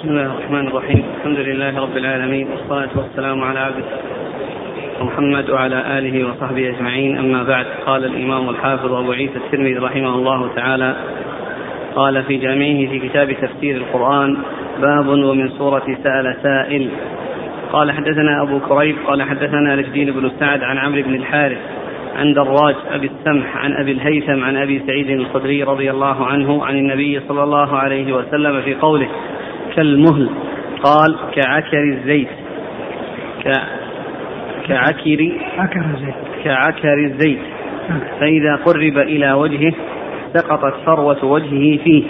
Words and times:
بسم 0.00 0.08
الله 0.08 0.26
الرحمن 0.26 0.68
الرحيم. 0.68 1.04
الحمد 1.16 1.38
لله 1.38 1.80
رب 1.80 1.96
العالمين 1.96 2.48
والصلاة 2.50 2.88
والسلام 2.96 3.44
على 3.44 3.58
عبده 3.58 3.84
محمد 5.00 5.50
وعلى 5.50 5.98
آله 5.98 6.28
وصحبه 6.28 6.68
أجمعين. 6.68 7.18
أما 7.18 7.42
بعد 7.42 7.66
قال 7.86 8.04
الإمام 8.04 8.48
الحافظ 8.48 8.92
أبو 8.92 9.12
عيسى 9.12 9.36
الترمذي 9.36 9.74
رحمه 9.74 10.14
الله 10.14 10.50
تعالى 10.56 10.96
قال 11.94 12.22
في 12.22 12.36
جامعه 12.36 12.90
في 12.90 13.08
كتاب 13.08 13.32
تفسير 13.32 13.76
القرآن 13.76 14.36
باب 14.80 15.08
ومن 15.08 15.48
سورة 15.48 15.96
سأل 16.04 16.36
سائل. 16.42 16.88
قال 17.72 17.92
حدثنا 17.92 18.42
أبو 18.42 18.60
كريب 18.60 18.96
قال 19.06 19.22
حدثنا 19.22 19.74
رشدين 19.74 20.10
بن 20.10 20.30
سعد 20.40 20.62
عن 20.62 20.78
عمرو 20.78 21.02
بن 21.02 21.14
الحارث 21.14 21.58
عن 22.16 22.32
دراج 22.32 22.74
أبي 22.90 23.06
السمح 23.06 23.56
عن 23.56 23.72
أبي 23.72 23.92
الهيثم 23.92 24.44
عن 24.44 24.56
أبي 24.56 24.82
سعيد 24.86 25.10
الخدري 25.10 25.62
رضي 25.62 25.90
الله 25.90 26.26
عنه 26.26 26.64
عن 26.64 26.76
النبي 26.76 27.20
صلى 27.28 27.42
الله 27.42 27.76
عليه 27.76 28.12
وسلم 28.12 28.62
في 28.62 28.74
قوله 28.74 29.08
كالمهل. 29.80 30.28
قال 30.82 31.16
كعكر 31.34 31.82
الزيت. 31.92 32.28
ك 33.44 33.52
كعكر 34.68 35.32
عكر 35.58 35.80
الزيت. 35.80 36.14
كعكر 36.44 36.94
الزيت. 37.04 37.38
فإذا 38.20 38.56
قرب 38.56 38.98
إلى 38.98 39.32
وجهه 39.32 39.72
سقطت 40.34 40.74
ثروة 40.86 41.24
وجهه 41.24 41.78
فيه. 41.84 42.04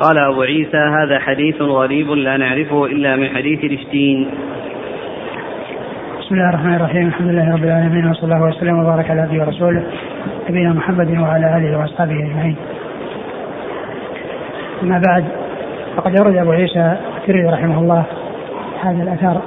قال 0.00 0.18
أبو 0.18 0.42
عيسى 0.42 0.76
هذا 0.76 1.18
حديث 1.18 1.62
غريب 1.62 2.10
لا 2.10 2.36
نعرفه 2.36 2.86
إلا 2.86 3.16
من 3.16 3.28
حديث 3.28 3.64
رشدين 3.64 4.30
بسم 6.20 6.34
الله 6.34 6.48
الرحمن 6.48 6.74
الرحيم. 6.74 7.06
الحمد 7.06 7.28
لله 7.28 7.54
رب 7.54 7.64
العالمين 7.64 8.10
وصلى 8.10 8.34
الله 8.34 8.48
وسلم 8.48 8.78
وبارك 8.78 9.10
على 9.10 9.20
عبده 9.20 9.42
ورسوله 9.42 9.82
نبينا 10.50 10.72
محمد 10.72 11.18
وعلى 11.18 11.56
آله 11.56 11.78
وأصحابه 11.78 12.12
أجمعين. 12.12 12.56
أما 14.82 15.02
بعد 15.08 15.24
فقد 15.96 16.16
اورد 16.16 16.36
أبو 16.36 16.50
عيسى 16.50 16.96
الترمذي 17.16 17.48
رحمه 17.48 17.80
الله 17.80 18.04
هذا 18.82 19.02
الاثر 19.02 19.40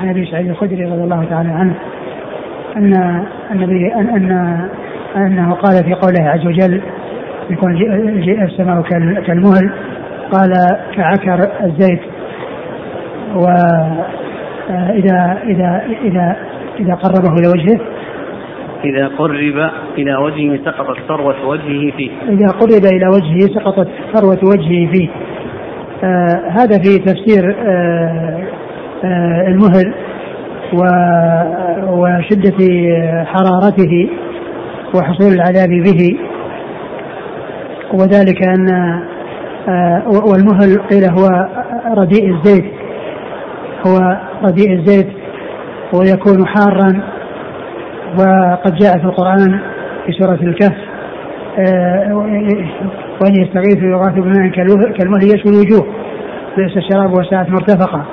عن 0.00 0.08
أبي 0.08 0.26
سعيد 0.26 0.50
الخدري 0.50 0.84
رضي 0.84 1.04
الله 1.04 1.24
تعالى 1.24 1.48
عنه 1.48 1.74
أن 2.76 3.24
النبي 3.52 3.94
ان 3.94 4.08
ان 4.08 4.68
أنه 5.16 5.54
قال 5.54 5.84
في 5.84 5.94
قوله 5.94 6.30
عز 6.30 6.46
وجل 6.46 6.82
يكون 7.50 7.76
السماء 8.42 8.82
كالمهل 9.26 9.70
قال 10.32 10.52
كعكر 10.96 11.50
الزيت. 11.64 12.00
و 13.34 13.46
إذا 14.70 15.38
إذا 15.44 15.82
إذا 16.04 16.36
إذا 16.80 16.94
قربه 16.94 17.32
إلى 17.38 17.48
وجهه. 17.48 17.80
إذا 18.84 19.06
قرب 19.06 19.70
إلى 19.98 20.16
وجهه 20.16 20.64
سقطت 20.64 20.98
ثروة 21.08 21.46
وجهه 21.46 21.90
فيه. 21.96 22.10
إذا 22.28 22.48
قرب 22.48 22.84
إلى 22.92 23.06
وجهه 23.06 23.54
سقطت 23.54 23.88
ثروة 24.14 24.38
وجهه 24.42 24.92
فيه. 24.92 25.08
آه 26.04 26.48
هذا 26.50 26.78
في 26.82 26.98
تفسير 26.98 27.56
آه 27.66 28.44
آه 29.04 29.48
المهل 29.48 29.94
وشدة 31.88 32.56
حرارته 33.24 34.08
وحصول 34.94 35.32
العذاب 35.32 35.68
به. 35.68 36.18
وذلك 37.94 38.48
أن 38.48 38.68
والمهل 40.06 40.78
قيل 40.90 41.04
هو 41.10 41.48
رديء 41.96 42.34
الزيت 42.34 42.64
هو 43.86 44.18
رديء 44.44 44.72
الزيت 44.72 45.08
ويكون 45.94 46.46
حارا. 46.46 47.02
وقد 48.18 48.74
جاء 48.74 48.98
في 48.98 49.04
القرآن 49.04 49.60
في 50.06 50.12
سورة 50.12 50.38
الكهف 50.42 50.93
آه، 51.58 52.14
وأن 53.20 53.34
يستغيث 53.34 53.82
يغاث 53.82 54.14
بماء 54.14 54.48
كالمهل 54.98 55.24
يشوي 55.24 55.52
الوجوه. 55.52 55.86
بئس 56.56 56.76
الشراب 56.76 57.12
وساءت 57.12 57.50
مرتفقة. 57.50 58.04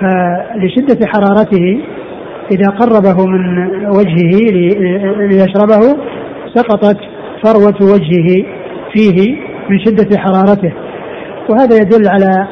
فلشدة 0.00 1.06
حرارته 1.06 1.80
إذا 2.52 2.68
قربه 2.68 3.26
من 3.26 3.66
وجهه 3.86 4.50
ليشربه 5.16 5.96
سقطت 6.54 6.98
فروة 7.44 7.92
وجهه 7.92 8.44
فيه 8.92 9.36
من 9.70 9.78
شدة 9.78 10.18
حرارته. 10.18 10.72
وهذا 11.48 11.76
يدل 11.76 12.08
على 12.08 12.48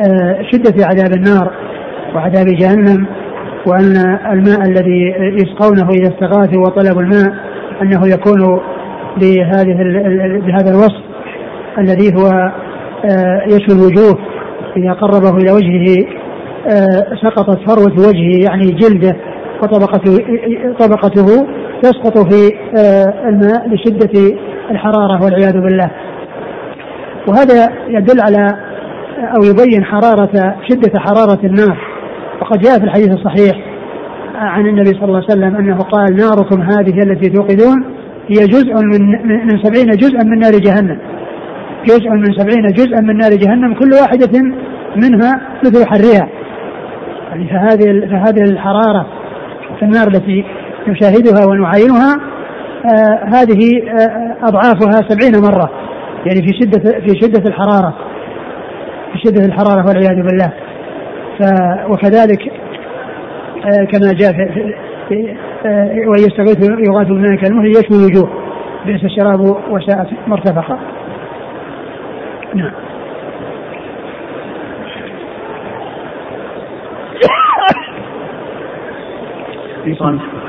آه، 0.00 0.42
شدة 0.52 0.86
عذاب 0.86 1.12
النار 1.12 1.52
وعذاب 2.14 2.46
جهنم 2.46 3.06
وأن 3.66 4.18
الماء 4.32 4.62
الذي 4.62 5.14
يسقونه 5.18 5.88
إذا 5.90 6.14
استغاثوا 6.14 6.62
وطلبوا 6.62 7.02
الماء 7.02 7.34
أنه 7.82 8.00
يكون 8.08 8.60
بهذه 9.20 9.74
بهذا 10.46 10.70
الوصف 10.70 11.02
الذي 11.78 12.14
هو 12.16 12.28
آه، 13.04 13.42
يشوي 13.46 13.78
الوجوه. 13.78 14.18
إذا 14.76 14.92
قربه 14.92 15.36
إلى 15.36 15.52
وجهه 15.52 16.06
آه، 16.66 17.16
سقطت 17.22 17.70
فروة 17.70 18.08
وجهه 18.08 18.44
يعني 18.44 18.70
جلده 18.70 19.16
وطبقته 19.62 20.18
طبقته 20.80 21.46
تسقط 21.82 22.18
في 22.18 22.50
الماء 23.28 23.68
لشدة 23.68 24.36
الحرارة 24.70 25.24
والعياذ 25.24 25.52
بالله. 25.52 25.90
وهذا 27.28 27.70
يدل 27.88 28.20
على 28.20 28.48
أو 29.18 29.42
يبين 29.44 29.84
حرارة 29.84 30.56
شدة 30.68 31.00
حرارة 31.00 31.46
النار 31.46 31.78
وقد 32.40 32.58
جاء 32.58 32.78
في 32.78 32.84
الحديث 32.84 33.08
الصحيح 33.08 33.74
عن 34.34 34.66
النبي 34.66 34.88
صلى 34.90 35.04
الله 35.04 35.16
عليه 35.16 35.26
وسلم 35.26 35.56
أنه 35.56 35.78
قال 35.78 36.16
ناركم 36.16 36.62
هذه 36.62 37.02
التي 37.02 37.30
توقدون 37.30 37.84
هي 38.28 38.46
جزء 38.46 38.74
من 38.74 39.00
من 39.46 39.62
سبعين 39.62 39.90
جزءا 39.90 40.24
من 40.24 40.38
نار 40.38 40.52
جهنم. 40.52 40.98
جزء 41.84 42.10
من 42.10 42.32
سبعين 42.32 42.66
جزءا 42.66 43.00
من 43.00 43.16
نار 43.16 43.30
جهنم 43.30 43.74
كل 43.74 43.90
واحدة 43.92 44.42
منها 44.96 45.40
مثل 45.64 45.86
حرها. 45.86 46.28
يعني 47.28 47.48
فهذه 47.48 48.06
فهذه 48.10 48.42
الحرارة 48.42 49.06
في 49.78 49.84
النار 49.84 50.08
التي 50.08 50.44
نشاهدها 50.88 51.46
ونعاينها 51.46 52.16
آه 52.84 53.24
هذه 53.24 53.82
آه 53.88 54.36
أضعافها 54.42 55.08
سبعين 55.08 55.42
مرة. 55.42 55.70
يعني 56.26 56.42
في 56.42 56.58
شدة 56.60 57.00
في 57.00 57.20
شدة 57.20 57.48
الحرارة. 57.48 57.94
بشدة 59.14 59.46
الحرارة 59.46 59.86
والعياذ 59.86 60.22
بالله. 60.22 60.52
ف 61.38 61.42
وكذلك 61.90 62.40
آه، 63.64 63.84
كما 63.84 64.12
جاء 64.12 64.32
في, 64.32 64.52
في 64.54 64.74
وان 66.08 66.18
يستغيث 66.18 66.70
يغاث 66.88 67.08
بماء 67.08 67.36
كالمهل 67.36 67.70
يشوي 67.70 67.98
الوجوه. 67.98 68.30
بئس 68.86 69.04
الشراب 69.04 69.40
وساءت 69.70 70.08
مرتفقا 70.26 70.78
نعم. 72.54 72.70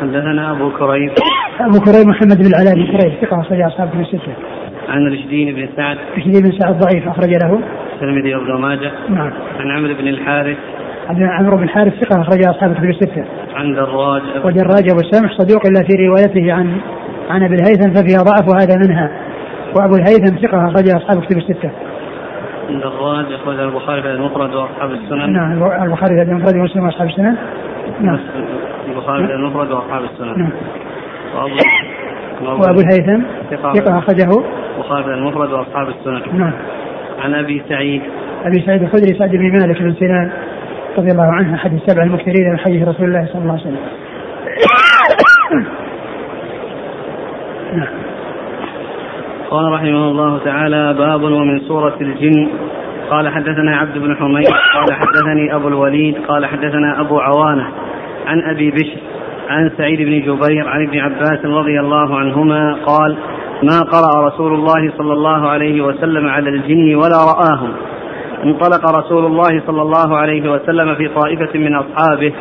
حدثنا 0.01 0.51
أبو 0.51 0.69
كريم. 0.69 1.11
أبو 1.59 1.79
كريم 1.79 2.09
محمد 2.09 2.37
بن 2.37 2.45
العلاء 2.45 2.75
بن 2.75 2.97
كريم 2.97 3.13
ثقة 3.21 3.41
أخرج 3.41 3.61
أصحاب 3.61 3.89
في 3.89 4.01
الستة. 4.01 4.33
عن 4.89 5.07
رشدين 5.13 5.55
بن 5.55 5.69
سعد. 5.75 5.97
رشدين 6.17 6.41
بن 6.43 6.51
سعد 6.59 6.79
ضعيف 6.79 7.07
أخرج 7.07 7.29
له. 7.43 7.59
الترمذي 7.93 8.35
وابن 8.35 8.61
ماجه. 8.61 8.91
نعم. 9.09 9.33
عن 9.59 9.71
عمرو 9.71 9.93
بن 9.93 10.07
الحارث. 10.07 10.57
عمرو 11.09 11.57
بن 11.57 11.63
الحارث 11.63 11.93
ثقة 11.93 12.21
أخرج 12.21 12.45
أصحاب 12.45 12.71
الكتب 12.71 12.89
الستة. 12.89 13.25
عن 13.55 13.73
دراج 13.73 14.21
ودراج 14.43 14.89
أبو 14.89 14.99
السمح 14.99 15.31
صدوق 15.31 15.65
إلا 15.65 15.87
في 15.87 16.07
روايته 16.07 16.53
عن 16.53 16.77
عن 17.29 17.43
أبي 17.43 17.55
الهيثم 17.55 17.93
ففيها 17.93 18.23
ضعف 18.23 18.47
وهذا 18.49 18.75
منها. 18.87 19.11
وأبو 19.75 19.95
الهيثم 19.95 20.47
ثقة 20.47 20.67
أخرج 20.67 20.89
أصحاب 20.89 21.17
الكتب 21.17 21.37
الستة. 21.37 21.71
دراج 22.69 23.25
أخرج 23.33 23.59
البخاري 23.59 24.01
في 24.01 24.11
المفرد 24.11 24.53
وأصحاب 24.53 24.91
السنن. 24.91 25.33
نعم 25.33 25.51
البخاري 25.83 26.25
في 26.25 26.31
المفرد 26.31 26.55
ومسلم 26.55 26.83
وأصحاب 26.83 27.07
السنن. 27.07 27.35
نعم. 28.01 28.19
البخاري 28.87 29.27
في 29.27 29.33
المفرد 29.33 29.71
وأصحاب 29.71 30.03
السنن. 30.03 30.39
نعم. 30.39 30.51
وأبو 31.35 32.61
وأبو 32.61 32.79
الهيثم 32.79 33.23
ثقة 33.51 33.99
أخرجه 33.99 34.29
البخاري 34.77 35.03
في 35.03 35.09
المفرد 35.09 35.51
وأصحاب 35.51 35.87
السنن. 35.89 36.39
نعم. 36.39 36.53
عن 37.23 37.33
أبي 37.33 37.63
سعيد 37.69 38.01
أبي 38.45 38.63
سعيد 38.65 38.81
الخدري 38.81 39.19
سعد 39.19 39.29
بن 39.29 39.51
مالك 39.51 39.81
بن 39.81 39.93
سنان 39.93 40.31
رضي 40.97 41.11
الله 41.11 41.31
عنه 41.31 41.55
احد 41.55 41.73
السبع 41.73 42.03
المكثرين 42.03 42.51
من 42.51 42.59
حديث 42.59 42.87
رسول 42.87 43.05
الله 43.05 43.27
صلى 43.33 43.41
الله 43.41 43.51
عليه 43.51 43.61
وسلم. 43.61 43.79
نعم. 47.73 47.87
قال 49.49 49.71
رحمه 49.71 50.11
الله 50.11 50.39
تعالى 50.39 50.93
باب 50.93 51.23
ومن 51.23 51.59
سورة 51.59 51.95
الجن 52.01 52.49
قال 53.09 53.29
حدثنا 53.29 53.77
عبد 53.77 53.97
بن 53.97 54.15
حميد 54.15 54.47
قال 54.47 54.93
حدثني 54.93 55.55
أبو 55.55 55.67
الوليد 55.67 56.17
قال 56.27 56.45
حدثنا 56.45 57.01
أبو 57.01 57.19
عوانة 57.19 57.67
عن 58.25 58.41
أبي 58.41 58.71
بشر 58.71 58.99
عن 59.49 59.71
سعيد 59.77 60.01
بن 60.01 60.19
جبير 60.19 60.67
عن 60.67 60.87
ابن 60.87 60.99
عباس 60.99 61.45
رضي 61.45 61.79
الله 61.79 62.19
عنهما 62.19 62.73
قال 62.85 63.17
ما 63.63 63.79
قرأ 63.79 64.27
رسول 64.27 64.53
الله 64.53 64.91
صلى 64.97 65.13
الله 65.13 65.49
عليه 65.49 65.81
وسلم 65.81 66.27
على 66.27 66.49
الجن 66.49 66.95
ولا 66.95 67.17
رآهم 67.17 67.73
انطلق 68.45 68.91
رسول 68.91 69.25
الله 69.25 69.61
صلى 69.67 69.81
الله 69.81 70.17
عليه 70.17 70.51
وسلم 70.51 70.95
في 70.95 71.07
طائفة 71.07 71.59
من 71.59 71.75
أصحابه 71.75 72.33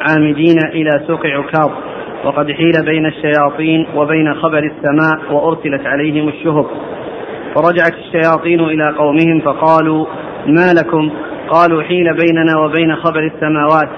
عامدين 0.00 0.58
إلى 0.72 0.90
سوق 1.06 1.26
عكاظ 1.26 1.70
وقد 2.24 2.52
حيل 2.52 2.72
بين 2.84 3.06
الشياطين 3.06 3.86
وبين 3.96 4.34
خبر 4.34 4.58
السماء 4.58 5.32
وأرسلت 5.32 5.86
عليهم 5.86 6.28
الشهب. 6.28 6.66
فرجعت 7.54 7.94
الشياطين 7.94 8.60
إلى 8.60 8.94
قومهم 8.98 9.40
فقالوا 9.40 10.06
ما 10.46 10.72
لكم؟ 10.80 11.10
قالوا 11.48 11.82
حيل 11.82 12.16
بيننا 12.16 12.58
وبين 12.64 12.96
خبر 12.96 13.30
السماوات 13.34 13.88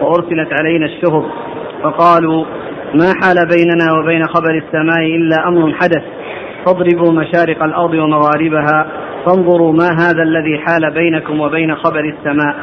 وأرسلت 0.00 0.60
علينا 0.60 0.86
الشهب. 0.86 1.24
فقالوا 1.82 2.44
ما 2.94 3.12
حال 3.22 3.36
بيننا 3.56 3.98
وبين 3.98 4.24
خبر 4.24 4.62
السماء 4.66 5.16
إلا 5.16 5.48
أمر 5.48 5.72
حدث 5.72 6.02
فاضربوا 6.66 7.12
مشارق 7.12 7.64
الأرض 7.64 7.94
ومغاربها 7.94 8.86
فانظروا 9.26 9.72
ما 9.72 9.88
هذا 9.98 10.22
الذي 10.22 10.58
حال 10.58 10.90
بينكم 10.94 11.40
وبين 11.40 11.76
خبر 11.76 12.00
السماء. 12.00 12.54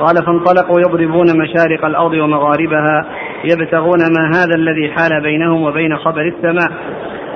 قال 0.00 0.16
فانطلقوا 0.26 0.80
يضربون 0.80 1.26
مشارق 1.38 1.84
الأرض 1.84 2.12
ومغاربها 2.12 3.06
يبتغون 3.44 3.98
ما 3.98 4.30
هذا 4.38 4.54
الذي 4.54 4.92
حال 4.92 5.22
بينهم 5.22 5.62
وبين 5.62 5.96
خبر 5.96 6.20
السماء. 6.20 6.72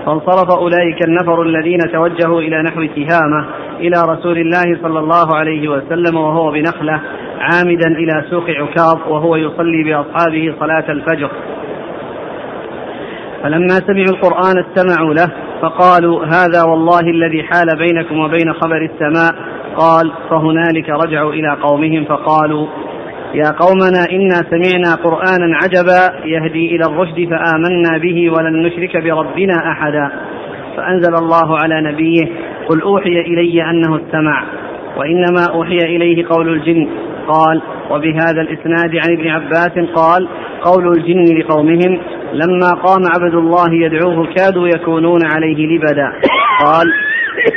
فانصرف 0.06 0.50
أولئك 0.58 1.08
النفر 1.08 1.42
الذين 1.42 1.78
توجهوا 1.92 2.40
إلى 2.40 2.62
نحو 2.62 2.84
تهامة 2.84 3.46
إلى 3.80 3.96
رسول 4.08 4.38
الله 4.38 4.78
صلى 4.82 4.98
الله 4.98 5.36
عليه 5.36 5.68
وسلم 5.68 6.16
وهو 6.16 6.50
بنخلة 6.50 7.00
عامدا 7.38 7.88
إلى 7.88 8.24
سوق 8.30 8.50
عكاظ 8.50 8.98
وهو 9.08 9.36
يصلي 9.36 9.84
بأصحابه 9.84 10.54
صلاة 10.60 10.84
الفجر. 10.88 11.30
فلما 13.42 13.68
سمعوا 13.68 14.10
القرآن 14.10 14.64
استمعوا 14.64 15.14
له 15.14 15.28
فقالوا 15.64 16.24
هذا 16.24 16.62
والله 16.62 17.00
الذي 17.00 17.42
حال 17.42 17.66
بينكم 17.78 18.18
وبين 18.18 18.52
خبر 18.52 18.88
السماء. 18.92 19.34
قال 19.76 20.12
فهنالك 20.30 20.90
رجعوا 20.90 21.32
إلى 21.32 21.56
قومهم 21.62 22.04
فقالوا 22.04 22.66
يا 23.34 23.50
قومنا 23.60 24.02
إنا 24.12 24.38
سمعنا 24.50 24.94
قرآنا 24.94 25.58
عجبا 25.62 26.26
يهدي 26.26 26.76
إلى 26.76 26.84
الرشد 26.86 27.28
فآمنا 27.30 27.98
به 27.98 28.30
ولن 28.30 28.62
نشرك 28.62 28.96
بربنا 28.96 29.72
أحدا. 29.72 30.10
فأنزل 30.76 31.14
الله 31.14 31.58
على 31.58 31.92
نبيه 31.92 32.28
قل 32.68 32.80
أوحي 32.82 33.20
إلي 33.20 33.70
أنه 33.70 33.96
استمع. 33.96 34.44
وإنما 34.96 35.44
أوحي 35.54 35.76
إليه 35.76 36.26
قول 36.26 36.48
الجن. 36.48 36.88
قال 37.28 37.62
وبهذا 37.90 38.40
الإسناد 38.40 38.96
عن 38.96 39.12
ابن 39.18 39.28
عباس 39.28 39.78
قال 39.94 40.28
قول 40.62 40.88
الجن 40.88 41.38
لقومهم 41.38 42.00
لما 42.34 42.70
قام 42.70 43.02
عبد 43.14 43.34
الله 43.34 43.74
يدعوه 43.74 44.26
كادوا 44.34 44.68
يكونون 44.68 45.20
عليه 45.34 45.66
لبدا. 45.66 46.12
قال 46.64 46.86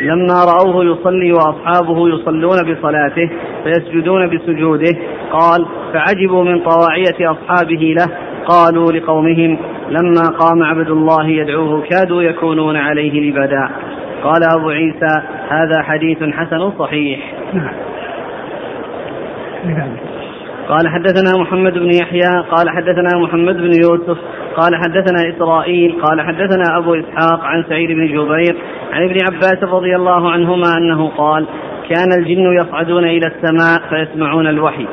لما 0.02 0.46
رأوه 0.46 0.86
يصلي 0.86 1.32
وأصحابه 1.32 2.10
يصلون 2.10 2.58
بصلاته 2.74 3.30
فيسجدون 3.64 4.28
بسجوده 4.28 4.98
قال 5.32 5.66
فعجبوا 5.94 6.44
من 6.44 6.60
طواعية 6.60 7.32
أصحابه 7.32 7.96
له. 7.98 8.08
قالوا 8.46 8.92
لقومهم 8.92 9.58
لما 9.90 10.30
قام 10.40 10.64
عبد 10.64 10.90
الله 10.90 11.28
يدعوه 11.28 11.82
كادوا 11.82 12.22
يكونون 12.22 12.78
عليه 12.78 13.30
لبدا. 13.30 13.70
قال 14.24 14.42
أبو 14.58 14.70
عيسى 14.70 15.22
هذا 15.50 15.82
حديث 15.84 16.18
حسن 16.24 16.72
صحيح. 16.80 17.34
قال 20.70 20.88
حدثنا 20.88 21.42
محمد 21.42 21.74
بن 21.74 21.92
يحيى 21.92 22.44
قال 22.52 22.70
حدثنا 22.70 23.10
محمد 23.24 23.56
بن 23.56 23.72
يوسف 23.74 24.18
قال 24.56 24.76
حدثنا 24.76 25.36
إسرائيل 25.36 26.02
قال 26.02 26.22
حدثنا 26.22 26.78
أبو 26.78 26.94
إسحاق 26.94 27.40
عن 27.44 27.64
سعيد 27.70 27.90
بن 27.90 28.08
جبير 28.08 28.56
عن 28.94 29.04
ابن 29.04 29.18
عباس 29.22 29.64
رضي 29.64 29.96
الله 29.96 30.32
عنهما 30.32 30.78
أنه 30.78 31.10
قال 31.10 31.48
كان 31.90 32.20
الجن 32.20 32.54
يصعدون 32.54 33.04
إلى 33.04 33.28
السماء 33.28 33.82
فيسمعون 33.90 34.48
الوحي. 34.48 34.88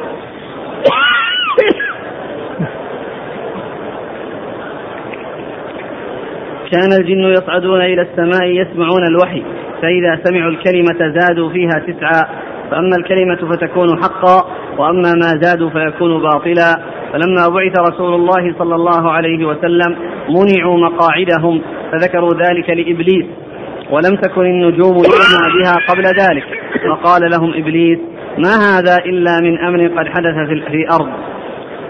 كان 6.73 6.93
الجن 7.01 7.25
يصعدون 7.25 7.81
إلى 7.81 8.03
السماء 8.03 8.45
يسمعون 8.45 9.07
الوحي 9.07 9.43
فإذا 9.83 10.21
سمعوا 10.25 10.51
الكلمة 10.51 11.19
زادوا 11.21 11.51
فيها 11.51 11.71
تسعا 11.87 12.54
فأما 12.71 12.97
الكلمة 12.97 13.37
فتكون 13.37 14.03
حقا 14.03 14.45
وأما 14.79 15.13
ما 15.15 15.41
زادوا 15.43 15.71
فيكون 15.71 16.23
باطلا. 16.23 16.81
فلما 17.13 17.49
بعث 17.49 17.79
رسول 17.93 18.15
الله 18.15 18.55
صلى 18.59 18.75
الله 18.75 19.11
عليه 19.11 19.45
وسلم 19.45 19.97
منعوا 20.29 20.79
مقاعدهم 20.79 21.61
فذكروا 21.93 22.35
ذلك 22.35 22.71
لإبليس. 22.71 23.27
ولم 23.91 24.17
تكن 24.17 24.47
النجوم 24.47 24.97
يسمع 24.97 25.43
بها 25.55 25.77
قبل 25.89 26.03
ذلك. 26.03 26.45
فقال 26.91 27.31
لهم 27.31 27.55
إبليس 27.55 27.99
ما 28.39 28.51
هذا 28.51 28.97
إلا 28.97 29.41
من 29.41 29.59
أمر 29.59 29.87
قد 29.87 30.07
حدث 30.09 30.67
في 30.69 30.75
الأرض. 30.75 31.09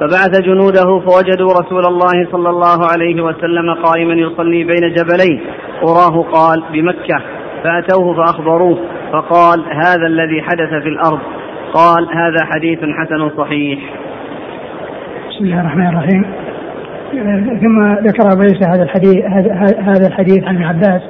فبعث 0.01 0.41
جنوده 0.41 1.01
فوجدوا 1.01 1.53
رسول 1.53 1.87
الله 1.87 2.27
صلى 2.33 2.51
الله 2.51 2.87
عليه 2.87 3.23
وسلم 3.23 3.75
قائما 3.75 4.15
يصلي 4.15 4.65
بين 4.65 4.93
جبلين. 4.95 5.41
أراه 5.83 6.23
قال 6.33 6.63
بمكة. 6.73 7.23
فأتوه 7.65 8.15
فأخبروه 8.15 8.79
فقال 9.13 9.65
هذا 9.73 10.07
الذي 10.07 10.43
حدث 10.43 10.83
في 10.83 10.89
الأرض. 10.89 11.21
قال 11.73 12.09
هذا 12.15 12.45
حديث 12.45 12.79
حسن 12.79 13.31
صحيح. 13.37 13.79
بسم 15.31 15.45
الله 15.45 15.61
الرحمن 15.61 15.87
الرحيم. 15.87 16.25
ثم 17.61 17.93
ذكر 17.93 18.33
ابو 18.33 18.43
عيسى 18.43 18.65
هذا 18.65 18.83
الحديث 18.83 19.25
هذا 19.81 20.07
الحديث 20.07 20.45
عن 20.45 20.63
عباس 20.63 21.03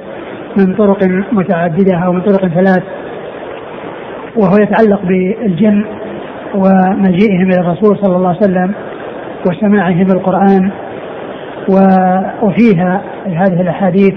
من 0.59 0.75
طرق 0.75 0.99
متعددة 1.33 1.99
أو 1.99 2.13
من 2.13 2.21
طرق 2.21 2.47
ثلاث. 2.47 2.83
وهو 4.37 4.57
يتعلق 4.57 5.03
بالجن 5.03 5.85
ومجيئهم 6.55 7.51
إلى 7.51 7.61
الرسول 7.61 7.99
صلى 7.99 8.17
الله 8.17 8.29
عليه 8.29 8.39
وسلم 8.39 8.75
وسماعهم 9.47 10.07
القران 10.11 10.71
وفيها 12.43 13.03
هذه 13.27 13.61
الأحاديث 13.61 14.15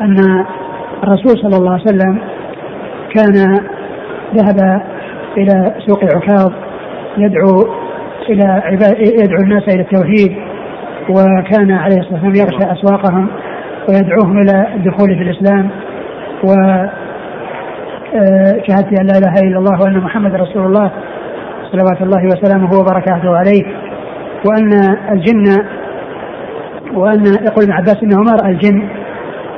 أن 0.00 0.44
الرسول 1.04 1.42
صلى 1.42 1.56
الله 1.56 1.72
عليه 1.72 1.82
وسلم 1.82 2.18
كان 3.14 3.60
ذهب 4.34 4.82
إلى 5.36 5.74
سوق 5.86 6.04
عكاظ 6.04 6.52
يدعو 7.18 7.84
عباد 8.40 8.98
يدعو 8.98 9.40
الناس 9.42 9.62
إلى 9.68 9.82
التوحيد 9.82 10.36
وكان 11.10 11.70
عليه 11.70 11.96
الصلاة 11.96 12.24
والسلام 12.24 12.34
يغشى 12.34 12.72
أسواقهم 12.72 13.28
ويدعوهم 13.88 14.38
إلى 14.38 14.66
الدخول 14.74 15.16
في 15.16 15.22
الإسلام. 15.22 15.70
و 16.44 16.52
آه، 18.14 18.62
شهادة 18.68 19.00
أن 19.00 19.06
لا 19.06 19.18
إله 19.18 19.48
إلا 19.48 19.58
الله 19.58 19.80
وأن 19.80 19.98
محمد 19.98 20.34
رسول 20.34 20.66
الله 20.66 20.90
صلوات 21.72 22.02
الله 22.02 22.26
وسلامه 22.26 22.78
وبركاته 22.78 23.36
عليه. 23.36 23.64
وأن 24.46 24.96
الجن 25.12 25.64
وأن 26.94 27.26
يقول 27.26 27.64
ابن 27.64 27.72
عباس 27.72 27.96
أنه 28.02 28.16
ما 28.18 28.36
رأى 28.42 28.52
الجن 28.52 28.88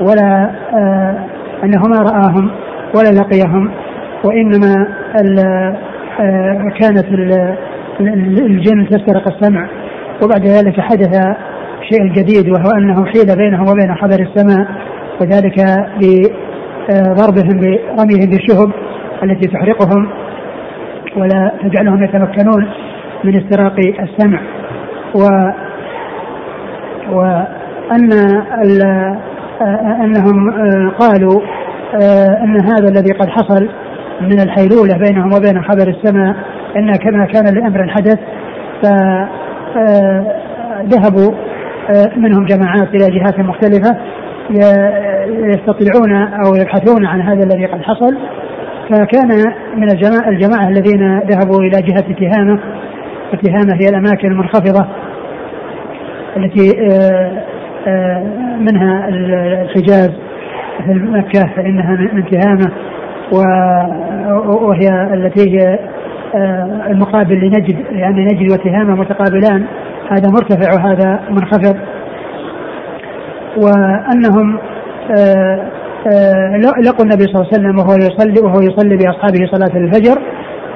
ولا 0.01 0.51
آه 0.75 1.36
أنه 1.67 1.83
ما 1.89 2.11
رآهم 2.11 2.51
ولا 2.95 3.21
لقيهم 3.21 3.71
وإنما 4.25 4.89
آه 6.21 6.69
كانت 6.81 7.05
الجن 8.41 8.89
تسترق 8.89 9.29
السمع. 9.29 9.69
وبعد 10.23 10.47
ذلك 10.47 10.81
حدث 10.81 11.15
شيء 11.91 12.13
جديد 12.13 12.49
وهو 12.49 12.71
أنه 12.79 13.05
حيل 13.07 13.37
بينهم 13.37 13.69
وبين 13.69 13.95
خبر 13.95 14.21
السماء 14.21 14.67
وذلك 15.21 15.65
بضربهم 16.01 17.61
برميهم 17.61 18.31
بالشهب 18.31 18.71
التي 19.23 19.49
تحرقهم 19.49 20.09
ولا 21.17 21.53
تجعلهم 21.63 22.05
يتمكنون 22.05 22.69
من 23.25 23.37
استراق 23.37 23.77
السمع. 24.01 24.41
و 25.15 25.23
وأن 27.11 28.11
أنهم 30.05 30.51
قالوا 30.91 31.41
أن 32.43 32.61
هذا 32.61 32.89
الذي 32.89 33.13
قد 33.13 33.29
حصل 33.29 33.69
من 34.21 34.41
الحيلولة 34.41 34.99
بينهم 34.99 35.33
وبين 35.33 35.63
خبر 35.63 35.89
السماء 35.89 36.37
أن 36.77 36.93
كما 36.97 37.27
كان 37.27 37.55
لأمر 37.55 37.89
حدث 37.89 38.19
فذهبوا 40.83 41.33
آه، 41.91 42.13
منهم 42.17 42.47
جماعات 42.47 42.89
إلى 42.89 43.19
جهات 43.19 43.39
مختلفة 43.39 43.97
يستطيعون 45.29 46.13
أو 46.13 46.55
يبحثون 46.55 47.07
عن 47.07 47.21
هذا 47.21 47.45
الذي 47.45 47.67
قد 47.67 47.83
حصل. 47.83 48.17
فكان 48.91 49.29
من 49.77 49.91
الجماعة, 49.91 50.29
الجماعة 50.29 50.69
الذين 50.69 51.19
ذهبوا 51.19 51.61
إلى 51.61 51.83
جهة 51.83 52.15
تهامة 52.15 52.61
وتهامة 53.33 53.75
هي 53.75 53.89
الأماكن 53.89 54.29
المنخفضة 54.29 54.87
التي 56.37 56.71
آه، 56.81 56.93
آه، 56.93 57.43
منها 58.61 59.09
الحجاز 59.09 60.11
مثل 60.81 61.11
مكة 61.11 61.41
فإنها 61.57 61.97
من 62.13 62.25
تهامة 62.31 62.73
وهي 64.63 65.15
التي 65.15 65.51
هي 65.51 65.79
آه، 66.35 66.87
المقابل 66.91 67.35
لنجد 67.35 67.85
يعني 67.91 68.25
نجد 68.25 68.53
وتهامة 68.53 68.95
متقابلان 68.95 69.65
هذا 70.11 70.31
مرتفع 70.31 70.75
وهذا 70.75 71.21
منخفض. 71.31 71.77
وأنهم 73.57 74.59
آه، 75.19 75.63
آه، 76.07 76.57
لقوا 76.57 77.05
النبي 77.05 77.25
صلى 77.25 77.35
الله 77.35 77.49
عليه 77.53 77.59
وسلم 77.59 77.79
وهو 77.79 77.95
يصلي 77.97 78.41
وهو 78.41 78.61
يصلي 78.61 78.97
بأصحابه 78.97 79.47
صلاة 79.53 79.77
الفجر 79.77 80.19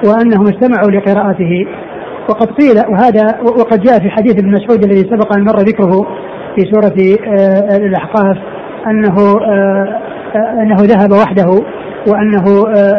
وأنهم 0.05 0.45
استمعوا 0.47 0.91
لقراءته. 0.91 1.67
وقد 2.29 2.47
قيل 2.47 2.77
وهذا 2.89 3.41
وقد 3.43 3.81
جاء 3.81 3.99
في 3.99 4.11
حديث 4.11 4.39
ابن 4.39 4.51
مسعود 4.51 4.85
الذي 4.85 5.01
سبق 5.01 5.37
أن 5.37 5.45
مر 5.45 5.59
ذكره 5.59 6.07
في 6.57 6.71
سورة 6.73 6.95
الأحقاف 7.77 8.37
أنه 8.87 9.17
أنه 10.63 10.77
ذهب 10.81 11.13
وحده 11.13 11.65
وأنه 12.09 12.45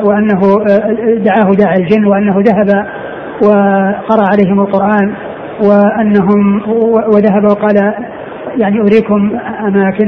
وأنه 0.03 0.39
دعاه 1.17 1.51
داعي 1.57 1.77
الجن 1.77 2.05
وأنه 2.05 2.35
ذهب 2.37 2.85
وقرأ 3.43 4.27
عليهم 4.31 4.59
القرآن 4.59 5.13
وأنهم 5.63 6.61
وذهب 7.13 7.43
وقال 7.43 7.75
يعني 8.57 8.79
أريكم 8.81 9.39
أماكن 9.67 10.07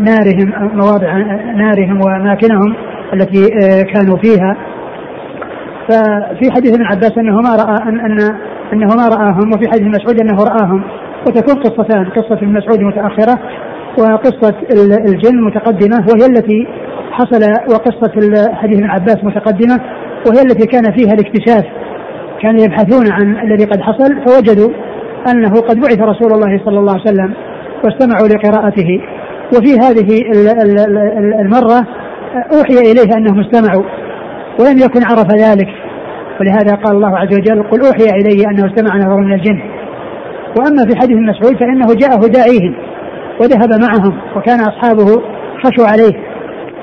نارهم 0.00 0.52
مواضع 0.74 1.16
نارهم 1.56 2.00
وأماكنهم 2.06 2.74
التي 3.12 3.48
كانوا 3.94 4.16
فيها. 4.16 4.56
ففي 5.88 6.50
حديث 6.50 6.74
ابن 6.74 6.84
عباس 6.84 7.18
أنه 7.18 7.36
ما 7.36 7.56
رأى 7.56 7.88
أن 7.88 8.00
أن 8.00 8.18
أنه 8.72 8.86
ما 8.86 9.08
رآهم 9.08 9.52
وفي 9.54 9.68
حديث 9.72 9.86
مسعود 9.86 10.20
أنه 10.20 10.36
رآهم. 10.44 10.84
وتكون 11.26 11.62
قصتان 11.62 12.04
قصة 12.04 12.34
ابن 12.34 12.52
مسعود 12.52 12.80
متأخرة 12.80 13.38
وقصة 13.98 14.54
الجن 15.06 15.44
متقدمة 15.44 16.06
وهي 16.08 16.26
التي 16.26 16.66
حصل 17.10 17.40
وقصة 17.68 18.12
حديث 18.54 18.78
ابن 18.78 18.90
عباس 18.90 19.24
متقدمة 19.24 19.80
وهي 20.26 20.42
التي 20.42 20.66
كان 20.66 20.92
فيها 20.92 21.12
الاكتشاف 21.12 21.64
كانوا 22.42 22.64
يبحثون 22.64 23.12
عن 23.12 23.36
الذي 23.46 23.64
قد 23.64 23.80
حصل 23.80 24.24
فوجدوا 24.26 24.70
أنه 25.28 25.50
قد 25.50 25.76
بعث 25.76 26.00
رسول 26.00 26.32
الله 26.32 26.60
صلى 26.64 26.78
الله 26.78 26.92
عليه 26.92 27.02
وسلم 27.02 27.34
واستمعوا 27.84 28.28
لقراءته. 28.28 29.00
وفي 29.56 29.72
هذه 29.78 30.20
المرة 31.40 31.86
أوحي 32.54 32.92
إليه 32.92 33.16
أنهم 33.16 33.40
استمعوا 33.40 33.84
ولم 34.60 34.78
يكن 34.78 35.00
عرف 35.04 35.34
ذلك 35.34 35.68
ولهذا 36.40 36.74
قال 36.74 36.96
الله 36.96 37.18
عز 37.18 37.34
وجل 37.38 37.62
قل 37.62 37.80
أوحي 37.86 38.04
إلي 38.04 38.44
أنه 38.50 38.72
استمع 38.72 38.96
نفر 38.96 39.16
من 39.16 39.32
الجن. 39.32 39.60
وأما 40.58 40.82
في 40.88 40.96
حديث 40.96 41.16
مسعود 41.16 41.56
فإنه 41.60 41.86
جاءه 41.94 42.26
داعيهم 42.28 42.74
وذهب 43.40 43.70
معهم 43.80 44.18
وكان 44.36 44.60
أصحابه 44.60 45.22
خشوا 45.64 45.86
عليه 45.86 46.12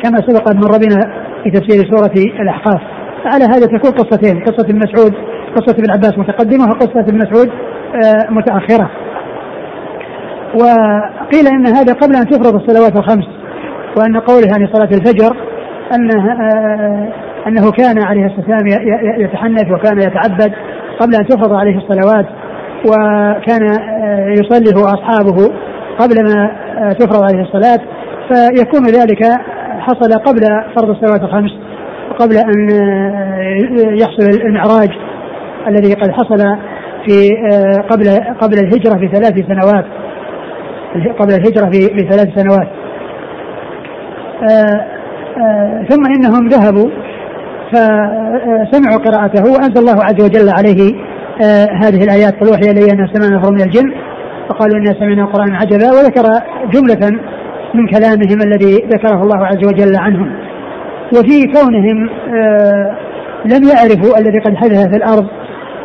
كما 0.03 0.17
سبق 0.27 0.49
أن 0.49 0.57
مر 0.57 0.77
بنا 0.77 1.13
في 1.43 1.51
تفسير 1.51 1.89
سورة 1.91 2.13
الأحقاف. 2.41 2.81
فعلى 3.23 3.43
هذا 3.43 3.65
تكون 3.65 3.91
قصتين 3.91 4.43
قصة 4.43 4.69
ابن 4.69 4.79
مسعود 4.79 5.13
قصة 5.55 5.75
ابن 5.79 5.91
عباس 5.91 6.17
متقدمة 6.17 6.65
وقصة 6.65 6.99
ابن 6.99 7.17
مسعود 7.17 7.49
آه، 7.95 8.31
متأخرة. 8.31 8.89
وقيل 10.53 11.47
إن 11.47 11.67
هذا 11.67 11.93
قبل 11.93 12.15
أن 12.15 12.25
تفرض 12.25 12.55
الصلوات 12.55 12.99
الخمس 12.99 13.25
وأن 13.97 14.17
قوله 14.19 14.47
يعني 14.51 14.69
صلاة 14.73 14.89
الفجر 14.91 15.35
انه 15.95 16.31
آه، 16.31 17.07
أنه 17.47 17.71
كان 17.71 18.03
عليه 18.03 18.25
السلام 18.25 18.67
يتحنث 19.19 19.71
وكان 19.71 19.97
يتعبد 19.97 20.53
قبل 20.99 21.15
أن 21.15 21.27
تفرض 21.27 21.53
عليه 21.53 21.77
الصلوات. 21.77 22.25
وكان 22.85 23.63
آه، 23.79 24.29
يصلي 24.29 24.79
هو 24.79 24.83
وأصحابه 24.83 25.53
قبل 25.99 26.23
ما 26.23 26.51
آه، 26.77 26.93
تفرض 26.93 27.23
عليه 27.23 27.41
الصلاة 27.41 27.79
فيكون 28.29 28.85
ذلك 28.85 29.23
حصل 29.79 30.13
قبل 30.13 30.41
فرض 30.75 30.89
الصلوات 30.89 31.21
الخمس 31.23 31.51
وقبل 32.11 32.37
أن 32.37 32.69
يحصل 33.99 34.41
المعراج 34.45 34.89
الذي 35.67 35.93
قد 35.93 36.11
حصل 36.11 36.57
في 37.05 37.29
قبل 37.89 38.05
قبل 38.41 38.53
الهجرة 38.53 38.99
في 38.99 39.07
ثلاث 39.07 39.33
سنوات. 39.33 39.85
قبل 41.19 41.33
الهجرة 41.33 41.69
في 41.71 41.81
في 41.81 42.09
ثلاث 42.09 42.39
سنوات. 42.39 42.67
آه، 44.49 45.85
ثم 45.89 46.05
إنهم 46.05 46.47
ذهبوا 46.47 46.89
فسمعوا 47.71 48.97
قراءته 48.97 49.43
وأنزل 49.51 49.77
الله 49.77 50.03
عز 50.03 50.23
وجل 50.23 50.49
عليه 50.49 51.10
آه، 51.41 51.67
هذه 51.83 52.03
الآيات 52.03 52.33
قل 52.39 52.47
أوحي 52.47 52.71
إلي 52.71 52.91
أن 52.91 53.07
سمعنا 53.13 53.37
نفر 53.37 53.51
من 53.51 53.61
الجن. 53.61 53.93
فقالوا 54.49 54.77
إنا 54.77 54.93
سمعنا 54.99 55.25
قرآنا 55.25 55.57
عجبا 55.57 55.91
وذكر 55.91 56.23
جملة 56.73 57.19
من 57.73 57.87
كلامهم 57.87 58.41
الذي 58.41 58.75
ذكره 58.75 59.23
الله 59.23 59.45
عز 59.45 59.65
وجل 59.65 59.97
عنهم. 59.97 60.31
وفي 61.13 61.47
كونهم 61.53 62.09
آه، 62.09 62.95
لم 63.45 63.63
يعرفوا 63.63 64.19
الذي 64.19 64.39
قد 64.39 64.55
حدث 64.55 64.87
في 64.89 64.95
الأرض 64.95 65.27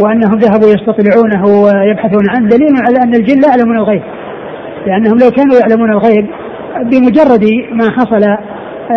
وأنهم 0.00 0.38
ذهبوا 0.38 0.68
يستطلعونه 0.68 1.44
ويبحثون 1.46 2.24
عنه 2.28 2.48
دليل 2.48 2.74
على 2.88 2.98
أن 2.98 3.14
الجن 3.14 3.40
لا 3.40 3.48
يعلمون 3.48 3.76
الغيب. 3.76 4.02
لأنهم 4.86 5.18
لو 5.18 5.30
كانوا 5.30 5.56
يعلمون 5.60 5.90
الغيب 5.92 6.26
بمجرد 6.82 7.44
ما 7.72 7.90
حصل 7.90 8.22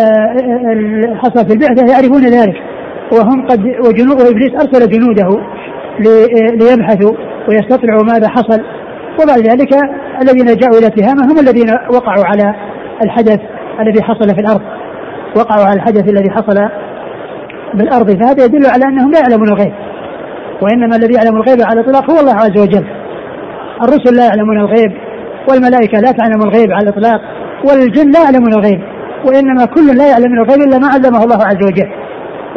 آه، 0.00 1.16
حصل 1.22 1.46
في 1.46 1.52
البعثة 1.52 1.92
يعرفون 1.92 2.22
ذلك. 2.22 2.56
وهم 3.12 3.46
قد 3.46 3.60
وجنود 3.86 4.20
وإبليس 4.20 4.50
أرسل 4.54 4.90
جنوده 4.90 5.28
ليبحثوا 6.60 7.12
ويستطلعوا 7.48 8.02
ماذا 8.02 8.28
حصل. 8.28 8.60
وبعد 9.22 9.38
ذلك 9.38 9.74
الذين 10.22 10.56
جاءوا 10.56 10.78
إلى 10.78 10.90
تهامة 10.90 11.32
هم 11.32 11.38
الذين 11.38 11.70
وقعوا 11.70 12.24
على 12.24 12.54
الحدث 13.02 13.40
الذي 13.80 14.02
حصل 14.02 14.34
في 14.34 14.40
الأرض. 14.40 14.62
وقعوا 15.36 15.64
على 15.64 15.76
الحدث 15.76 16.08
الذي 16.08 16.30
حصل 16.30 16.68
بالأرض. 17.74 18.10
فهذا 18.10 18.44
يدل 18.44 18.66
على 18.66 18.84
أنهم 18.84 19.10
لا 19.10 19.18
يعلمون 19.18 19.48
الغيب. 19.48 19.72
وإنما 20.62 20.96
الذي 20.96 21.14
يعلم 21.14 21.36
الغيب 21.36 21.58
على 21.62 21.80
الإطلاق 21.80 22.10
هو 22.10 22.20
الله 22.20 22.34
عز 22.34 22.58
وجل. 22.58 22.84
الرسل 23.82 24.16
لا 24.16 24.26
يعلمون 24.26 24.58
الغيب 24.60 24.92
والملائكة 25.50 26.00
لا 26.00 26.12
تعلم 26.12 26.42
الغيب 26.42 26.72
على 26.72 26.88
الإطلاق 26.88 27.20
والجن 27.64 28.10
لا 28.10 28.22
يعلمون 28.24 28.52
الغيب. 28.52 28.80
وإنما 29.24 29.64
كل 29.64 29.96
لا 29.98 30.10
يعلم 30.10 30.32
الغيب 30.32 30.60
إلا 30.68 30.78
ما 30.78 30.88
علمه 30.88 31.24
الله 31.24 31.46
عز 31.46 31.64
وجل. 31.66 31.90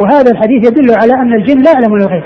وهذا 0.00 0.30
الحديث 0.30 0.68
يدل 0.68 0.94
على 0.94 1.14
أن 1.14 1.32
الجن 1.32 1.62
لا 1.62 1.72
يعلمون 1.72 2.00
الغيب. 2.00 2.22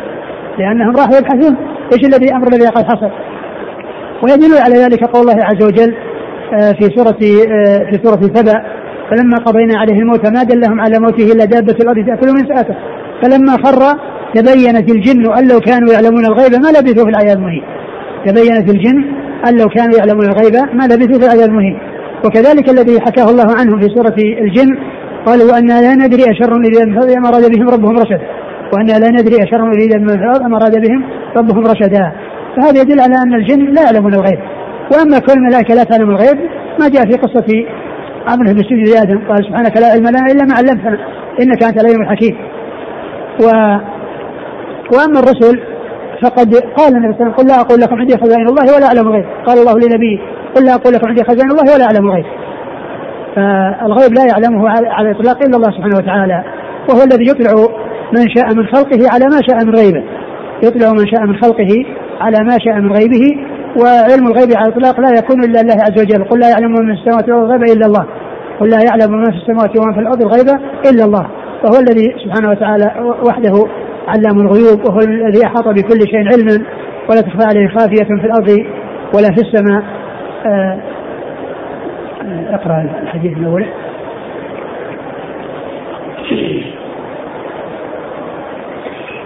لأنهم 0.58 0.96
راحوا 0.96 1.16
يبحثون 1.16 1.56
إيش 1.92 2.04
الذي 2.04 2.34
أمر 2.34 2.46
الذي 2.48 2.66
قد 2.66 2.84
حصل. 2.84 3.10
ويدل 4.22 4.58
على 4.58 4.74
ذلك 4.74 5.04
قول 5.04 5.22
الله 5.22 5.44
عز 5.44 5.64
وجل 5.64 5.94
آه، 6.52 6.72
في 6.72 6.84
سورة 6.96 7.18
آه، 7.58 7.90
في 7.90 8.00
سورة 8.04 8.20
سبأ 8.34 8.62
فلما 9.10 9.36
قضينا 9.36 9.78
عليه 9.78 10.00
الموت 10.00 10.26
ما 10.26 10.42
دلهم 10.42 10.80
على 10.80 10.98
موته 10.98 11.32
إلا 11.32 11.44
دابة 11.44 11.76
الأرض 11.80 12.06
تأكل 12.06 12.28
من 12.32 12.56
ساته 12.56 12.74
فلما 13.22 13.52
خر 13.52 13.98
تبينت 14.34 14.90
الجن 14.90 15.32
أن 15.32 15.48
لو 15.48 15.60
كانوا 15.60 15.92
يعلمون 15.92 16.26
الغيب 16.26 16.52
ما 16.52 16.68
لبثوا 16.68 17.04
في 17.04 17.10
العذاب 17.10 17.38
المهين. 17.38 17.62
تبينت 18.26 18.70
الجن 18.74 19.04
أن 19.48 19.58
لو 19.58 19.68
كانوا 19.68 19.98
يعلمون 19.98 20.24
الغيب 20.24 20.54
ما 20.54 20.84
لبثوا 20.84 21.18
في 21.20 21.26
العذاب 21.26 21.48
المهين. 21.48 21.78
وكذلك 22.24 22.70
الذي 22.70 23.00
حكاه 23.00 23.30
الله 23.30 23.54
عنه 23.58 23.78
في 23.80 23.94
سورة 23.94 24.14
الجن 24.42 24.78
قال 25.26 25.42
وأنا 25.42 25.80
لا 25.80 25.94
ندري 25.94 26.22
أشر 26.22 26.56
أم 27.16 27.26
أراد 27.26 27.50
بهم 27.50 27.68
ربهم 27.68 27.96
رشدا 27.96 28.20
وأنا 28.72 28.92
لا 28.92 29.08
ندري 29.10 29.36
أشر 29.42 29.62
أريد 29.66 29.94
أم 30.46 30.54
أراد 30.54 30.88
بهم 30.88 31.04
ربهم 31.36 31.66
رشدا. 31.66 32.12
فهذا 32.56 32.80
يدل 32.80 33.00
على 33.00 33.14
أن 33.24 33.34
الجن 33.34 33.64
لا 33.74 33.82
يعلمون 33.82 34.14
الغيب. 34.14 34.38
وأما 34.92 35.18
كل 35.18 35.32
الملائكة 35.32 35.74
لا 35.74 35.84
تعلم 35.84 36.10
الغيب 36.10 36.38
ما 36.80 36.88
جاء 36.88 37.02
في 37.04 37.12
قصة 37.12 37.66
عمرو 38.28 38.54
بن 38.54 38.62
سجد 38.62 38.96
آدم 39.02 39.18
قال 39.28 39.44
سبحانك 39.44 39.76
لا 39.76 39.86
علم 39.86 40.06
لنا 40.08 40.26
إلا 40.32 40.44
ما 40.44 40.54
علمتنا 40.54 40.98
إنك 41.42 41.62
أنت 41.62 41.80
العليم 41.80 42.02
الحكيم. 42.02 42.36
و 43.42 43.46
وأما 44.92 45.18
الرسل 45.20 45.60
فقد 46.22 46.54
قال 46.76 46.96
النبي 46.96 47.14
صلى 47.14 47.20
الله 47.20 47.24
عليه 47.24 47.32
وسلم 47.32 47.32
قل 47.32 47.46
لا 47.46 47.60
أقول 47.60 47.80
لكم 47.80 47.96
عندي 47.96 48.16
خزائن 48.16 48.48
الله 48.48 48.76
ولا 48.76 48.86
أعلم 48.86 49.08
الغيب. 49.08 49.24
قال 49.46 49.58
الله 49.58 49.72
لنبيه 49.72 50.18
قل 50.56 50.64
لا 50.64 50.74
أقول 50.74 50.94
لكم 50.94 51.08
عندي 51.08 51.24
خزائن 51.24 51.50
الله 51.50 51.74
ولا 51.74 51.84
أعلم 51.84 52.06
الغيب. 52.08 52.26
فالغيب 53.36 54.12
لا 54.18 54.24
يعلمه 54.30 54.68
على 54.68 55.10
الاطلاق 55.10 55.42
إلا 55.42 55.56
الله 55.56 55.70
سبحانه 55.70 55.96
وتعالى 55.96 56.44
وهو 56.88 57.02
الذي 57.02 57.30
يطلع 57.30 57.66
من 58.12 58.28
شاء 58.36 58.54
من 58.56 58.66
خلقه 58.66 59.00
على 59.12 59.24
ما 59.24 59.40
شاء 59.48 59.64
من 59.66 59.74
غيبه. 59.74 60.04
يطلع 60.64 60.92
من 60.92 61.06
شاء 61.06 61.26
من 61.26 61.36
خلقه 61.36 61.84
على 62.20 62.38
ما 62.44 62.56
شاء 62.64 62.74
من 62.80 62.92
غيبه 62.92 63.24
وعلم 63.82 64.26
الغيب 64.26 64.48
على 64.56 64.68
الإطلاق 64.68 65.00
لا 65.00 65.18
يكون 65.18 65.44
إلا 65.44 65.60
الله 65.60 65.74
عز 65.74 66.02
وجل. 66.02 66.24
قل 66.24 66.38
لا 66.40 66.48
يعلم 66.50 66.72
من 66.72 66.90
السماوات 66.90 67.28
والأرض 67.28 67.44
الغيب 67.44 67.76
إلا 67.76 67.86
الله. 67.86 68.06
قل 68.60 68.70
لا 68.70 68.78
يعلم 68.88 69.12
من 69.12 69.24
في 69.24 69.36
السماوات 69.36 69.78
ومن 69.78 69.94
في 69.94 70.00
الأرض 70.00 70.22
الغيب 70.22 70.48
إلا 70.90 71.04
الله. 71.04 71.26
وهو 71.64 71.80
الذي 71.80 72.14
سبحانه 72.24 72.50
وتعالى 72.50 72.86
وحده 73.28 73.54
علام 74.08 74.40
الغيوب 74.40 74.88
وهو 74.88 74.98
الذي 74.98 75.46
أحاط 75.46 75.68
بكل 75.68 76.00
شيء 76.10 76.28
علما 76.32 76.64
ولا 77.10 77.20
تخفى 77.20 77.44
عليه 77.44 77.68
خافية 77.68 78.04
في 78.04 78.26
الأرض 78.26 78.48
ولا 79.14 79.28
في 79.34 79.40
السماء. 79.40 79.82
آه، 80.46 80.80
آه، 82.22 82.54
أقرأ 82.54 82.90
الحديث 83.02 83.38
من 83.38 83.44
أوله. 83.44 83.68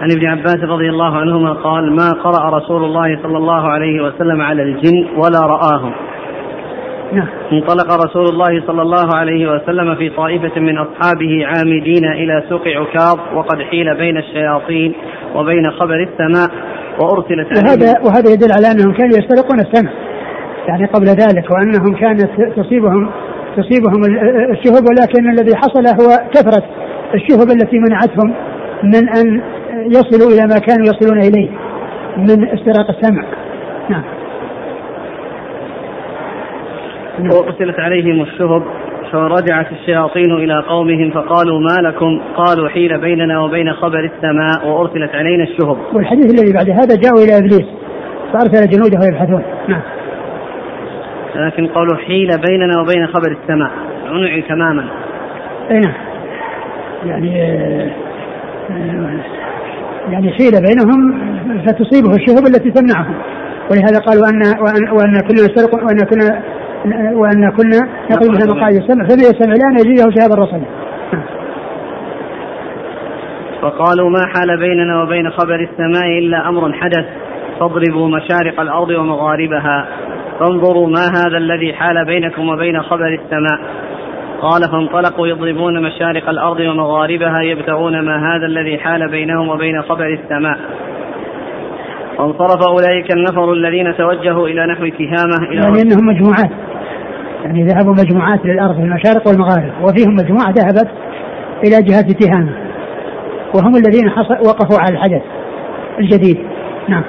عن 0.03 0.11
ابن 0.11 0.25
عباس 0.25 0.57
رضي 0.63 0.89
الله 0.89 1.17
عنهما 1.17 1.53
قال 1.53 1.95
ما 1.95 2.11
قرأ 2.11 2.57
رسول 2.57 2.83
الله 2.83 3.19
صلى 3.23 3.37
الله 3.37 3.67
عليه 3.67 4.03
وسلم 4.03 4.41
على 4.41 4.63
الجن 4.63 5.07
ولا 5.17 5.39
رآهم 5.39 5.93
نعم. 7.13 7.27
انطلق 7.51 8.05
رسول 8.05 8.25
الله 8.25 8.67
صلى 8.67 8.81
الله 8.81 9.15
عليه 9.15 9.51
وسلم 9.51 9.95
في 9.95 10.09
طائفة 10.09 10.59
من 10.59 10.77
أصحابه 10.77 11.45
عامدين 11.45 12.05
إلى 12.05 12.43
سوق 12.49 12.67
عكاظ 12.67 13.19
وقد 13.35 13.61
حيل 13.61 13.97
بين 13.97 14.17
الشياطين 14.17 14.93
وبين 15.35 15.71
خبر 15.71 16.07
السماء 16.09 16.49
وأرسلت 16.99 17.47
وهذا 17.57 17.93
وهذا 18.05 18.33
يدل 18.33 18.51
على 18.51 18.71
أنهم 18.71 18.93
كانوا 18.93 19.17
يسترقون 19.17 19.59
السمع 19.59 19.91
يعني 20.67 20.85
قبل 20.85 21.07
ذلك 21.07 21.51
وأنهم 21.51 21.95
كانت 21.95 22.29
تصيبهم 22.55 23.09
تصيبهم 23.57 24.03
الشهب 24.51 24.83
ولكن 24.89 25.29
الذي 25.29 25.55
حصل 25.55 25.87
هو 25.87 26.29
كثرة 26.33 26.63
الشهب 27.13 27.49
التي 27.51 27.79
منعتهم 27.79 28.33
من 28.83 29.09
أن 29.09 29.41
يصلوا 29.73 30.31
إلى 30.31 30.41
ما 30.41 30.59
كانوا 30.59 30.85
يصلون 30.85 31.19
إليه 31.21 31.49
من 32.17 32.47
استراق 32.47 32.89
السمع. 32.89 33.23
نعم. 33.89 34.03
وارسلت 37.19 37.79
عليهم 37.79 38.21
الشهب 38.21 38.63
فرجعت 39.11 39.71
الشياطين 39.71 40.31
إلى 40.31 40.63
قومهم 40.67 41.11
فقالوا 41.11 41.59
ما 41.59 41.87
لكم؟ 41.87 42.21
قالوا 42.35 42.69
حيل 42.69 43.01
بيننا 43.01 43.41
وبين 43.41 43.73
خبر 43.73 43.99
السماء 43.99 44.67
وأرسلت 44.67 45.15
علينا 45.15 45.43
الشهب. 45.43 45.77
والحديث 45.93 46.25
الذي 46.25 46.53
بعد 46.53 46.69
هذا 46.69 46.95
جاءوا 46.95 47.23
إلى 47.23 47.37
إبليس 47.37 47.67
فأرسل 48.33 48.69
جنوده 48.69 49.07
يبحثون 49.07 49.43
نعم. 49.67 49.81
لكن 51.35 51.67
قولوا 51.67 51.97
حيل 51.97 52.29
بيننا 52.47 52.81
وبين 52.81 53.07
خبر 53.07 53.31
السماء. 53.41 53.71
منع 54.11 54.39
تماما. 54.39 54.85
أي 55.71 55.79
نعم. 55.79 55.93
يعني 57.05 57.93
يعني 60.09 60.33
حيل 60.33 60.51
بينهم 60.51 61.21
فتصيبه 61.65 62.15
الشهب 62.15 62.47
التي 62.47 62.71
تمنعهم 62.71 63.15
ولهذا 63.71 63.99
قال 63.99 64.17
وان 64.19 64.41
وان, 64.59 64.91
وأن 64.91 65.19
كنا 65.21 65.41
نسرق 65.43 65.73
وأن 65.75 65.97
كنا 65.97 66.43
وأن 67.13 67.51
كنا 67.51 67.79
نقيم 68.11 68.33
مثل 68.33 68.49
مقاعد 68.49 68.73
السمع 68.73 69.03
فمن 69.03 69.19
يستمع 69.19 69.53
الان 69.53 69.77
يجده 69.79 70.11
شهاب 70.15 70.31
الرسل 70.31 70.61
فقالوا 73.61 74.09
ما 74.09 74.25
حال 74.35 74.59
بيننا 74.59 75.03
وبين 75.03 75.29
خبر 75.29 75.55
السماء 75.55 76.19
إلا 76.19 76.49
أمر 76.49 76.73
حدث. 76.73 77.05
فاضربوا 77.59 78.07
مشارق 78.07 78.59
الأرض 78.59 78.89
ومغاربها. 78.89 79.87
فانظروا 80.39 80.87
ما 80.87 81.05
هذا 81.15 81.37
الذي 81.37 81.73
حال 81.73 82.05
بينكم 82.05 82.49
وبين 82.49 82.81
خبر 82.81 83.07
السماء. 83.07 83.59
قال 84.43 84.61
فانطلقوا 84.71 85.27
يضربون 85.27 85.83
مشارق 85.83 86.29
الأرض 86.29 86.59
ومغاربها 86.59 87.41
يبتغون 87.41 88.05
ما 88.05 88.15
هذا 88.17 88.45
الذي 88.45 88.77
حال 88.77 89.11
بينهم 89.11 89.49
وبين 89.49 89.81
خبر 89.81 90.05
السماء. 90.05 90.57
فانصرف 92.17 92.67
أولئك 92.67 93.13
النفر 93.15 93.53
الذين 93.53 93.97
توجهوا 93.97 94.47
إلى 94.47 94.65
نحو 94.65 94.87
تهامه 94.87 95.49
إلى 95.49 95.55
يعني 95.55 95.81
إنهم 95.81 96.05
مجموعات. 96.05 96.51
يعني 97.43 97.63
ذهبوا 97.63 97.93
مجموعات 97.93 98.45
للأرض 98.45 98.75
في 98.75 98.81
المشارق 98.81 99.27
والمغارب. 99.27 99.73
وفيهم 99.81 100.15
مجموعة 100.15 100.49
ذهبت 100.49 100.91
إلى 101.63 101.81
جهة 101.81 102.13
تهامه 102.19 102.53
وهم 103.55 103.75
الذين 103.75 104.09
وقفوا 104.47 104.79
على 104.79 104.93
الحدث 104.95 105.21
الجديد. 105.99 106.37
نعم. 106.89 107.03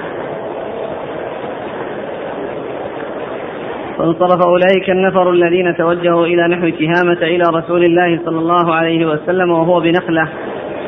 فانصرف 4.05 4.45
أولئك 4.45 4.89
النفر 4.89 5.31
الذين 5.31 5.75
توجهوا 5.77 6.25
إلى 6.25 6.47
نحو 6.47 6.69
تهامة 6.69 7.21
إلى 7.21 7.43
رسول 7.53 7.83
الله 7.83 8.19
صلى 8.25 8.39
الله 8.39 8.75
عليه 8.75 9.05
وسلم 9.05 9.51
وهو 9.51 9.79
بنخلة 9.79 10.29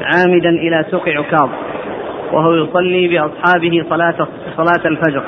عامدا 0.01 0.49
إلى 0.49 0.85
سوق 0.91 1.09
عكاظ 1.09 1.49
وهو 2.33 2.53
يصلي 2.53 3.07
بأصحابه 3.07 3.83
صلاة 3.89 4.27
صلاة 4.57 4.87
الفجر. 4.87 5.23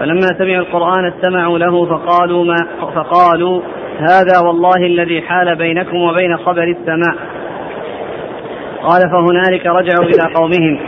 فلما 0.00 0.26
سمعوا 0.38 0.64
القرآن 0.64 1.06
استمعوا 1.06 1.58
له 1.58 1.86
فقالوا 1.86 2.44
ما 2.44 2.56
فقالوا 2.80 3.62
هذا 3.98 4.46
والله 4.46 4.86
الذي 4.86 5.22
حال 5.22 5.56
بينكم 5.56 5.96
وبين 5.96 6.36
خبر 6.36 6.64
السماء. 6.64 7.16
قال 8.82 9.00
فهنالك 9.10 9.66
رجعوا 9.66 10.04
إلى 10.04 10.34
قومهم. 10.34 10.78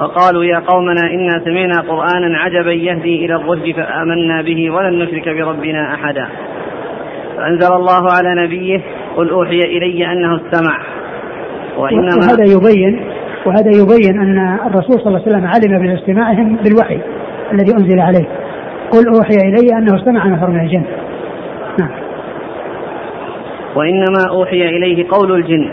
فقالوا 0.00 0.44
يا 0.44 0.58
قومنا 0.58 1.10
إنا 1.14 1.40
سمعنا 1.44 1.80
قرآنا 1.80 2.38
عجبا 2.38 2.72
يهدي 2.72 3.26
إلى 3.26 3.34
الرشد 3.34 3.76
فآمنا 3.76 4.42
به 4.42 4.70
ولن 4.70 4.98
نشرك 4.98 5.28
بربنا 5.28 5.94
أحدا. 5.94 6.28
فأنزل 7.36 7.72
الله 7.74 8.12
على 8.12 8.44
نبيه 8.44 8.80
قل 9.16 9.30
أوحي 9.30 9.60
إلي 9.60 10.12
أنه 10.12 10.36
استمع. 10.36 10.78
وإنما 11.76 12.16
وهذا 12.16 12.44
يبين 12.44 13.00
وهذا 13.46 13.70
يبين 13.70 14.20
أن 14.20 14.58
الرسول 14.66 15.00
صلى 15.00 15.06
الله 15.06 15.22
عليه 15.26 15.28
وسلم 15.28 15.46
علم 15.46 15.86
باستماعهم 15.86 16.56
بالوحي 16.56 16.98
الذي 17.52 17.72
أنزل 17.72 18.00
عليه. 18.00 18.28
قل 18.90 19.08
أوحي 19.16 19.36
إلي 19.36 19.78
أنه 19.78 19.96
استمع 19.96 20.26
نفر 20.26 20.50
من 20.50 20.60
الجن. 20.60 20.84
نعم. 21.80 21.90
وإنما 23.76 24.28
أوحي 24.30 24.68
إليه 24.68 25.06
قول 25.08 25.32
الجن. 25.32 25.70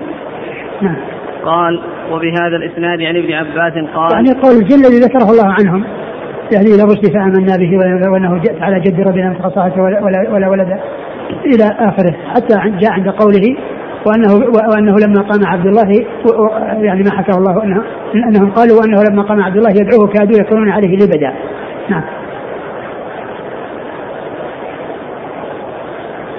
نعم. 0.82 1.13
قال 1.46 1.82
وبهذا 2.12 2.56
الإسناد 2.58 3.02
عن 3.02 3.18
ابن 3.18 3.34
عباس 3.34 3.74
قال 3.96 4.12
يعني 4.14 4.42
قول 4.42 4.56
الجن 4.56 4.86
الذي 4.86 5.00
ذكره 5.00 5.32
الله 5.32 5.54
عنهم 5.60 5.84
يهدي 6.54 6.76
إلى 6.76 6.84
الرشد 6.84 7.14
فامنا 7.14 7.58
به 7.58 7.78
وأنه 8.12 8.42
على 8.62 8.80
جد 8.80 9.00
ربنا 9.00 9.30
من 9.30 9.36
ولا, 9.78 10.04
ولا, 10.04 10.30
ولا 10.30 10.50
ولد 10.50 10.80
إلى 11.46 11.66
آخره 11.80 12.16
حتى 12.36 12.56
جاء 12.80 12.92
عند 12.92 13.10
قوله 13.10 13.56
وانه 14.08 14.34
وأنه 14.72 14.96
لما 15.00 15.22
قام 15.22 15.46
عبد 15.46 15.66
الله 15.66 16.06
يعني 16.82 17.04
ما 17.04 17.12
حكاه 17.12 17.38
الله 17.38 17.64
انه 17.64 17.84
أنهم 18.16 18.52
قالوا 18.52 18.80
وأنه 18.80 19.04
لما 19.10 19.24
قام 19.24 19.42
عبد 19.42 19.58
الله 19.58 19.70
يدعوه 19.70 20.08
كادوا 20.08 20.40
يكونون 20.40 20.70
عليه 20.70 20.96
لبدا. 20.96 21.34
نعم. 21.90 22.04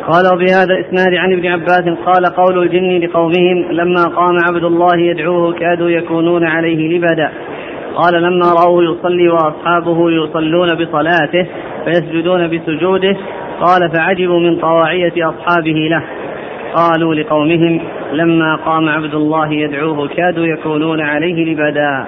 قال 0.08 0.24
وبهذا 0.34 0.74
الإسناد 0.74 1.14
عن 1.14 1.32
ابن 1.32 1.46
عباس 1.46 1.84
قال 2.06 2.26
قول 2.26 2.62
الجن 2.62 2.98
لقومهم 2.98 3.72
لما 3.72 4.04
قام 4.04 4.36
عبد 4.46 4.64
الله 4.64 4.96
يدعوه 4.96 5.52
كادوا 5.52 5.88
يكونون 5.90 6.44
عليه 6.44 6.96
لبدا. 6.96 7.30
قال 7.94 8.22
لما 8.22 8.52
رأوه 8.52 8.84
يصلي 8.84 9.28
وأصحابه 9.28 10.10
يصلون 10.10 10.74
بصلاته 10.74 11.46
فيسجدون 11.84 12.48
بسجوده 12.48 13.16
قال 13.60 13.90
فعجبوا 13.94 14.40
من 14.40 14.60
طواعية 14.60 15.12
أصحابه 15.28 15.88
له. 15.90 16.02
قالوا 16.74 17.14
لقومهم 17.14 17.80
لما 18.12 18.56
قام 18.56 18.88
عبد 18.88 19.14
الله 19.14 19.52
يدعوه 19.52 20.08
كادوا 20.08 20.46
يكونون 20.46 21.00
عليه 21.00 21.52
لبدا. 21.52 22.06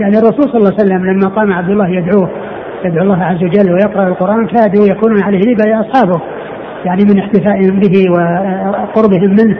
يعني 0.00 0.18
الرسول 0.18 0.44
صلى 0.44 0.56
الله 0.56 0.72
عليه 0.78 0.84
وسلم 0.84 1.10
لما 1.10 1.28
قام 1.28 1.52
عبد 1.52 1.70
الله 1.70 1.88
يدعوه 1.88 2.30
يدعو 2.84 3.02
الله 3.02 3.24
عز 3.24 3.44
وجل 3.44 3.72
ويقرأ 3.72 4.08
القرآن 4.08 4.46
كادوا 4.46 4.86
يكونون 4.86 5.22
عليه 5.22 5.40
لبدا 5.40 5.80
أصحابه. 5.80 6.37
يعني 6.84 7.04
من 7.04 7.18
احتفائهم 7.18 7.80
به 7.80 8.04
وقربهم 8.10 9.30
منه 9.30 9.56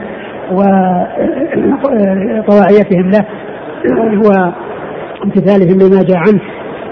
وطواعيتهم 2.41 3.09
له 3.11 3.25
وامتثالهم 4.15 5.79
لما 5.79 6.03
جاء 6.03 6.17
عنه 6.17 6.41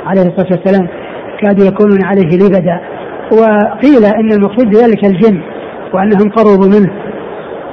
عليه 0.06 0.22
الصلاة 0.22 0.48
والسلام. 0.52 0.88
كادوا 1.42 1.66
يكونون 1.66 2.04
عليه 2.04 2.38
لبدا. 2.38 2.80
وقيل 3.32 4.06
إن 4.06 4.32
المقصود 4.32 4.68
بذلك 4.70 5.06
الجن 5.06 5.42
وأنهم 5.94 6.30
قربوا 6.30 6.68
منه. 6.68 6.92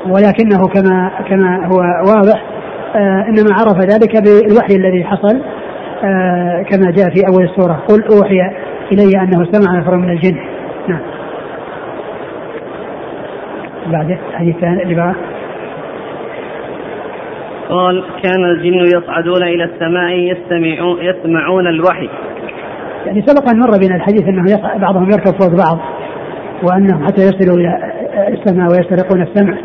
ولكنه 0.07 0.69
كما 0.75 1.11
كما 1.29 1.67
هو 1.67 1.79
واضح 2.09 2.45
آه 2.97 3.25
إنما 3.29 3.55
عرف 3.55 3.79
ذلك 3.79 4.23
بالوحي 4.23 4.77
الذي 4.77 5.05
حصل 5.05 5.40
آه 6.05 6.62
كما 6.62 6.90
جاء 6.90 7.11
في 7.14 7.27
أول 7.27 7.45
السورة. 7.45 7.83
قل 7.88 8.03
أوحي 8.03 8.40
إلي 8.93 9.21
أنه 9.23 9.43
استمع 9.43 9.79
نفر 9.79 9.97
من 9.97 10.11
الجن 10.11 10.37
نعم 10.88 11.01
بعده 13.92 14.18
الحديث 14.31 14.55
الثاني 14.55 14.83
اللي 14.83 14.94
بعده 14.94 15.16
قال 17.68 18.05
كان 18.23 18.44
الجن 18.44 18.75
يصعدون 18.75 19.42
إلى 19.42 19.64
السماء 19.64 20.12
يستمعون 20.12 20.99
يسمعون 21.01 21.66
الوحي. 21.66 22.09
يعني 23.07 23.23
سبق 23.27 23.51
أن 23.51 23.61
مر 23.61 23.79
بنا 23.79 23.97
الحديث 23.97 24.29
أنه 24.29 24.44
بعضهم 24.79 25.05
يركب 25.05 25.33
فوق 25.40 25.55
بعض 25.66 25.79
وأنهم 26.62 27.07
حتى 27.07 27.23
يصلوا 27.23 27.57
إلى 27.57 27.92
السماء 28.29 28.68
ويسترقون 28.68 29.23
السمع 29.23 29.59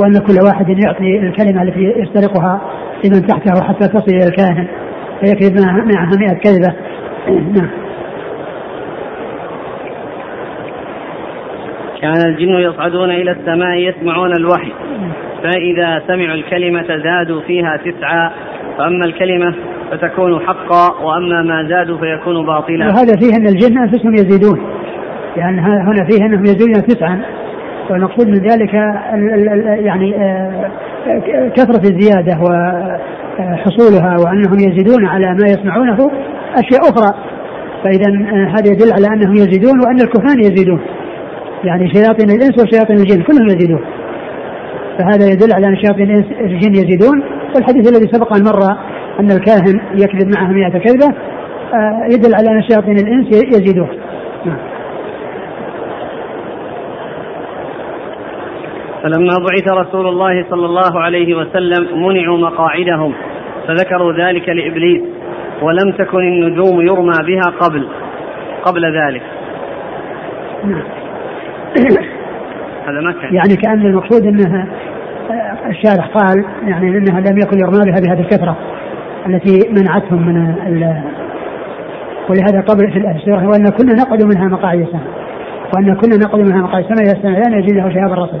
وأن 0.00 0.12
كل 0.12 0.44
واحد 0.44 0.68
يعطي 0.68 1.18
الكلمة 1.18 1.62
التي 1.62 1.80
يسترقها 1.80 2.60
لمن 3.04 3.26
تحته 3.26 3.62
حتى 3.62 3.88
تصل 3.88 4.12
إلى 4.16 4.24
الكاهن 4.28 4.66
فيكذب 5.20 5.60
معها 5.94 6.16
100 6.16 6.38
كذبة. 6.38 6.74
نعم. 7.28 7.85
كان 12.00 12.26
الجن 12.26 12.48
يصعدون 12.48 13.10
إلى 13.10 13.30
السماء 13.30 13.76
يسمعون 13.76 14.32
الوحي. 14.36 14.72
فإذا 15.42 16.02
سمعوا 16.06 16.34
الكلمة 16.34 16.86
زادوا 17.04 17.40
فيها 17.40 17.76
تسعة 17.76 18.32
فأما 18.78 19.04
الكلمة 19.04 19.54
فتكون 19.90 20.40
حقا 20.40 21.04
وأما 21.04 21.42
ما 21.42 21.68
زادوا 21.68 21.98
فيكون 21.98 22.46
باطلا. 22.46 22.86
وهذا 22.86 23.12
فيه 23.20 23.36
أن 23.36 23.46
الجن 23.46 23.78
أنفسهم 23.78 24.14
يزيدون. 24.14 24.60
يعني 25.36 25.60
هنا 25.60 26.04
فيه 26.10 26.26
أنهم 26.26 26.44
يزيدون 26.44 26.72
تسعا. 26.72 27.20
والمقصود 27.90 28.28
من 28.28 28.38
ذلك 28.38 28.74
يعني 29.84 30.16
آه، 30.16 30.70
كثرة 31.56 31.82
الزيادة 31.90 32.38
وحصولها 33.38 34.16
وأنهم 34.24 34.58
يزيدون 34.58 35.06
على 35.06 35.26
ما 35.26 35.46
يسمعونه 35.48 36.10
أشياء 36.54 36.80
أخرى. 36.80 37.14
فإذا 37.84 38.10
آه، 38.10 38.48
هذا 38.48 38.72
يدل 38.72 38.92
على 38.92 39.06
أنهم 39.06 39.34
يزيدون 39.34 39.80
وأن 39.80 40.00
الكهان 40.00 40.40
يزيدون. 40.40 40.80
يعني 41.64 41.94
شياطين 41.94 42.30
الإنس 42.30 42.62
وشياطين 42.62 42.96
الجن 42.96 43.22
كلهم 43.22 43.46
يزيدون. 43.46 43.80
فهذا 44.98 45.26
يدل 45.32 45.52
على 45.54 45.66
أن 45.66 45.76
شياطين 45.76 46.10
الانس 46.10 46.26
الجن 46.40 46.74
يزيدون. 46.74 47.22
والحديث 47.54 47.88
الذي 47.88 48.12
سبق 48.12 48.36
أن 48.36 48.44
مر 48.44 48.62
أن 49.20 49.30
الكاهن 49.30 49.80
يكذب 49.94 50.28
معه 50.38 50.52
100 50.52 50.78
كذبة 50.78 51.14
آه، 51.74 52.04
يدل 52.04 52.34
على 52.34 52.48
أن 52.50 52.62
شياطين 52.62 52.96
الإنس 52.96 53.26
يزيدون. 53.32 53.88
فلما 59.02 59.34
بعث 59.38 59.86
رسول 59.86 60.06
الله 60.06 60.44
صلى 60.50 60.66
الله 60.66 61.00
عليه 61.00 61.34
وسلم 61.34 62.06
منعوا 62.06 62.38
مقاعدهم 62.38 63.12
فذكروا 63.68 64.12
ذلك 64.12 64.48
لإبليس 64.48 65.02
ولم 65.62 65.92
تكن 65.92 66.18
النجوم 66.18 66.80
يرمى 66.80 67.18
بها 67.26 67.52
قبل 67.60 67.88
قبل 68.64 68.82
ذلك. 68.98 69.22
نعم. 70.64 70.95
هذا 72.86 73.00
ما 73.00 73.12
كان. 73.12 73.34
يعني 73.34 73.56
كأن 73.56 73.86
المقصود 73.86 74.26
أنها 74.26 74.66
آه، 75.30 75.68
الشارح 75.68 76.06
قال 76.06 76.44
يعني 76.66 76.98
أنها 76.98 77.20
لم 77.20 77.38
يكن 77.38 77.58
يرمى 77.58 77.90
بها 77.90 78.00
بهذه 78.00 78.20
الكثرة 78.20 78.56
التي 79.26 79.70
منعتهم 79.70 80.26
من 80.26 80.36
ال 80.66 81.02
ولهذا 82.30 82.60
قبل 82.60 82.92
في 82.92 82.98
السورة 82.98 83.46
وأن 83.46 83.68
كنا 83.68 83.94
نقعد 83.94 84.22
منها 84.22 84.48
مقاعد 84.48 84.80
السماء 84.80 85.06
وأن 85.76 85.94
كنا 85.94 86.16
نقعد 86.16 86.40
منها 86.40 86.62
مقاعد 86.62 86.84
السماء 86.84 87.02
إذا 87.02 87.12
السماء 87.12 87.40
لا 87.40 87.58
نجد 87.58 87.72
له 87.72 87.88
شهاب 87.88 88.12
الرصد 88.12 88.40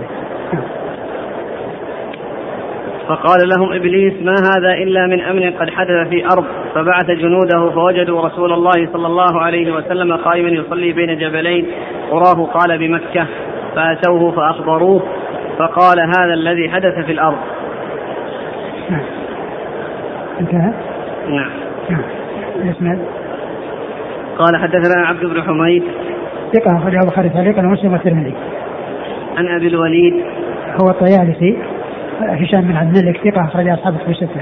فقال 3.08 3.48
لهم 3.48 3.72
إبليس 3.72 4.14
ما 4.22 4.34
هذا 4.34 4.74
إلا 4.74 5.06
من 5.06 5.20
أمر 5.20 5.50
قد 5.60 5.70
حدث 5.70 6.08
في 6.08 6.24
أرض 6.24 6.44
فبعث 6.74 7.06
جنوده 7.06 7.70
فوجدوا 7.70 8.26
رسول 8.26 8.52
الله 8.52 8.88
صلى 8.92 9.06
الله 9.06 9.40
عليه 9.42 9.72
وسلم 9.72 10.16
قائما 10.16 10.48
يصلي 10.48 10.92
بين 10.92 11.18
جبلين 11.18 11.66
قراه 12.10 12.46
قال 12.46 12.78
بمكة 12.78 13.26
فأتوه 13.74 14.32
فأخبروه 14.32 15.02
فقال 15.58 16.00
هذا 16.00 16.34
الذي 16.34 16.70
حدث 16.70 17.04
في 17.06 17.12
الأرض. 17.12 17.38
نعم. 18.90 19.04
انتهى؟ 20.40 20.72
نعم. 21.28 21.50
نعم. 22.80 22.98
قال 24.38 24.56
حدثنا 24.56 25.06
عبد 25.06 25.24
بن 25.24 25.42
حميد 25.42 25.82
ثقة 26.52 26.76
أخرجه 26.78 26.98
البخاري 27.04 27.28
تعليقا 27.28 27.66
ومسلم 27.66 27.92
والترمذي. 27.92 28.34
عن 29.36 29.48
أبي 29.48 29.66
الوليد 29.68 30.24
هو 30.82 30.90
الطيالسي 30.90 31.56
هشام 32.20 32.60
بن 32.60 32.76
عبد 32.76 32.96
الملك 32.96 33.16
ثقة 33.16 33.44
أخرج 33.44 33.68
أصحابه 33.68 33.98
في 33.98 34.10
الستة. 34.10 34.40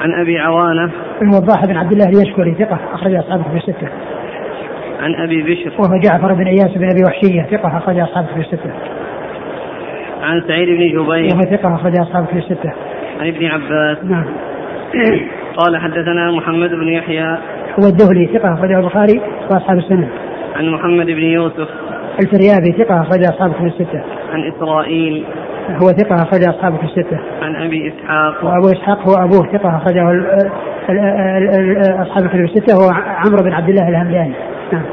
عن 0.00 0.14
أبي 0.20 0.38
عوانة 0.38 0.90
الوضاح 1.22 1.66
بن 1.66 1.76
عبد 1.76 1.92
الله 1.92 2.04
اليشكري 2.04 2.54
ثقة 2.54 2.78
أخرج 2.92 3.14
أصحابه 3.14 3.42
في 3.42 3.56
الستة. 3.56 3.88
عن 5.00 5.14
أبي 5.14 5.42
بشر 5.42 5.72
وهو 5.78 6.00
جعفر 6.00 6.34
بن 6.34 6.46
إياس 6.46 6.70
بن 6.76 6.90
أبي 6.90 7.04
وحشية 7.04 7.42
ثقة 7.42 7.78
أخرج 7.78 7.98
أصحابه 7.98 8.26
في 8.34 8.40
الستة. 8.40 8.70
عن 10.22 10.42
سعيد 10.48 10.68
بن 10.68 10.88
جبير 10.88 11.00
وهو 11.00 11.40
ثقة 11.40 11.74
أخرج 11.74 11.98
أصحابه 11.98 12.26
في 12.26 12.38
الستة. 12.38 12.72
عن 13.20 13.28
ابن 13.28 13.46
عباس 13.46 14.04
نعم. 14.04 14.24
قال 15.58 15.76
حدثنا 15.76 16.30
محمد 16.30 16.70
بن 16.70 16.88
يحيى 16.88 17.38
هو 17.80 17.86
الدهلي 17.86 18.26
ثقة 18.26 18.54
أخرجه 18.54 18.78
البخاري 18.78 19.20
وأصحاب 19.50 19.78
السنة. 19.78 20.08
عن 20.56 20.68
محمد 20.68 21.06
بن 21.06 21.22
يوسف 21.22 21.68
الفريابي 22.20 22.72
ثقة 22.72 23.00
أخرج 23.00 23.24
أصحابه 23.24 23.52
في 23.52 23.66
الستة. 23.66 24.02
عن 24.32 24.52
إسرائيل 24.52 25.24
هو 25.70 25.92
ثقة 25.92 26.14
أخرج 26.14 26.44
أصحابه 26.48 26.76
في 26.76 26.84
الستة. 26.84 27.18
عن 27.42 27.56
أبي 27.56 27.88
إسحاق 27.88 28.44
وأبو 28.44 28.68
إسحاق 28.68 29.08
هو 29.08 29.24
أبوه 29.24 29.52
ثقة 29.52 29.76
أخرجه 29.76 30.02
أصحاب 32.02 32.24
الكتب 32.24 32.40
الستة 32.40 32.74
هو 32.74 32.90
عمرو 32.94 33.42
بن 33.42 33.52
عبد 33.52 33.68
الله 33.68 33.88
الهمداني. 33.88 34.34
نعم. 34.72 34.84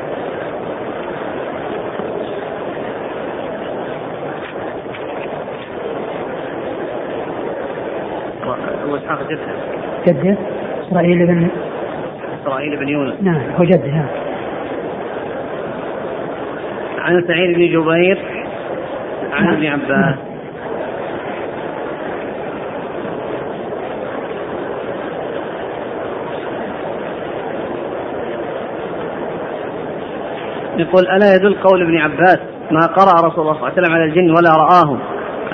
أبو 8.84 8.96
إسحاق 8.96 9.20
جده 9.30 9.40
جده 10.08 10.38
إسرائيل 10.88 11.28
بن 11.28 11.48
إسرائيل 12.42 12.78
بن 12.78 12.88
يونس 12.88 13.14
نعم 13.22 13.42
هو 13.58 13.64
جده 13.64 13.88
نعم. 13.88 14.08
عن 17.00 17.24
سعيد 17.28 17.58
بن 17.58 17.66
جبير 17.66 18.18
عن 19.34 19.54
ابن 19.54 19.66
عباس 19.66 20.29
يقول 30.80 31.08
ألا 31.08 31.36
يدل 31.36 31.56
قول 31.64 31.82
ابن 31.82 31.98
عباس 31.98 32.40
ما 32.72 32.86
قرأ 32.86 33.28
رسول 33.28 33.42
الله 33.42 33.54
صلى 33.54 33.62
الله 33.62 33.72
عليه 33.72 33.82
وسلم 33.82 33.94
على 33.94 34.04
الجن 34.04 34.30
ولا 34.30 34.52
رآهم 34.52 35.00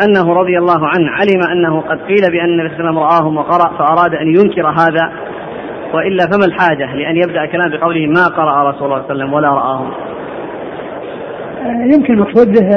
أنه 0.04 0.34
رضي 0.34 0.58
الله 0.58 0.88
عنه 0.88 1.12
علم 1.12 1.42
أنه 1.52 1.82
قد 1.82 2.00
قيل 2.00 2.32
بأن 2.32 2.50
النبي 2.50 2.70
صلى 2.70 2.80
الله 2.80 2.90
عليه 2.90 2.90
وسلم 2.90 3.00
رآهم 3.00 3.38
وقرأ 3.38 3.78
فأراد 3.78 4.14
أن 4.16 4.28
ينكر 4.28 4.68
هذا 4.68 5.12
وإلا 5.94 6.26
فما 6.26 6.46
الحاجة 6.46 6.96
لأن 6.96 7.16
يبدأ 7.16 7.46
كلام 7.46 7.70
بقوله 7.72 8.08
ما 8.08 8.28
قرأ 8.28 8.70
رسول 8.70 8.92
الله 8.92 9.04
صلى 9.08 9.12
الله 9.12 9.24
عليه 9.24 9.24
وسلم 9.24 9.34
ولا 9.34 9.50
رآهم. 9.50 9.92
يمكن 11.94 12.14
المقصود 12.14 12.48
به 12.48 12.68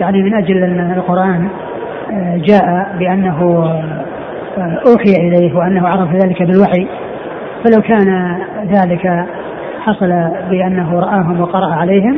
يعني 0.00 0.22
من 0.22 0.34
أجل 0.34 0.56
أن 0.56 0.94
القرآن 0.96 1.48
جاء 2.36 2.96
بأنه 2.98 3.42
أوحي 4.58 5.12
إليه 5.12 5.56
وأنه 5.56 5.88
عرف 5.88 6.12
ذلك 6.12 6.42
بالوحي. 6.42 6.86
فلو 7.64 7.82
كان 7.82 8.38
ذلك 8.72 9.26
حصل 9.88 10.08
بأنه 10.50 11.00
رآهم 11.00 11.40
وقرأ 11.40 11.74
عليهم 11.74 12.16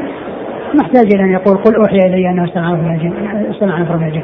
محتاج 0.74 1.14
إلى 1.14 1.22
أن 1.22 1.30
يقول 1.30 1.56
قل 1.56 1.74
أوحي 1.74 1.96
إلي 1.96 2.30
أنه 2.30 2.44
استمع 2.44 2.72
من 2.72 2.94
الجن 2.94 3.12
استمع 3.50 3.78
نفر 3.78 3.96
من 3.96 4.06
الجن 4.06 4.22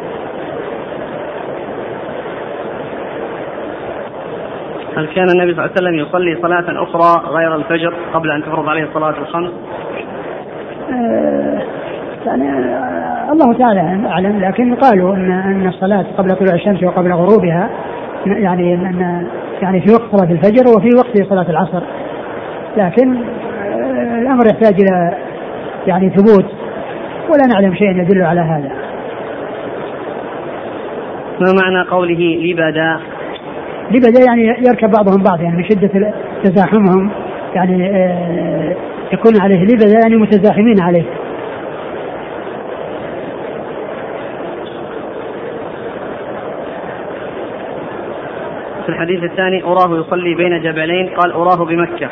هل 4.97 5.07
كان 5.07 5.29
النبي 5.29 5.55
صلى 5.55 5.65
الله 5.65 5.71
عليه 5.71 5.73
وسلم 5.73 5.95
يصلي 5.95 6.43
صلاة 6.43 6.83
أخرى 6.83 7.33
غير 7.35 7.55
الفجر 7.55 7.95
قبل 8.15 8.31
أن 8.31 8.43
تفرض 8.43 8.69
عليه 8.69 8.85
الصلاة 8.85 9.15
الخمس؟ 9.19 9.51
آه، 10.93 11.63
يعني 12.27 12.51
آه، 12.51 13.33
الله 13.33 13.59
تعالى 13.59 14.09
أعلم 14.09 14.41
لكن 14.41 14.75
قالوا 14.75 15.15
أن 15.15 15.31
أن 15.31 15.69
الصلاة 15.69 16.05
قبل 16.19 16.37
طلوع 16.37 16.55
الشمس 16.55 16.83
وقبل 16.83 17.13
غروبها 17.13 17.71
يعني 18.27 18.75
أن 18.75 19.27
يعني 19.63 19.81
في 19.81 19.93
وقت 19.93 20.17
صلاة 20.17 20.33
الفجر 20.33 20.69
وفي 20.77 20.89
وقت 20.97 21.29
صلاة 21.29 21.51
العصر 21.51 21.83
لكن 22.77 23.17
آه، 23.17 24.19
الأمر 24.19 24.47
يحتاج 24.47 24.81
إلى 24.81 25.17
يعني 25.87 26.11
ثبوت 26.11 26.47
ولا 27.31 27.47
نعلم 27.47 27.75
شيء 27.75 27.91
يدل 27.91 28.23
على 28.23 28.41
هذا. 28.41 28.73
ما 31.41 31.53
معنى 31.63 31.89
قوله 31.91 32.39
لبدا؟ 32.43 33.01
لبدا 33.91 34.21
يعني 34.27 34.43
يركب 34.69 34.91
بعضهم 34.91 35.23
بعض 35.23 35.41
يعني 35.41 35.57
من 35.57 35.65
شدة 35.65 36.13
تزاحمهم 36.45 37.11
يعني 37.55 37.91
آه، 37.91 38.77
يكون 39.13 39.41
عليه 39.41 39.65
لبدا 39.65 39.99
يعني 40.03 40.17
متزاحمين 40.17 40.81
عليه. 40.81 41.05
في 48.87 48.93
الحديث 48.93 49.23
الثاني 49.23 49.63
أراه 49.65 50.01
يصلي 50.01 50.35
بين 50.35 50.63
جبلين 50.63 51.09
قال 51.09 51.33
أراه 51.33 51.65
بمكة. 51.65 52.09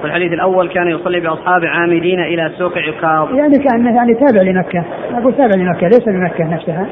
في 0.00 0.04
الحديث 0.04 0.32
الأول 0.32 0.68
كان 0.68 0.88
يصلي 0.88 1.20
بأصحابه 1.20 1.68
عامدين 1.68 2.20
إلى 2.20 2.52
سوق 2.58 2.72
عكاظ 2.78 3.34
يعني 3.34 3.58
كأنه 3.58 3.96
يعني 3.96 4.14
تابع 4.14 4.42
لمكة. 4.42 4.84
أقول 5.12 5.34
تابع 5.34 5.54
لمكة 5.56 5.86
ليس 5.86 6.04
بمكة 6.04 6.44
نفسها. 6.44 6.86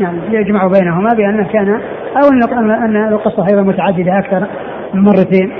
يعني 0.00 0.18
يجمع 0.30 0.66
بينهما 0.66 1.08
بأنه 1.16 1.48
كان 1.52 1.68
أو 2.16 2.28
أن 2.32 2.70
أن 2.70 3.12
القصة 3.12 3.46
أيضا 3.50 3.62
متعددة 3.62 4.18
أكثر 4.18 4.46
من 4.94 5.02
مرتين. 5.02 5.52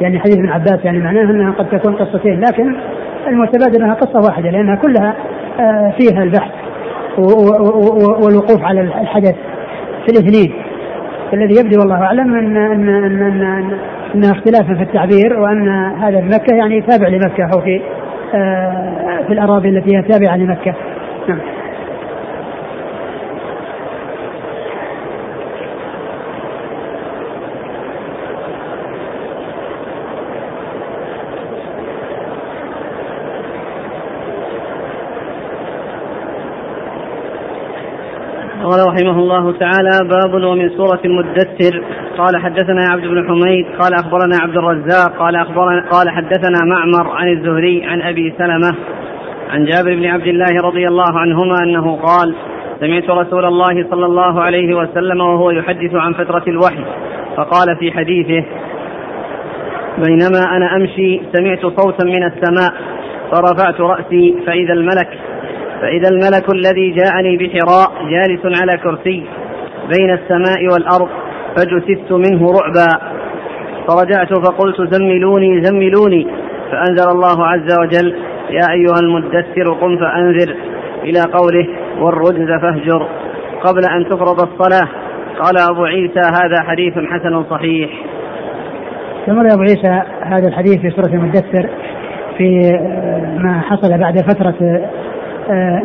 يعني 0.00 0.18
حديث 0.18 0.38
ابن 0.38 0.48
عباس 0.48 0.84
يعني 0.84 0.98
معناه 0.98 1.22
أنها 1.22 1.52
قد 1.52 1.68
تكون 1.68 1.94
قصتين 1.94 2.40
لكن 2.40 2.76
المتبادل 3.26 3.82
أنها 3.82 3.94
قصة 3.94 4.20
واحدة 4.20 4.50
لأنها 4.50 4.76
كلها 4.76 5.16
آه، 5.60 5.94
فيها 5.98 6.22
البحث 6.22 6.52
والوقوف 7.18 8.64
على 8.64 8.80
الحدث 8.80 9.34
في 10.06 10.12
الإثنين. 10.12 10.65
الذي 11.32 11.54
يبدو 11.60 11.80
والله 11.80 12.02
أعلم 12.02 12.34
ان 12.34 12.56
ان 12.56 12.88
ان, 12.88 13.22
أن, 13.42 13.78
أن 14.14 14.24
اختلافا 14.24 14.74
في 14.74 14.82
التعبير 14.82 15.40
وأن 15.40 15.68
هذا 16.02 16.20
في 16.20 16.26
مكة 16.26 16.56
يعني 16.56 16.80
تابع 16.80 17.08
لمكة 17.08 17.44
أو 17.54 17.60
في 17.60 17.80
آه، 18.34 19.22
في 19.26 19.32
الأراضي 19.32 19.68
التي 19.68 19.96
هي 19.96 20.02
تابعة 20.02 20.36
لمكة. 20.36 20.74
نعم 21.28 21.38
قال 38.62 38.80
رحمه 38.96 39.18
الله 39.18 39.52
تعالى 39.52 40.08
باب 40.08 40.44
ومن 40.44 40.70
سورة 40.76 41.00
المدثر. 41.04 41.82
قال 42.18 42.36
حدثنا 42.36 42.88
عبد 42.92 43.06
بن 43.06 43.28
حميد 43.28 43.66
قال 43.80 43.94
أخبرنا 43.94 44.36
عبد 44.42 44.56
الرزاق 44.56 45.18
قال 45.18 45.36
أخبرنا 45.36 45.90
قال 45.90 46.10
حدثنا 46.10 46.64
معمر 46.64 47.10
عن 47.10 47.28
الزهري 47.28 47.84
عن 47.84 48.02
أبي 48.02 48.34
سلمة 48.38 48.74
عن 49.50 49.64
جابر 49.64 49.94
بن 49.94 50.06
عبد 50.06 50.26
الله 50.26 50.62
رضي 50.62 50.88
الله 50.88 51.18
عنهما 51.18 51.54
أنه 51.62 51.96
قال 51.96 52.34
سمعت 52.80 53.10
رسول 53.10 53.44
الله 53.44 53.86
صلى 53.90 54.06
الله 54.06 54.42
عليه 54.42 54.74
وسلم 54.74 55.20
وهو 55.20 55.50
يحدث 55.50 55.94
عن 55.94 56.12
فترة 56.12 56.42
الوحي 56.48 56.84
فقال 57.36 57.76
في 57.78 57.92
حديثه 57.92 58.46
بينما 59.98 60.56
أنا 60.56 60.76
أمشي 60.76 61.20
سمعت 61.32 61.60
صوتا 61.60 62.04
من 62.04 62.22
السماء 62.24 62.72
فرفعت 63.32 63.80
رأسي 63.80 64.36
فإذا 64.46 64.72
الملك 64.72 65.08
فإذا 65.80 66.08
الملك 66.08 66.54
الذي 66.54 66.90
جاءني 66.90 67.36
بحراء 67.36 67.92
جالس 68.10 68.60
على 68.60 68.78
كرسي 68.78 69.24
بين 69.96 70.10
السماء 70.10 70.64
والأرض 70.72 71.08
فجثثت 71.56 72.12
منه 72.12 72.52
رعبا. 72.52 73.16
فرجعت 73.88 74.34
فقلت 74.34 74.94
زملوني 74.94 75.62
زملوني. 75.64 76.26
فأنزل 76.70 77.10
الله 77.10 77.46
عز 77.46 77.78
وجل 77.80 78.16
يا 78.50 78.72
أيها 78.72 79.00
المدثر 79.02 79.72
قم 79.80 79.96
فأنذر. 79.98 80.56
إلى 81.04 81.20
قوله 81.32 81.68
والرجز 82.00 82.60
فاهجر. 82.62 83.08
قبل 83.64 83.80
أن 83.84 84.04
تفرض 84.04 84.40
الصلاة 84.42 84.88
قال 85.38 85.56
أبو 85.70 85.84
عيسى 85.84 86.20
هذا 86.20 86.62
حديث 86.62 86.92
حسن 86.92 87.44
صحيح. 87.50 87.90
ثم 89.26 89.38
أبو 89.38 89.62
عيسى 89.62 90.02
هذا 90.22 90.48
الحديث 90.48 90.80
في 90.80 90.90
سورة 90.90 91.14
المدثر 91.14 91.68
في 92.38 92.72
ما 93.38 93.60
حصل 93.60 93.98
بعد 93.98 94.18
فترة 94.18 94.80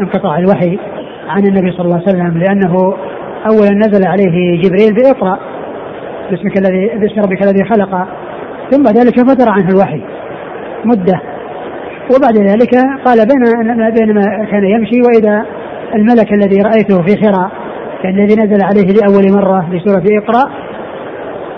انقطاع 0.01 0.39
الوحي 0.39 0.79
عن 1.27 1.43
النبي 1.43 1.71
صلى 1.71 1.85
الله 1.85 2.01
عليه 2.07 2.07
وسلم 2.07 2.37
لأنه 2.37 2.93
أولا 3.49 3.71
نزل 3.71 4.07
عليه 4.07 4.61
جبريل 4.61 4.93
بإقرأ 4.93 5.39
باسمك 6.31 6.57
الذي 6.57 6.87
باسم 6.87 7.21
ربك 7.21 7.43
الذي 7.43 7.63
خلق 7.63 8.07
ثم 8.71 8.83
ذلك 8.83 9.19
فتر 9.19 9.49
عنه 9.49 9.69
الوحي 9.69 10.01
مدة. 10.85 11.21
وبعد 12.15 12.37
ذلك 12.37 12.75
قال 13.05 13.17
بين 13.17 13.43
بينما 13.99 14.45
كان 14.51 14.63
يمشي 14.63 15.01
وإذا 15.01 15.45
الملك 15.95 16.33
الذي 16.33 16.61
رأيته 16.61 17.01
في 17.01 17.17
حراء 17.25 17.51
الذي 18.05 18.35
نزل 18.35 18.63
عليه 18.63 18.87
لأول 18.93 19.33
مرة 19.33 19.69
بسورة 19.69 20.03
إقرأ 20.23 20.51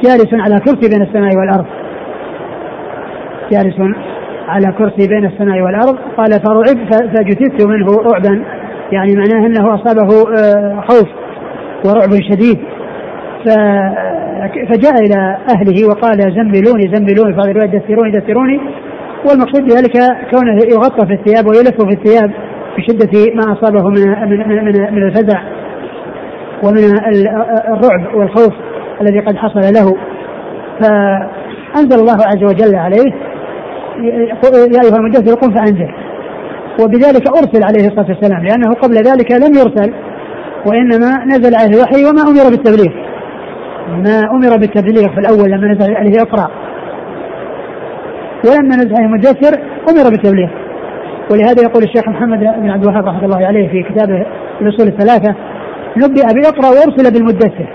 جالس 0.03 0.33
على 0.33 0.59
كرسي 0.59 0.89
بين 0.89 1.01
السماء 1.01 1.37
والأرض. 1.37 1.65
جالس 3.51 3.75
على 4.47 4.73
كرسي 4.77 5.07
بين 5.07 5.25
السماء 5.25 5.61
والأرض. 5.61 5.97
قال 6.17 6.31
فرعب 6.31 6.93
فجثثت 7.13 7.65
منه 7.65 7.87
رعبا. 8.11 8.43
يعني 8.91 9.15
معناه 9.15 9.45
أنه 9.47 9.75
أصابه 9.75 10.09
آه، 10.39 10.83
خوف 10.89 11.09
ورعب 11.85 12.09
شديد. 12.31 12.59
فجاء 14.69 14.93
إلى 15.05 15.37
أهله 15.55 15.87
وقال 15.89 16.17
زملوني 16.19 16.95
زملوني 16.95 17.35
فقال 17.35 17.71
دثروني 17.71 18.11
دثروني. 18.11 18.59
والمقصود 19.29 19.63
بذلك 19.63 19.93
كونه 20.31 20.57
يغطى 20.73 21.07
في 21.07 21.13
الثياب 21.13 21.45
ويلف 21.47 21.81
في 21.81 21.93
الثياب 21.93 22.31
بشدة 22.77 23.35
ما 23.35 23.53
أصابه 23.53 23.89
من 23.89 24.29
من 24.29 24.65
من, 24.65 24.93
من 24.93 25.03
الفزع 25.03 25.41
ومن 26.63 26.83
الرعب 27.67 28.15
والخوف 28.15 28.53
الذي 29.01 29.19
قد 29.19 29.35
حصل 29.35 29.59
له. 29.59 29.95
فأنزل 30.79 31.99
الله 31.99 32.17
عز 32.25 32.43
وجل 32.43 32.75
عليه 32.75 33.13
يا 33.97 34.81
أيها 34.83 34.97
المدثر 34.97 35.35
قم 35.35 35.53
فأنزل. 35.53 35.93
وبذلك 36.81 37.27
أرسل 37.27 37.63
عليه 37.63 37.87
الصلاة 37.87 38.07
والسلام 38.09 38.43
لأنه 38.43 38.73
قبل 38.73 38.95
ذلك 38.95 39.31
لم 39.31 39.53
يرسل 39.53 39.93
وإنما 40.65 41.25
نزل 41.25 41.55
عليه 41.55 41.75
الوحي 41.77 42.05
وما 42.05 42.21
أمر 42.21 42.49
بالتبليغ. 42.49 42.93
ما 43.87 44.19
أمر 44.31 44.57
بالتبليغ 44.57 45.13
في 45.13 45.19
الأول 45.19 45.51
لما 45.51 45.73
نزل 45.73 45.95
عليه 45.95 46.21
إقرأ. 46.21 46.51
ولما 48.45 48.75
نزل 48.75 48.95
عليه 48.95 49.05
المدثر 49.05 49.59
أمر 49.89 50.09
بالتبليغ. 50.09 50.49
ولهذا 51.31 51.61
يقول 51.63 51.83
الشيخ 51.83 52.07
محمد 52.09 52.39
بن 52.39 52.69
عبد 52.69 52.83
الوهاب 52.83 53.05
رحمة 53.05 53.25
الله 53.25 53.47
عليه 53.47 53.69
في 53.69 53.83
كتابه 53.83 54.25
الأصول 54.61 54.87
الثلاثة 54.87 55.35
نبئ 55.97 56.23
بإقرأ 56.35 56.69
وأرسل 56.69 57.13
بالمدثر. 57.13 57.67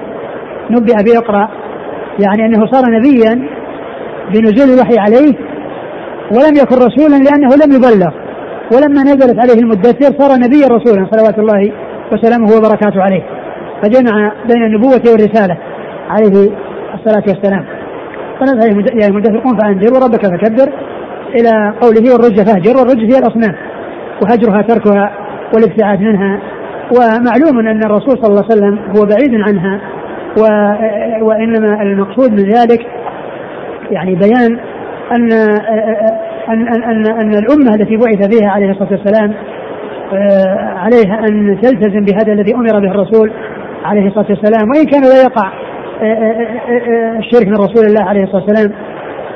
نبئ 0.70 0.94
بإقرأ 1.04 1.48
يعني 2.26 2.46
أنه 2.46 2.66
صار 2.66 2.84
نبيا 2.90 3.48
بنزول 4.32 4.74
الوحي 4.74 4.98
عليه 4.98 5.34
ولم 6.32 6.54
يكن 6.62 6.76
رسولا 6.76 7.16
لأنه 7.16 7.48
لم 7.48 7.72
يبلغ. 7.72 8.12
ولما 8.74 9.02
نزلت 9.02 9.38
عليه 9.38 9.62
المدثر 9.62 10.18
صار 10.18 10.38
نبيا 10.38 10.66
رسولا 10.66 11.08
صلوات 11.10 11.38
الله 11.38 11.72
وسلامه 12.12 12.46
وبركاته 12.56 13.02
عليه. 13.02 13.22
فجمع 13.82 14.32
بين 14.48 14.62
النبوة 14.62 15.02
والرسالة 15.12 15.56
عليه 16.10 16.50
الصلاة 16.94 17.24
والسلام. 17.28 17.64
فنزل 18.40 19.00
يا 19.02 19.08
المدثر 19.08 19.38
قم 19.38 19.58
فأنذر 19.58 19.94
وربك 19.94 20.26
فكبر 20.26 20.72
إلى 21.34 21.74
قوله 21.80 22.12
والرج 22.12 22.36
فاهجر 22.46 22.76
والرج 22.76 22.98
هي 22.98 23.18
الأصنام. 23.18 23.54
وهجرها 24.22 24.62
تركها 24.62 25.12
والابتعاد 25.54 26.00
منها. 26.00 26.40
ومعلوم 26.96 27.58
أن 27.68 27.84
الرسول 27.84 28.18
صلى 28.22 28.30
الله 28.30 28.44
عليه 28.50 28.54
وسلم 28.54 28.78
هو 28.96 29.06
بعيد 29.06 29.34
عنها. 29.34 29.80
و 30.38 30.42
وإنما 31.24 31.82
المقصود 31.82 32.32
من 32.32 32.52
ذلك 32.52 32.86
يعني 33.90 34.14
بيان 34.14 34.58
أن 35.12 35.32
أن 36.48 36.68
أن 36.68 36.82
أن, 36.82 37.06
أن 37.06 37.30
الأمة 37.30 37.74
التي 37.80 37.96
بعث 37.96 38.38
فيها 38.38 38.50
عليه 38.50 38.70
الصلاة 38.70 38.88
والسلام 38.90 39.34
عليها 40.76 41.18
أن 41.28 41.60
تلتزم 41.62 42.04
بهذا 42.04 42.32
الذي 42.32 42.54
أمر 42.54 42.80
به 42.80 42.90
الرسول 42.90 43.32
عليه 43.84 44.06
الصلاة 44.06 44.26
والسلام 44.28 44.68
وإن 44.70 44.84
كان 44.84 45.02
لا 45.02 45.22
يقع 45.22 45.52
الشرك 47.18 47.46
من 47.46 47.54
رسول 47.54 47.86
الله 47.86 48.08
عليه 48.08 48.22
الصلاة 48.22 48.42
والسلام 48.42 48.72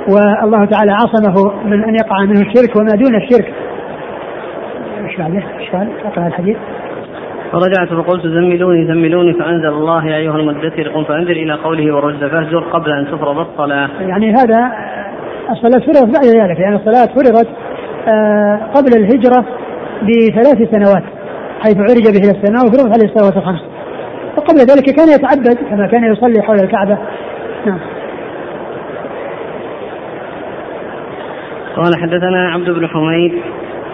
والله 0.08 0.64
تعالى 0.64 0.92
عصمه 0.92 1.52
من 1.64 1.85
أن 1.85 1.94
يقع 1.94 2.24
منه 2.24 2.40
الشرك 2.40 2.76
وما 2.76 2.94
دون 2.94 3.16
الشرك 3.16 3.52
إيش 5.04 5.16
بعده؟ 5.18 5.42
إيش؟ 5.61 5.74
أقرأ 6.04 6.26
الحديث 6.26 6.56
فرجعت 7.52 7.88
فقلت 7.88 8.26
زملوني 8.26 8.87
زملوني 8.87 9.32
فأنزل 9.32 9.68
الله 9.68 10.06
يا 10.06 10.16
أيها 10.16 10.37
المدثر 10.37 10.88
قم 10.88 11.04
فانزل 11.04 11.30
إلى 11.30 11.52
قوله 11.52 11.94
والرجل 11.94 12.30
فاهجر 12.30 12.61
قبل 12.61 12.92
أن 12.92 13.06
تفرض 13.06 13.38
الصلاة. 13.38 13.88
يعني 14.00 14.30
هذا 14.30 14.72
الصلاة 15.50 15.87
فرضت 15.87 16.14
بعد 16.14 16.24
ذلك 16.24 16.61
لأن 16.61 16.74
الصلاة 16.74 17.07
فرضت 17.14 17.48
آه، 18.09 18.61
قبل 18.74 18.90
الهجرة 18.96 19.44
بثلاث 20.02 20.70
سنوات 20.70 21.02
حيث 21.62 21.76
عرج 21.76 22.02
به 22.02 22.18
إلى 22.18 22.38
السماء 22.38 22.64
وفرضت 22.64 22.92
عليه 22.94 23.14
الصلوات 23.14 23.37
الخمس 23.37 23.61
وقبل 24.37 24.59
ذلك 24.59 24.96
كان 24.96 25.09
يتعبد 25.09 25.59
كما 25.70 25.87
كان 25.87 26.12
يصلي 26.12 26.42
حول 26.42 26.57
الكعبة. 26.57 26.98
نعم. 27.66 27.78
قال 31.76 31.96
حدثنا 31.96 32.50
عبد 32.52 32.70
بن 32.70 32.87
حميد 32.87 33.33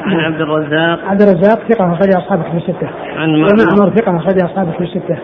عن 0.04 0.20
عبد 0.20 0.40
الرزاق. 0.40 1.04
عبد 1.04 1.22
الرزاق 1.22 1.58
ثقة 1.68 1.92
أخرج 1.92 2.16
أصحابه 2.16 2.42
في 2.42 2.56
الستة. 2.56 2.88
عن 3.16 3.36
معمر. 3.36 3.96
ثقة 3.96 4.16
أخرج 4.16 4.42
أصحابه 4.42 4.70
في 4.70 4.80
الستة. 4.80 5.18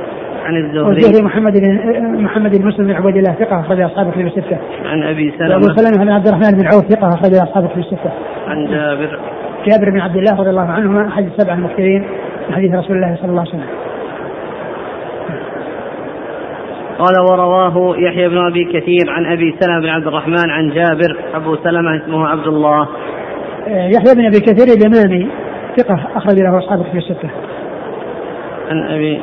عن 0.45 0.57
الزهري. 0.57 0.87
والزهري 0.87 1.25
محمد 1.25 1.53
بن 1.53 2.23
محمد 2.23 2.59
بن 2.59 2.67
مسلم 2.67 2.87
بن 2.87 2.93
عبيد 2.93 3.17
الله 3.17 3.33
ثقة 3.33 3.61
أخرج 3.61 3.81
أصحابه 3.81 4.11
في 4.11 4.21
الستة. 4.21 4.59
عن 4.85 5.03
أبي 5.03 5.35
سلمة. 5.39 5.57
أبو 5.57 5.63
سلمة 5.63 6.05
بن 6.05 6.11
عبد 6.11 6.27
الرحمن 6.27 6.59
بن 6.59 6.67
عوف 6.67 6.85
ثقة 6.85 7.09
أخرج 7.09 7.35
أصحابه 7.35 7.69
في 7.69 7.81
الستة. 7.81 8.13
عن 8.47 8.67
جابر. 8.67 9.19
جابر 9.67 9.91
بن 9.91 10.01
عبد 10.01 10.17
الله 10.17 10.41
رضي 10.41 10.51
الله 10.51 10.71
عنهما 10.71 11.09
أحد 11.09 11.25
السبع 11.25 11.55
المكثرين 11.55 12.03
من 12.49 12.55
حديث 12.55 12.75
رسول 12.75 12.97
الله 12.97 13.17
صلى 13.17 13.31
الله 13.31 13.41
عليه 13.41 13.51
وسلم. 13.51 13.69
قال 16.99 17.21
ورواه 17.31 17.97
يحيى 17.99 18.29
بن 18.29 18.39
أبي 18.39 18.65
كثير 18.65 19.11
عن 19.11 19.27
أبي 19.27 19.55
سلمة 19.61 19.81
بن 19.81 19.89
عبد 19.89 20.07
الرحمن 20.07 20.51
عن 20.51 20.71
جابر. 20.71 21.17
أبو 21.35 21.57
سلمة 21.57 21.97
اسمه 21.97 22.29
عبد 22.29 22.47
الله. 22.47 22.89
يحيى 23.67 24.15
بن 24.15 24.27
أبي 24.27 24.41
كثير 24.41 24.67
اليمامي 24.77 25.29
ثقة 25.77 26.09
أخرج 26.17 26.39
له 26.39 26.59
أصحابه 26.59 26.83
في 26.83 26.99
الستة. 26.99 27.31
عن 28.71 28.83
أبي 28.95 29.21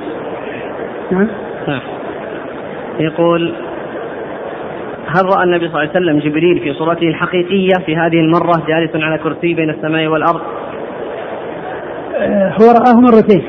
نعم. 1.12 1.28
نعم. 1.67 1.82
يقول 3.00 3.54
هل 5.08 5.26
رأى 5.26 5.43
النبي 5.43 5.69
صلى 5.69 5.82
الله 5.82 5.89
عليه 5.89 5.89
وسلم 5.89 6.19
جبريل 6.19 6.60
في 6.60 6.74
صورته 6.74 7.08
الحقيقية 7.08 7.74
في 7.86 7.95
هذه 7.97 8.19
المرة 8.19 8.63
جالس 8.67 8.95
على 8.95 9.17
كرسي 9.17 9.54
بين 9.54 9.69
السماء 9.69 10.08
والأرض؟ 10.08 10.41
آه، 12.17 12.54
هو 12.62 12.71
رآه 12.71 13.02
مرتين 13.02 13.43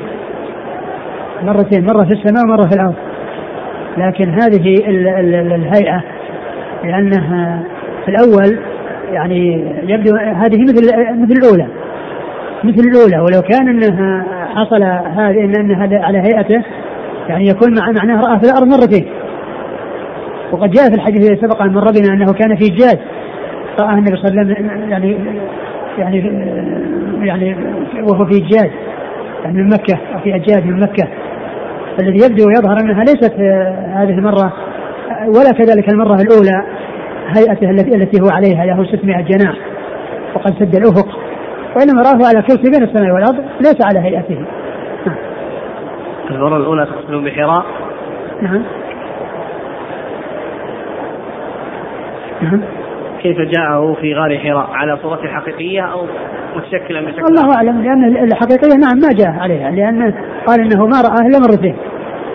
مرتين 1.42 1.84
مرة 1.84 2.04
في 2.04 2.12
السماء 2.12 2.44
ومرة 2.44 2.68
في 2.68 2.74
الأرض 2.74 2.94
لكن 3.98 4.28
هذه 4.28 4.74
الهيئة 5.54 6.02
لأنها 6.84 7.62
في 8.04 8.08
الأول 8.10 8.58
يعني 9.12 9.64
يبدو 9.82 10.16
هذه 10.16 10.62
مثل 10.62 10.74
مثل 11.20 11.32
الأولى 11.32 11.66
مثل 12.64 12.88
الأولى 12.88 13.18
ولو 13.18 13.42
كان 13.42 13.68
أنها 13.68 14.26
حصل 14.54 14.82
هذه 15.18 15.44
أنها 15.44 16.04
على 16.06 16.18
هيئته 16.18 16.62
يعني 17.28 17.46
يكون 17.46 17.74
مع 17.78 17.90
معناه 17.90 18.20
رأى 18.20 18.38
في 18.38 18.44
الأرض 18.44 18.66
مرتين. 18.66 19.06
وقد 20.52 20.70
جاء 20.70 20.88
في 20.88 20.94
الحديث 20.94 21.30
الذي 21.30 21.40
سبق 21.40 21.62
أن 21.62 21.72
مر 21.72 21.90
بنا 21.90 22.14
أنه 22.14 22.32
كان 22.32 22.56
في 22.56 22.68
جاد. 22.68 22.98
رآه 23.80 23.92
النبي 23.92 24.16
صلى 24.16 24.28
الله 24.30 24.40
عليه 24.40 24.52
وسلم 24.52 24.90
يعني 24.90 25.16
يعني 25.98 26.18
يعني 27.26 27.56
وهو 28.02 28.26
في 28.26 28.38
جاد. 28.38 28.70
يعني 29.44 29.62
من 29.62 29.68
مكة 29.68 29.98
أو 30.14 30.18
في 30.18 30.34
أجاد 30.34 30.66
من 30.66 30.80
مكة. 30.80 31.08
فالذي 31.98 32.24
يبدو 32.24 32.48
ويظهر 32.48 32.80
أنها 32.80 33.04
ليست 33.04 33.34
هذه 33.94 34.18
المرة 34.18 34.52
ولا 35.26 35.52
كذلك 35.52 35.92
المرة 35.92 36.14
الأولى 36.14 36.64
هيئته 37.36 37.70
التي 37.70 38.20
هو 38.20 38.28
عليها 38.30 38.66
له 38.66 38.84
600 38.84 39.20
جناح 39.20 39.56
وقد 40.34 40.54
سد 40.58 40.76
الأفق. 40.76 41.08
وإنما 41.76 42.02
رآه 42.02 42.28
على 42.28 42.42
كرسي 42.42 42.70
بين 42.70 42.82
السماء 42.82 43.14
والأرض 43.14 43.44
ليس 43.60 43.76
على 43.84 44.00
هيئته. 44.00 44.38
المرة 46.34 46.56
الأولى 46.56 46.86
تقصد 46.86 47.24
بحراء؟ 47.24 47.64
نعم. 48.42 48.62
نعم. 52.42 52.60
كيف 53.22 53.36
جاءه 53.38 53.96
في 54.00 54.14
غار 54.14 54.38
حراء؟ 54.38 54.70
على 54.72 54.98
صورته 55.02 55.24
الحقيقية 55.24 55.82
أو 55.82 56.06
متشكلا 56.56 57.00
بشكل 57.00 57.24
الله 57.24 57.56
أعلم 57.56 57.82
لأن 57.82 58.24
الحقيقية 58.24 58.76
نعم 58.76 58.98
ما 59.02 59.08
جاء 59.18 59.42
عليها 59.42 59.70
لأنه 59.70 60.14
قال 60.46 60.60
إنه 60.60 60.86
ما 60.86 61.00
رآه 61.00 61.26
إلا 61.26 61.38
مرتين 61.38 61.76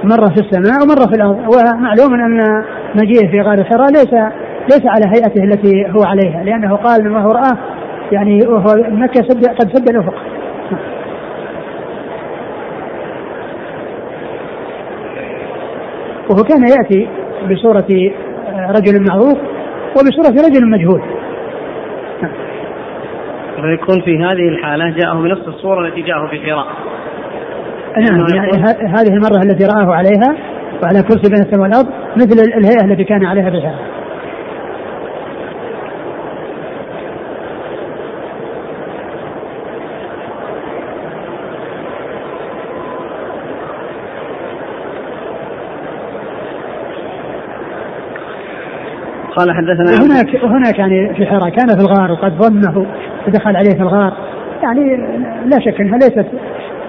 مرة 0.03 0.25
في 0.25 0.39
السماء 0.39 0.83
ومرة 0.83 1.07
في 1.09 1.15
الأرض. 1.15 1.37
ومعلوم 1.37 2.13
أن 2.13 2.63
مجيئه 2.95 3.31
في 3.31 3.41
غار 3.41 3.63
حراء 3.63 3.91
ليس 3.91 4.13
ليس 4.71 4.85
على 4.85 5.05
هيئته 5.15 5.43
التي 5.43 5.85
هو 5.85 6.03
عليها 6.03 6.43
لأنه 6.43 6.75
قال 6.75 7.11
ما 7.11 7.21
هو 7.21 7.31
رآه 7.31 7.57
يعني 8.11 8.47
وهو 8.47 8.75
مكة 8.89 9.21
سد 9.21 9.45
قد 9.45 9.73
سد 9.73 9.89
الأفق. 9.89 10.13
وهو 16.29 16.43
كان 16.43 16.61
يأتي 16.61 17.07
بصورة 17.51 17.87
رجل 18.69 19.05
معروف 19.09 19.37
وبصورة 19.95 20.47
رجل 20.47 20.69
مجهول. 20.69 21.01
فيكون 23.61 24.01
في 24.01 24.17
هذه 24.17 24.49
الحالة 24.49 24.89
جاءه 24.89 25.21
بنفس 25.21 25.47
الصورة 25.47 25.87
التي 25.87 26.01
جاءه 26.01 26.27
في 26.27 26.39
حراء 26.39 26.67
نعم 27.97 28.27
يعني 28.35 28.51
هذه 28.87 29.13
المرة 29.13 29.41
التي 29.43 29.65
رآه 29.65 29.95
عليها 29.95 30.35
وعلى 30.83 31.03
كرسي 31.03 31.29
بين 31.29 31.41
السماء 31.41 31.61
والأرض 31.61 31.87
مثل 32.15 32.57
الهيئة 32.57 32.85
التي 32.85 33.03
كان 33.03 33.25
عليها 33.25 33.49
في 33.49 33.61
حراء 33.61 33.96
قال 49.37 49.51
حدثنا 49.51 50.01
وهناك 50.01 50.43
وهناك 50.43 50.79
يعني 50.79 51.15
في 51.15 51.25
حراء 51.25 51.49
كان 51.49 51.67
في 51.67 51.81
الغار 51.81 52.11
وقد 52.11 52.31
ظنه 52.31 52.85
ودخل 53.27 53.55
عليه 53.55 53.69
في 53.69 53.81
الغار. 53.81 54.13
يعني 54.63 54.97
لا 55.45 55.59
شك 55.59 55.81
أنها 55.81 55.97
ليست 55.97 56.25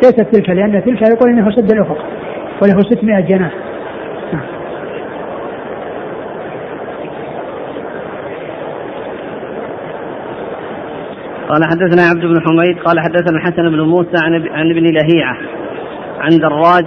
ليست 0.03 0.21
تلك 0.21 0.51
لأن 0.51 0.85
تلك 0.85 1.03
يقول 1.03 1.31
إنه 1.31 1.51
سد 1.51 1.71
الأفق 1.73 1.99
وله 2.63 2.81
600 2.81 3.21
جناح. 3.21 3.53
قال 11.49 11.65
حدثنا 11.65 12.03
عبد 12.03 12.21
بن 12.21 12.41
حميد 12.41 12.79
قال 12.79 13.01
حدثنا 13.01 13.39
الحسن 13.39 13.71
بن 13.71 13.81
موسى 13.81 14.17
عن 14.25 14.49
عن 14.49 14.71
ابن 14.71 14.83
لهيعة 14.83 15.37
عن 16.21 16.39
دراج 16.39 16.85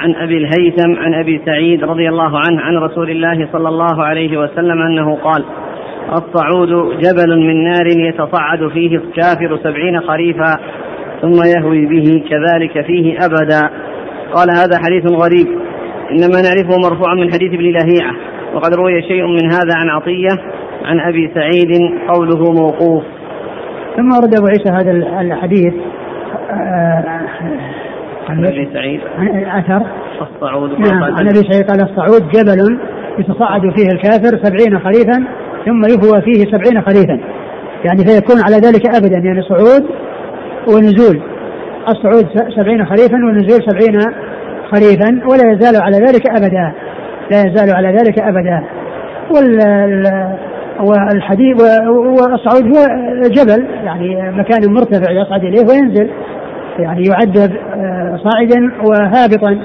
عن 0.00 0.14
أبي 0.14 0.36
الهيثم 0.36 0.98
عن 0.98 1.14
أبي 1.14 1.40
سعيد 1.46 1.84
رضي 1.84 2.08
الله 2.08 2.38
عنه 2.38 2.60
عن 2.60 2.76
رسول 2.76 3.10
الله 3.10 3.48
صلى 3.52 3.68
الله 3.68 4.04
عليه 4.04 4.38
وسلم 4.38 4.82
أنه 4.82 5.16
قال 5.16 5.44
الصعود 6.12 6.68
جبل 6.98 7.38
من 7.38 7.64
نار 7.64 7.86
يتصعد 7.86 8.68
فيه 8.68 8.96
الكافر 8.96 9.58
سبعين 9.62 10.00
خريفا 10.00 10.56
ثم 11.22 11.42
يهوي 11.56 11.86
به 11.86 12.24
كذلك 12.30 12.86
فيه 12.86 13.16
أبدا. 13.16 13.70
قال 14.32 14.50
هذا 14.50 14.78
حديث 14.84 15.12
غريب 15.12 15.46
إنما 16.10 16.42
نعرفه 16.42 16.90
مرفوعا 16.90 17.14
من 17.14 17.32
حديث 17.32 17.52
ابن 17.52 17.64
لهيعة 17.64 18.14
وقد 18.54 18.74
روي 18.74 19.02
شيء 19.02 19.26
من 19.26 19.52
هذا 19.52 19.74
عن 19.76 19.88
عطية 19.88 20.42
عن 20.84 21.00
أبي 21.00 21.30
سعيد 21.34 21.98
قوله 22.08 22.52
موقوف. 22.52 23.04
ثم 23.96 24.12
ورد 24.12 24.34
أبو 24.34 24.46
عيسى 24.46 24.70
هذا 24.70 25.20
الحديث 25.20 25.74
آه، 26.50 27.20
عن 28.30 28.46
أبي 28.46 28.68
سعيد. 28.72 29.00
اثر 29.46 29.82
الصعود 30.20 30.80
نعم 30.80 31.04
عن 31.04 31.28
أبي 31.28 31.42
سعيد 31.50 31.70
قال 31.70 31.80
الصعود 31.80 32.28
جبل 32.28 32.78
يتصعد 33.18 33.60
فيه 33.60 33.88
الكافر 33.92 34.38
سبعين 34.42 34.78
خريفا 34.78 35.24
ثم 35.66 35.82
يهوى 35.84 36.22
فيه 36.22 36.44
سبعين 36.44 36.82
خريفا. 36.82 37.20
يعني 37.84 38.04
فيكون 38.04 38.36
على 38.44 38.56
ذلك 38.56 38.96
أبدا 38.96 39.18
يعني 39.18 39.42
صعود 39.42 39.84
ونزول. 40.68 41.20
الصعود 41.88 42.26
سبعين 42.56 42.86
خريفا 42.86 43.16
والنزول 43.26 43.60
سبعين 43.68 44.00
خريفا 44.70 45.20
ولا 45.30 45.52
يزال 45.52 45.82
على 45.82 45.96
ذلك 45.96 46.30
أبدا. 46.30 46.72
لا 47.30 47.38
يزال 47.38 47.74
على 47.76 47.88
ذلك 47.88 48.18
وال 49.34 49.58
والحديث 50.80 51.62
والصعود 51.90 52.76
هو 52.76 52.86
جبل 53.28 53.66
يعني 53.84 54.32
مكان 54.38 54.72
مرتفع 54.72 55.12
يصعد 55.12 55.44
إليه 55.44 55.60
وينزل. 55.60 56.10
يعني 56.82 57.02
يعذب 57.02 57.56
آه، 57.74 58.20
صاعدا 58.24 58.72
وهابطا. 58.84 59.58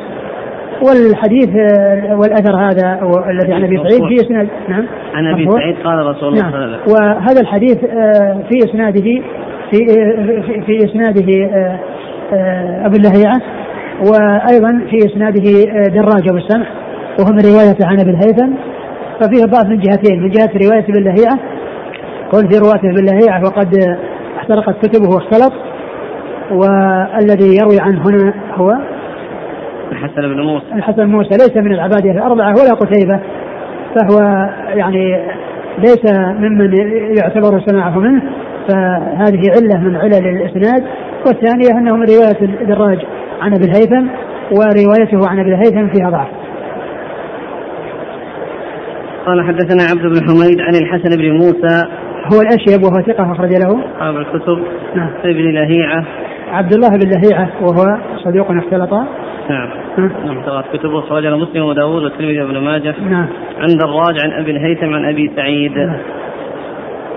والحديث 0.87 1.49
آه، 1.49 2.15
والأثر 2.15 2.55
هذا 2.55 2.99
الذي 3.29 3.53
عن 3.53 3.63
أبي 3.63 3.77
سعيد 3.77 4.07
في 4.07 4.25
إسناد. 4.25 4.47
نعم. 4.69 4.85
عن 5.13 5.27
أبي 5.27 5.51
سعيد 5.51 5.75
قال 5.83 6.05
رسول 6.05 6.29
الله 6.29 6.41
نعم. 6.41 6.51
صلى 6.51 6.65
الله 6.65 6.77
عليه 6.77 6.83
وسلم. 6.83 6.95
وهذا 6.95 7.41
الحديث 7.41 7.83
آه، 7.83 8.43
في 8.49 8.69
إسناده 8.69 9.21
في 9.71 9.85
في 10.65 10.77
إسناده 10.77 11.49
أبو 12.85 12.95
اللهيعة 12.95 13.41
وأيضا 13.99 14.81
في 14.89 14.97
إسناده 14.97 15.43
دراج 15.87 16.29
أبو 16.29 16.37
السمح 16.37 16.67
وهو 17.19 17.31
من 17.31 17.39
رواية 17.39 17.77
عن 17.83 17.99
أبي 17.99 18.09
الهيثم 18.09 18.53
ففيه 19.19 19.45
ضعف 19.45 19.65
من 19.65 19.79
جهتين 19.79 20.21
من 20.21 20.29
جهة 20.29 20.49
رواية 20.67 20.83
ابن 20.83 20.97
اللهيعة 20.97 21.39
قول 22.31 22.51
في 22.51 22.57
رواية 22.57 22.91
ابن 22.91 22.99
اللهيعة 22.99 23.41
وقد 23.43 23.97
احترقت 24.37 24.85
كتبه 24.85 25.09
واختلط 25.15 25.53
والذي 26.51 27.57
يروي 27.57 27.79
عنه 27.79 28.01
هنا 28.09 28.33
هو 28.53 28.77
الحسن 29.91 30.21
بن 30.21 30.41
موسى. 30.41 30.65
الحسن 30.73 31.05
موسى 31.05 31.29
ليس 31.29 31.57
من 31.57 31.73
العبادية 31.73 32.11
الأربعة 32.11 32.53
ولا 32.53 32.73
قتيبة 32.73 33.19
فهو 33.95 34.19
يعني 34.67 35.25
ليس 35.77 36.13
ممن 36.17 36.73
يعتبر 37.17 37.59
سماعه 37.65 37.99
منه 37.99 38.21
فهذه 38.69 39.41
علة 39.55 39.79
من 39.79 39.95
علل 39.95 40.27
الإسناد 40.27 40.83
والثانية 41.27 41.69
أنه 41.79 41.95
من 41.95 42.05
رواية 42.05 42.61
الدراج 42.61 42.99
عن 43.41 43.53
أبي 43.53 43.65
الهيثم 43.65 44.07
وروايته 44.51 45.29
عن 45.29 45.39
أبي 45.39 45.49
الهيثم 45.49 45.87
فيها 45.87 46.09
ضعف. 46.09 46.27
قال 49.25 49.41
حدثنا 49.47 49.83
عبد 49.83 50.01
بن 50.01 50.27
حميد 50.27 50.61
عن 50.61 50.75
الحسن 50.75 51.17
بن 51.17 51.31
موسى. 51.31 51.83
هو 52.33 52.41
الأشيب 52.41 52.83
وهو 52.83 53.01
ثقة 53.01 53.31
أخرج 53.31 53.49
له. 53.49 53.79
أصحاب 53.95 54.15
الكتب. 54.15 54.63
نعم. 54.95 55.09
ابن 55.23 55.51
لهيعة. 55.51 56.05
عبد 56.55 56.73
الله 56.73 56.89
بن 56.89 57.09
لهيعة 57.09 57.49
وهو 57.61 57.97
صديق 58.23 58.51
اختلط. 58.51 58.93
نعم. 59.49 59.69
نعم. 59.97 60.61
كتبه 60.73 60.99
أخرجه 60.99 61.35
مسلم 61.35 61.63
وداوود 61.63 62.03
والترمذي 62.03 62.41
وابن 62.41 62.57
ماجه. 62.57 62.95
نعم. 63.09 63.27
عند 63.57 63.83
الراج 63.83 64.15
عن 64.23 64.31
أبي 64.41 64.51
الهيثم 64.51 64.93
عن 64.93 65.05
أبي 65.05 65.31
سعيد. 65.35 65.77
نعم. 65.77 65.97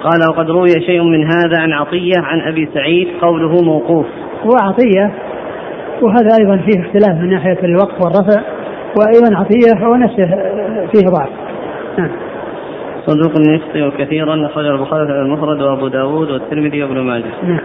قال 0.03 0.21
وقد 0.31 0.51
روي 0.51 0.69
شيء 0.87 1.03
من 1.03 1.25
هذا 1.25 1.61
عن 1.61 1.73
عطية 1.73 2.19
عن 2.19 2.41
أبي 2.41 2.69
سعيد 2.75 3.09
قوله 3.21 3.63
موقوف. 3.63 4.07
وعطية 4.45 5.11
وهذا 6.03 6.29
أيضا 6.41 6.57
فيه 6.57 6.81
اختلاف 6.81 7.21
من 7.21 7.31
ناحية 7.31 7.59
الوقف 7.65 8.05
والرفع 8.05 8.43
وأيضا 8.99 9.37
عطية 9.37 9.87
هو 9.87 9.95
نفسه 9.95 10.27
فيه 10.93 11.07
ضعف. 11.09 11.29
نعم. 11.99 12.11
صدوق 13.07 13.33
يخطئ 13.55 14.05
كثيرا 14.05 14.47
أخرجه 14.47 14.71
البخاري 14.71 15.21
المفرد 15.21 15.63
وأبو 15.63 15.89
داود 15.89 16.31
والترمذي 16.31 16.83
وابن 16.83 17.01
ماجه. 17.01 17.33
نعم. 17.43 17.61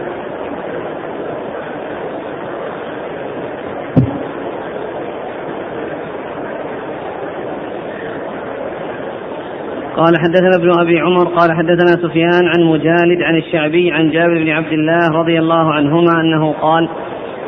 قال 9.96 10.18
حدثنا 10.18 10.56
ابن 10.56 10.80
أبي 10.80 11.00
عمر 11.00 11.28
قال 11.28 11.52
حدثنا 11.52 12.08
سفيان 12.08 12.46
عن 12.56 12.62
مجالد 12.64 13.22
عن 13.22 13.36
الشعبي 13.36 13.92
عن 13.92 14.10
جابر 14.10 14.34
بن 14.34 14.50
عبد 14.50 14.72
الله 14.72 15.08
رضي 15.08 15.38
الله 15.38 15.72
عنهما 15.72 16.20
أنه 16.20 16.52
قال 16.52 16.88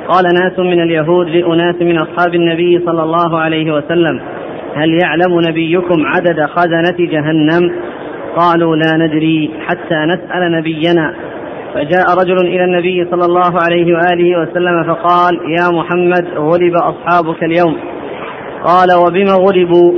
قال 0.09 0.25
ناس 0.25 0.59
من 0.59 0.83
اليهود 0.83 1.27
لاناس 1.27 1.75
من 1.81 1.99
أصحاب 1.99 2.35
النبي 2.35 2.81
صلى 2.87 3.03
الله 3.03 3.39
عليه 3.39 3.73
وسلم 3.73 4.21
هل 4.75 4.99
يعلم 5.03 5.41
نبيكم 5.49 6.07
عدد 6.07 6.47
خزنة 6.47 7.11
جهنم؟ 7.11 7.73
قالوا 8.37 8.77
لا 8.77 9.07
ندري 9.07 9.51
حتى 9.67 9.95
نسأل 9.95 10.53
نبينا. 10.53 11.15
فجاء 11.75 12.07
رجل 12.23 12.47
إلى 12.47 12.65
النبي 12.65 13.05
صلى 13.11 13.25
الله 13.25 13.63
عليه 13.63 13.95
وآله 13.95 14.41
وسلم 14.41 14.85
فقال 14.85 15.35
يا 15.61 15.79
محمد 15.79 16.27
غلب 16.37 16.75
أصحابك 16.75 17.45
اليوم. 17.45 17.77
قال 18.65 18.89
وبما 19.07 19.33
غلبوا؟ 19.33 19.93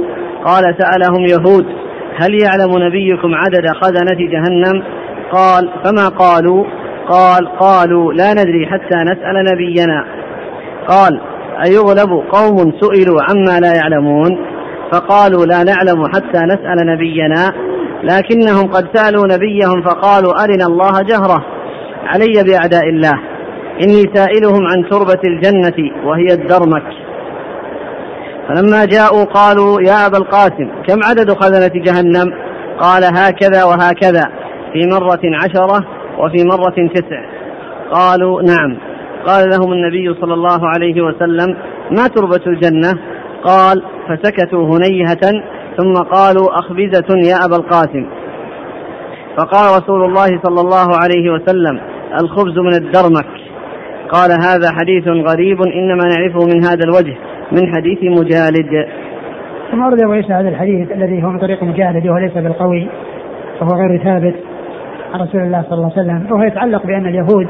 قال 0.45 0.75
سألهم 0.79 1.25
يهود. 1.25 1.78
هل 2.21 2.35
يعلم 2.43 2.87
نبيكم 2.87 3.35
عدد 3.35 3.67
خزنة 3.83 4.31
جهنم؟ 4.31 4.83
قال 5.33 5.71
فما 5.85 6.09
قالوا؟ 6.09 6.65
قال 7.09 7.59
قالوا 7.59 8.13
لا 8.13 8.33
ندري 8.33 8.67
حتى 8.67 8.97
نسأل 8.97 9.45
نبينا. 9.53 10.05
قال 10.89 11.21
أيغلب 11.67 12.11
قوم 12.11 12.73
سئلوا 12.81 13.23
عما 13.23 13.61
لا 13.61 13.73
يعلمون؟ 13.77 14.39
فقالوا 14.93 15.47
لا 15.47 15.63
نعلم 15.63 16.09
حتى 16.09 16.45
نسأل 16.45 16.87
نبينا. 16.87 17.53
لكنهم 18.03 18.73
قد 18.73 18.89
سألوا 18.95 19.27
نبيهم 19.27 19.83
فقالوا 19.83 20.45
أرنا 20.45 20.67
الله 20.67 21.03
جهرة. 21.03 21.45
علي 22.07 22.45
بأعداء 22.45 22.89
الله. 22.89 23.21
إني 23.83 24.03
سائلهم 24.15 24.67
عن 24.67 24.89
تربة 24.91 25.21
الجنة 25.25 26.07
وهي 26.07 26.33
الدرمك. 26.33 27.08
فلما 28.49 28.85
جاءوا 28.85 29.25
قالوا 29.25 29.81
يا 29.81 30.07
أبا 30.07 30.19
القاسم 30.19 30.69
كم 30.89 30.99
عدد 31.05 31.33
خزنة 31.33 31.85
جهنم؟ 31.85 32.33
قال 32.81 33.05
هكذا 33.05 33.65
وهكذا 33.65 34.23
في 34.73 34.87
مرة 34.93 35.21
عشرة 35.43 35.87
وفي 36.19 36.45
مرة 36.45 36.89
تسع. 36.95 37.23
قالوا 37.93 38.43
نعم. 38.43 38.79
قال 39.27 39.51
لهم 39.51 39.73
النبي 39.73 40.21
صلى 40.21 40.35
الله 40.35 40.69
عليه 40.69 41.03
وسلم 41.03 41.57
ما 41.91 42.07
تربة 42.07 42.47
الجنة؟ 42.47 42.99
قال 43.45 43.83
فسكتوا 44.09 44.77
هنيهة 44.77 45.43
ثم 45.77 45.95
قالوا 45.95 46.59
أخبزة 46.59 47.31
يا 47.31 47.45
أبا 47.45 47.57
القاسم. 47.57 48.07
فقال 49.39 49.83
رسول 49.83 50.05
الله 50.05 50.41
صلى 50.43 50.61
الله 50.61 50.97
عليه 50.97 51.31
وسلم 51.31 51.81
الخبز 52.21 52.59
من 52.59 52.75
الدرمك. 52.75 53.27
قال 54.11 54.31
هذا 54.31 54.71
حديث 54.71 55.09
غريب 55.09 55.63
إنما 55.63 56.05
نعرفه 56.05 56.47
من 56.47 56.65
هذا 56.65 56.85
الوجه. 56.85 57.17
من 57.53 57.75
حديث 57.75 57.99
مجالد 58.03 58.89
ثم 59.71 59.83
ورد 59.83 60.03
أبو 60.03 60.13
عيسى 60.13 60.33
هذا 60.33 60.49
الحديث 60.49 60.93
الذي 60.93 61.25
هو 61.25 61.29
من 61.29 61.39
طريق 61.39 61.63
مجاهد 61.63 62.09
وهو 62.09 62.19
ليس 62.19 62.33
بالقوي 62.33 62.89
وهو 63.61 63.81
غير 63.81 64.03
ثابت 64.05 64.35
عن 65.15 65.21
رسول 65.21 65.41
الله 65.41 65.63
صلى 65.63 65.73
الله 65.73 65.93
عليه 65.97 66.03
وسلم 66.03 66.33
وهو 66.33 66.43
يتعلق 66.43 66.87
بأن 66.87 67.07
اليهود 67.07 67.49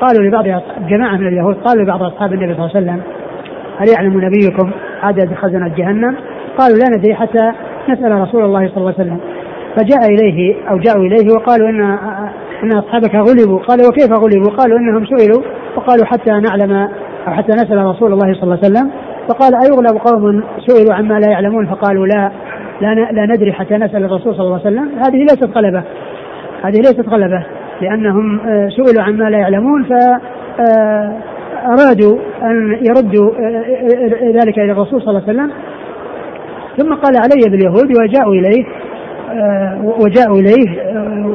قالوا 0.00 0.24
لبعض 0.24 0.62
جماعة 0.88 1.16
من 1.16 1.26
اليهود 1.26 1.54
قالوا 1.54 1.82
لبعض 1.82 2.02
أصحاب 2.02 2.32
النبي 2.32 2.54
صلى 2.54 2.64
الله 2.64 2.76
عليه 2.76 2.86
وسلم 2.86 3.02
هل 3.78 3.88
يعلم 3.88 4.20
نبيكم 4.24 4.70
عدد 5.02 5.34
خزنة 5.34 5.68
جهنم؟ 5.68 6.16
قالوا 6.58 6.78
لا 6.78 6.96
ندري 6.96 7.14
حتى 7.14 7.52
نسأل 7.88 8.12
رسول 8.12 8.44
الله 8.44 8.68
صلى 8.68 8.76
الله 8.76 8.94
عليه 8.98 9.10
وسلم 9.10 9.18
فجاء 9.76 10.06
إليه 10.06 10.54
أو 10.70 10.78
جاءوا 10.78 11.04
إليه 11.04 11.34
وقالوا 11.36 11.68
إن 11.68 11.80
إن 12.62 12.72
أصحابك 12.72 13.14
غلبوا 13.14 13.58
قال 13.58 13.80
وكيف 13.88 14.12
غلبوا؟ 14.12 14.50
قالوا 14.56 14.78
إنهم 14.78 15.06
سئلوا 15.06 15.42
وقالوا 15.76 16.04
حتى 16.04 16.30
نعلم 16.30 16.72
أو 17.28 17.32
حتى 17.32 17.52
نسأل 17.52 17.86
رسول 17.86 18.12
الله 18.12 18.34
صلى 18.34 18.42
الله 18.42 18.58
عليه 18.62 18.66
وسلم 18.72 18.90
فقال 19.30 19.54
أيغلب 19.54 19.98
قوم 19.98 20.42
سئلوا 20.66 20.94
عما 20.94 21.14
لا 21.14 21.30
يعلمون 21.30 21.66
فقالوا 21.66 22.06
لا 22.06 22.30
لا, 22.80 22.94
لا 22.94 23.26
ندري 23.26 23.52
حتى 23.52 23.74
نسأل 23.74 24.04
الرسول 24.04 24.34
صلى 24.34 24.44
الله 24.44 24.60
عليه 24.64 24.76
وسلم. 24.76 24.98
هذه 24.98 25.16
ليست 25.16 25.56
غلبة. 25.56 25.82
هذه 26.62 26.76
ليست 26.76 27.08
غلبة. 27.08 27.44
لأنهم 27.80 28.40
آه، 28.40 28.68
سئلوا 28.68 29.02
عما 29.02 29.24
لا 29.24 29.38
يعلمون 29.38 29.84
ف 29.84 29.92
آه، 30.60 31.12
أرادوا 31.66 32.18
أن 32.42 32.78
يردوا 32.82 33.30
آه، 33.30 33.64
ذلك 34.42 34.58
إلى 34.58 34.72
الرسول 34.72 35.02
صلى 35.02 35.10
الله 35.10 35.22
عليه 35.28 35.32
وسلم. 35.32 35.50
ثم 36.78 36.94
قال 36.94 37.16
علي 37.16 37.50
باليهود 37.50 37.98
وجاءوا 37.98 38.34
إليه 38.34 38.64
وجاءوا 39.82 40.40
إليه 40.40 40.66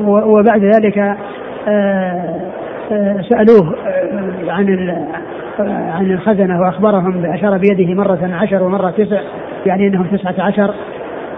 وبعد 0.07 0.63
ذلك 0.63 1.17
سألوه 3.29 3.75
عن 4.47 4.69
عن 5.59 6.11
الخزنة 6.11 6.61
وأخبرهم 6.61 7.21
بأشار 7.21 7.57
بيده 7.57 7.93
مرة 7.93 8.29
عشر 8.33 8.63
ومرة 8.63 8.89
تسع 8.89 9.21
يعني 9.65 9.87
أنهم 9.87 10.05
تسعة 10.17 10.45
عشر. 10.45 10.73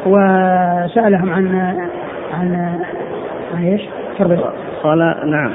وسألهم 0.05 1.29
عن 1.29 1.55
عن 2.33 2.79
عن 3.55 3.63
إيش؟ 3.63 3.81
تربة 4.19 4.39
قال 4.83 4.99
نعم. 5.31 5.51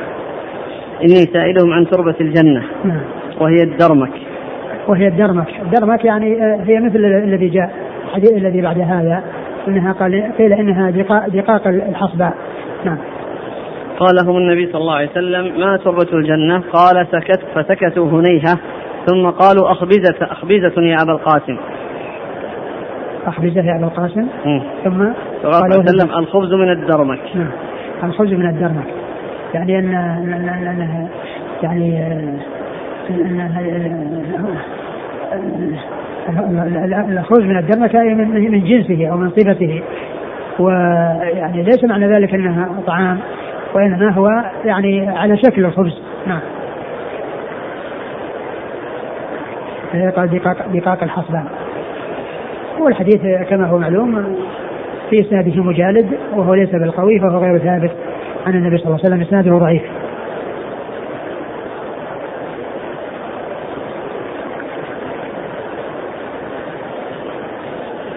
إني 1.03 1.27
سائلهم 1.33 1.73
عن 1.73 1.87
تربة 1.87 2.15
الجنة. 2.21 2.63
نعم. 2.85 3.01
وهي 3.41 3.63
الدرمك. 3.63 4.13
وهي 4.89 5.09
الدرمك. 5.09 5.49
الدرمك 5.63 6.05
يعني 6.05 6.43
آه، 6.43 6.59
هي 6.67 6.81
مثل 6.81 6.97
الذي 7.05 7.49
جاء 7.49 7.71
الحديث 8.05 8.33
الذي 8.33 8.63
بعد 8.63 8.79
هذا 8.79 9.23
إنها 9.69 9.93
قال 9.93 10.33
قيل 10.39 10.53
إنها 10.53 10.91
دقاق 11.29 11.67
الحصباء. 11.67 12.35
نعم. 12.85 12.99
قال 13.99 14.15
لهم 14.23 14.37
النبي 14.37 14.73
صلى 14.73 14.81
الله 14.81 14.95
عليه 14.95 15.11
وسلم 15.11 15.61
ما 15.61 15.77
تربة 15.77 16.09
الجنة؟ 16.13 16.63
قال 16.73 17.07
سكت 17.07 17.41
فسكتوا 17.55 18.11
هنيهة 18.11 18.59
ثم 19.07 19.31
قالوا 19.31 19.73
أخبزة 19.73 20.17
أخبزة 20.21 20.83
يا 20.83 20.97
أبا 21.03 21.13
القاسم. 21.13 21.57
أخبزة 23.27 23.61
يا 23.61 23.77
أبا 23.77 23.87
القاسم؟ 23.87 24.29
ثم 24.85 25.05
قال 25.43 25.81
وسلم 25.81 26.19
الخبز 26.19 26.53
من 26.53 26.71
الدرمك. 26.71 27.21
نعم. 27.35 27.51
الخبز 28.03 28.33
من 28.33 28.49
الدرمك. 28.49 28.87
يعني 29.55 29.79
أن 29.79 29.95
أن 29.95 30.99
يعني 31.71 32.09
الخبز 37.21 37.41
من 37.41 37.57
الدرمك 37.57 37.95
من 37.95 38.65
جنسه 38.65 39.07
أو 39.07 39.17
من 39.17 39.31
صفته. 39.31 39.83
ويعني 40.59 41.63
ليس 41.63 41.85
معنى 41.85 42.07
ذلك 42.07 42.35
أنها 42.35 42.69
طعام. 42.87 43.19
وإنما 43.75 44.11
هو 44.11 44.29
يعني 44.65 45.09
على 45.09 45.37
شكل 45.37 45.65
الخبز. 45.65 46.03
نعم. 46.27 46.41
قال 50.17 50.31
دقاق, 50.31 50.67
دقاق 50.75 51.03
الحصبان. 51.03 51.45
والحديث 52.81 53.49
كما 53.51 53.67
هو 53.67 53.79
معلوم 53.79 54.37
في 55.11 55.21
إسناده 55.21 55.63
مجالد 55.63 56.19
وهو 56.37 56.55
ليس 56.55 56.71
بالقوي 56.71 57.21
فهو 57.21 57.39
غير 57.39 57.59
ثابت 57.59 57.93
عن 58.47 58.55
النبي 58.55 58.79
صلى 58.79 58.87
الله 58.87 58.99
عليه 59.05 59.09
وسلم. 59.09 59.21
إسناده 59.21 59.59
ضعيف. 59.59 59.83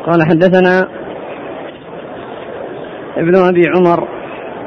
قال 0.06 0.24
حدثنا 0.24 0.88
ابن 3.18 3.36
أبي 3.36 3.62
عمر 3.76 4.15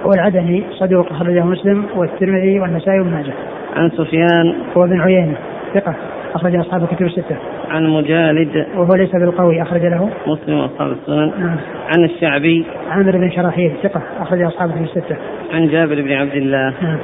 والعدني 0.08 0.64
صدوق 0.70 1.12
أخرجه 1.12 1.44
مسلم 1.44 1.86
والترمذي 1.96 2.60
والنسائي 2.60 3.00
وابن 3.00 3.10
ماجه. 3.10 3.32
عن 3.76 3.90
سفيان 3.90 4.54
هو 4.76 4.86
بن 4.86 5.00
عيينة 5.00 5.36
ثقة 5.74 5.94
أخرج 6.34 6.56
أصحاب 6.56 6.82
الكتب 6.82 7.06
الستة. 7.06 7.36
عن 7.70 7.86
مجالد 7.86 8.66
وهو 8.76 8.94
ليس 8.94 9.12
بالقوي 9.12 9.62
أخرج 9.62 9.80
له 9.80 10.10
مسلم 10.26 10.58
وأصحاب 10.58 10.92
السنن. 10.92 11.32
نعم. 11.40 11.56
عن 11.88 12.04
الشعبي 12.04 12.66
عامر 12.90 13.12
بن 13.12 13.30
شراحيل 13.30 13.72
ثقة 13.82 14.02
أخرج 14.20 14.42
أصحاب 14.42 14.70
الكتب 14.70 14.84
الستة. 14.84 15.16
عن 15.52 15.68
جابر 15.68 16.02
بن 16.02 16.12
عبد 16.12 16.34
الله. 16.34 16.74
نعم. 16.82 16.98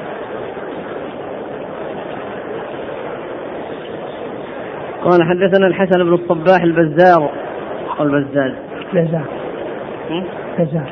قال 5.05 5.22
حدثنا 5.22 5.66
الحسن 5.66 6.05
بن 6.05 6.14
الصباح 6.14 6.62
البزار 6.62 7.30
أو 8.00 8.05
البزاز 8.05 8.52
البزار 8.94 9.24
البزار 10.59 10.88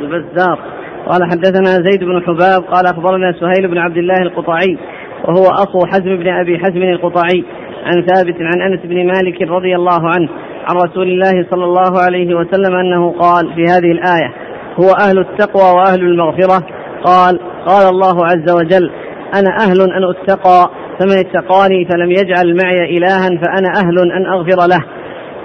البزار 0.00 0.58
قال 1.06 1.24
حدثنا 1.30 1.90
زيد 1.90 2.04
بن 2.04 2.22
حباب 2.22 2.62
قال 2.72 2.86
أخبرنا 2.86 3.32
سهيل 3.40 3.68
بن 3.68 3.78
عبد 3.78 3.96
الله 3.96 4.22
القطعي 4.22 4.78
وهو 5.24 5.44
أخو 5.44 5.78
حزم 5.86 6.16
بن 6.16 6.28
أبي 6.28 6.58
حزم 6.58 6.82
القطعي 6.82 7.44
عن 7.84 8.06
ثابت 8.06 8.36
عن 8.40 8.72
أنس 8.72 8.80
بن 8.84 9.06
مالك 9.06 9.42
رضي 9.42 9.76
الله 9.76 10.00
عنه 10.08 10.28
عن 10.68 10.76
رسول 10.76 11.08
الله 11.08 11.46
صلى 11.50 11.64
الله 11.64 12.00
عليه 12.00 12.34
وسلم 12.34 12.74
أنه 12.74 13.10
قال 13.10 13.54
في 13.54 13.64
هذه 13.64 13.92
الآية 13.92 14.32
هو 14.80 14.90
أهل 14.90 15.18
التقوى 15.18 15.76
وأهل 15.76 16.00
المغفرة. 16.00 16.66
قال 17.04 17.40
قال 17.66 17.88
الله 17.88 18.24
عز 18.24 18.52
وجل 18.52 18.90
أنا 19.34 19.56
أهل 19.60 19.80
أن 19.80 20.04
أتقى 20.04 20.70
فمن 20.98 21.18
اتقاني 21.18 21.84
فلم 21.84 22.10
يجعل 22.10 22.56
معي 22.62 22.98
إلها 22.98 23.28
فأنا 23.28 23.68
أهل 23.76 24.12
أن 24.12 24.26
أغفر 24.26 24.68
له. 24.68 24.84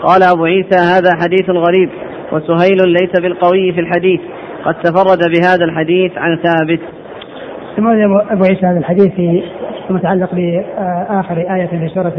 قال 0.04 0.24
أبو 0.24 0.46
عيسى 0.46 0.78
هذا 0.78 1.16
حديث 1.22 1.50
غريب 1.50 1.90
وسهيل 2.32 2.88
ليس 2.88 3.22
بالقوي 3.22 3.74
في 3.74 3.80
الحديث. 3.80 4.22
قد 4.66 4.74
تفرد 4.74 5.20
بهذا 5.32 5.66
الحديث 5.66 6.18
عن 6.18 6.38
ثابت. 6.38 6.80
ثم 7.78 7.88
أبو 8.32 8.44
عيسى 8.44 8.66
هذا 8.66 8.78
الحديث 8.78 9.14
في 9.16 9.44
متعلق 9.90 10.36
بآخر 10.36 11.38
آية 11.38 11.66
في 11.66 11.90
سورة 11.94 12.14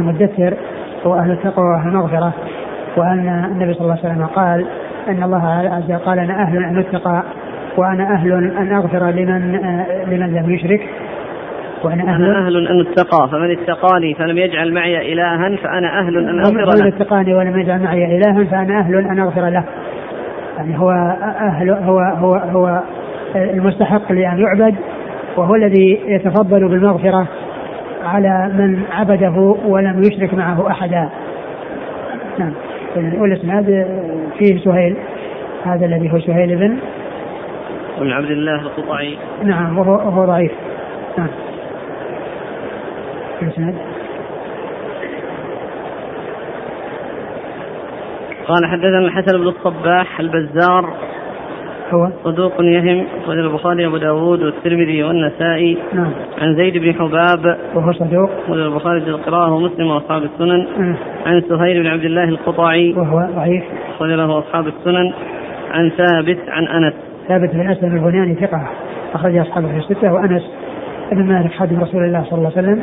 المدثر 0.00 0.54
هو 1.06 1.14
أهل 1.14 1.30
التقوى 1.30 1.64
وأهل 1.64 1.88
المغفرة 1.88 2.32
وأن 2.96 3.28
النبي 3.52 3.74
صلى 3.74 3.82
الله 3.82 3.98
عليه 4.04 4.14
وسلم 4.14 4.26
قال 4.26 4.66
إن 5.08 5.22
الله 5.22 5.46
عز 5.46 5.84
وجل 5.84 5.98
قال 5.98 6.18
أنا 6.18 6.42
أهل 6.42 6.64
أن 6.64 6.78
أتقى 6.78 7.22
وأنا 7.76 8.14
أهل 8.14 8.32
أن 8.32 8.72
أغفر 8.72 9.10
لمن 9.10 9.52
لمن 10.06 10.34
لم 10.34 10.54
يشرك 10.54 10.88
وأنا 11.84 12.02
أهل 12.02 12.24
أنا 12.24 12.46
أهل 12.46 12.68
أن 12.68 12.80
أتقى 12.80 13.28
فمن 13.28 13.50
اتقاني 13.50 14.14
فلم 14.14 14.38
يجعل 14.38 14.72
معي 14.72 15.12
إلها 15.12 15.56
فأنا 15.56 16.00
أهل 16.00 16.28
أن 16.28 16.38
أغفر 16.38 16.64
له. 16.64 16.74
ومن 16.74 16.86
اتقاني 16.86 17.34
ولم 17.34 17.60
يجعل 17.60 17.82
معي 17.82 18.18
إلها 18.18 18.44
فأنا 18.44 18.78
أهل 18.78 18.96
أن 18.96 19.18
أغفر 19.18 19.48
له. 19.48 19.64
يعني 20.56 20.78
هو 20.78 20.90
أهل 21.22 21.70
هو 21.70 21.98
هو 21.98 22.34
هو 22.34 22.80
المستحق 23.36 24.12
لأن 24.12 24.38
يعبد 24.38 24.74
وهو 25.36 25.54
الذي 25.54 26.00
يتفضل 26.06 26.68
بالمغفرة 26.68 27.26
على 28.04 28.50
من 28.54 28.82
عبده 28.92 29.56
ولم 29.66 30.02
يشرك 30.02 30.34
معه 30.34 30.70
أحدا. 30.70 31.08
نعم. 32.38 32.52
والإسناد 32.96 33.86
فيه 34.38 34.58
سهيل. 34.64 34.96
هذا 35.64 35.86
الذي 35.86 36.12
هو 36.12 36.20
سهيل 36.20 36.56
بن 36.56 36.78
بن 38.00 38.12
عبد 38.12 38.30
الله 38.30 38.60
القطعي. 38.60 39.16
نعم 39.42 39.78
وهو, 39.78 39.92
وهو 39.92 40.24
ضعيف. 40.24 40.52
نعم. 41.18 41.28
الإسناد 43.42 43.74
قال 48.46 48.66
حدثنا 48.66 48.98
الحسن 48.98 49.38
بن 49.38 49.48
الصباح 49.48 50.20
البزار. 50.20 50.94
هو؟ 51.90 52.10
صدوق 52.24 52.52
يهم. 52.60 53.04
أخرج 53.22 53.38
البخاري 53.38 53.86
وأبو 53.86 53.96
داود 53.96 54.42
والترمذي 54.42 55.02
والنسائي. 55.02 55.78
نعم. 55.92 56.10
عن 56.38 56.56
زيد 56.56 56.78
بن 56.78 56.94
حباب. 56.94 57.58
وهو 57.74 57.92
صدوق. 57.92 58.30
أخرج 58.44 58.58
البخاري 58.58 59.00
في 59.00 59.08
القراءة 59.08 59.52
ومسلم 59.52 59.86
وأصحاب 59.86 60.22
السنن. 60.22 60.66
نعم. 60.78 60.96
عن 61.26 61.40
سهيل 61.40 61.82
بن 61.82 61.86
عبد 61.86 62.04
الله 62.04 62.24
القطعي. 62.24 62.92
وهو 62.92 63.28
ضعيف. 63.36 63.64
أخرج 63.96 64.10
له 64.10 64.38
أصحاب 64.38 64.66
السنن. 64.66 65.12
عن 65.70 65.90
ثابت 65.90 66.38
عن 66.48 66.66
أنس. 66.66 66.94
ثابت 67.28 67.54
بن 67.54 67.70
أسلم 67.70 67.96
البنياني 67.96 68.34
ثقة. 68.34 68.68
أخرج 69.14 69.36
أصحابه 69.36 69.68
في 69.68 69.76
الستة. 69.76 70.12
وأنس 70.12 70.42
بن 71.12 71.24
مالك 71.24 71.52
خادم 71.52 71.80
رسول 71.80 72.04
الله 72.04 72.24
صلى 72.30 72.38
الله 72.38 72.52
عليه 72.56 72.68
وسلم. 72.68 72.82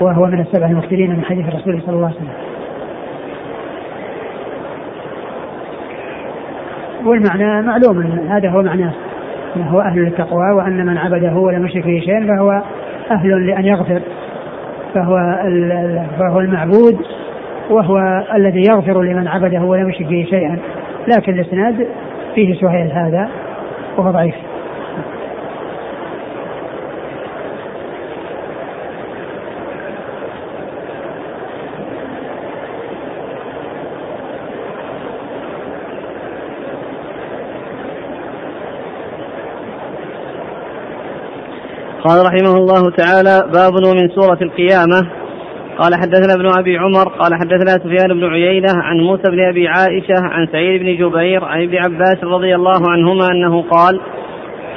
وهو 0.00 0.26
من 0.26 0.40
السبع 0.40 0.66
المكثرين 0.66 1.10
من 1.10 1.24
حديث 1.24 1.46
رسوله 1.46 1.80
صلى 1.86 1.94
الله 1.94 2.06
عليه 2.06 2.16
وسلم. 2.16 2.55
والمعنى 7.06 7.62
معلوم 7.62 8.02
هذا 8.28 8.50
هو 8.50 8.62
معناه. 8.62 8.92
أنه 9.56 9.80
أهل 9.80 9.98
للتقوى 9.98 10.50
وأن 10.52 10.86
من 10.86 10.98
عبده 10.98 11.34
ولم 11.34 11.66
يشرك 11.66 11.84
به 11.84 12.00
شيئا 12.04 12.26
فهو 12.26 12.62
أهل 13.10 13.46
لأن 13.46 13.64
يغفر. 13.64 14.00
فهو 14.94 15.16
فهو 16.18 16.40
المعبود 16.40 16.98
وهو 17.70 18.24
الذي 18.34 18.62
يغفر 18.70 19.02
لمن 19.02 19.28
عبده 19.28 19.62
ولم 19.62 19.88
يشرك 19.88 20.06
به 20.06 20.26
شيئا. 20.30 20.58
لكن 21.16 21.32
الإسناد 21.32 21.86
فيه 22.34 22.54
سهيل 22.54 22.92
هذا 22.92 23.28
وهو 23.98 24.10
ضعيف. 24.10 24.34
قال 42.06 42.26
رحمه 42.26 42.56
الله 42.56 42.90
تعالى 42.90 43.52
باب 43.52 43.74
ومن 43.74 44.08
سورة 44.08 44.38
القيامة. 44.42 45.10
قال 45.78 45.94
حدثنا 45.94 46.34
ابن 46.34 46.58
أبي 46.58 46.78
عمر 46.78 47.08
قال 47.08 47.34
حدثنا 47.34 47.84
سفيان 47.84 48.08
بن 48.08 48.24
عيينة 48.24 48.72
عن 48.74 48.96
موسى 48.96 49.22
بن 49.30 49.40
أبي 49.40 49.68
عائشة 49.68 50.14
عن 50.18 50.46
سعيد 50.52 50.82
بن 50.82 50.96
جبير 50.96 51.44
عن 51.44 51.62
ابن 51.62 51.76
عباس 51.76 52.24
رضي 52.24 52.54
الله 52.54 52.90
عنهما 52.90 53.26
أنه 53.26 53.62
قال 53.62 54.00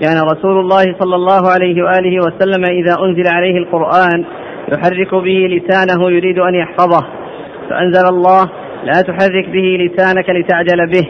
كان 0.02 0.22
رسول 0.32 0.60
الله 0.60 0.84
صلى 1.00 1.16
الله 1.16 1.52
عليه 1.54 1.84
وآله 1.84 2.20
وسلم 2.20 2.64
إذا 2.66 2.96
أنزل 3.06 3.28
عليه 3.28 3.58
القرآن 3.58 4.26
يحرك 4.72 5.16
به 5.16 5.48
لسانه 5.56 6.12
يريد 6.12 6.40
أن 6.40 6.56
يحفظه. 6.56 7.08
فأنزل 7.70 8.08
الله 8.10 8.50
لا 8.84 9.02
تحرك 9.02 9.50
به 9.50 9.78
لسانك 9.80 10.30
لتعجل 10.30 10.88
به. 10.88 11.08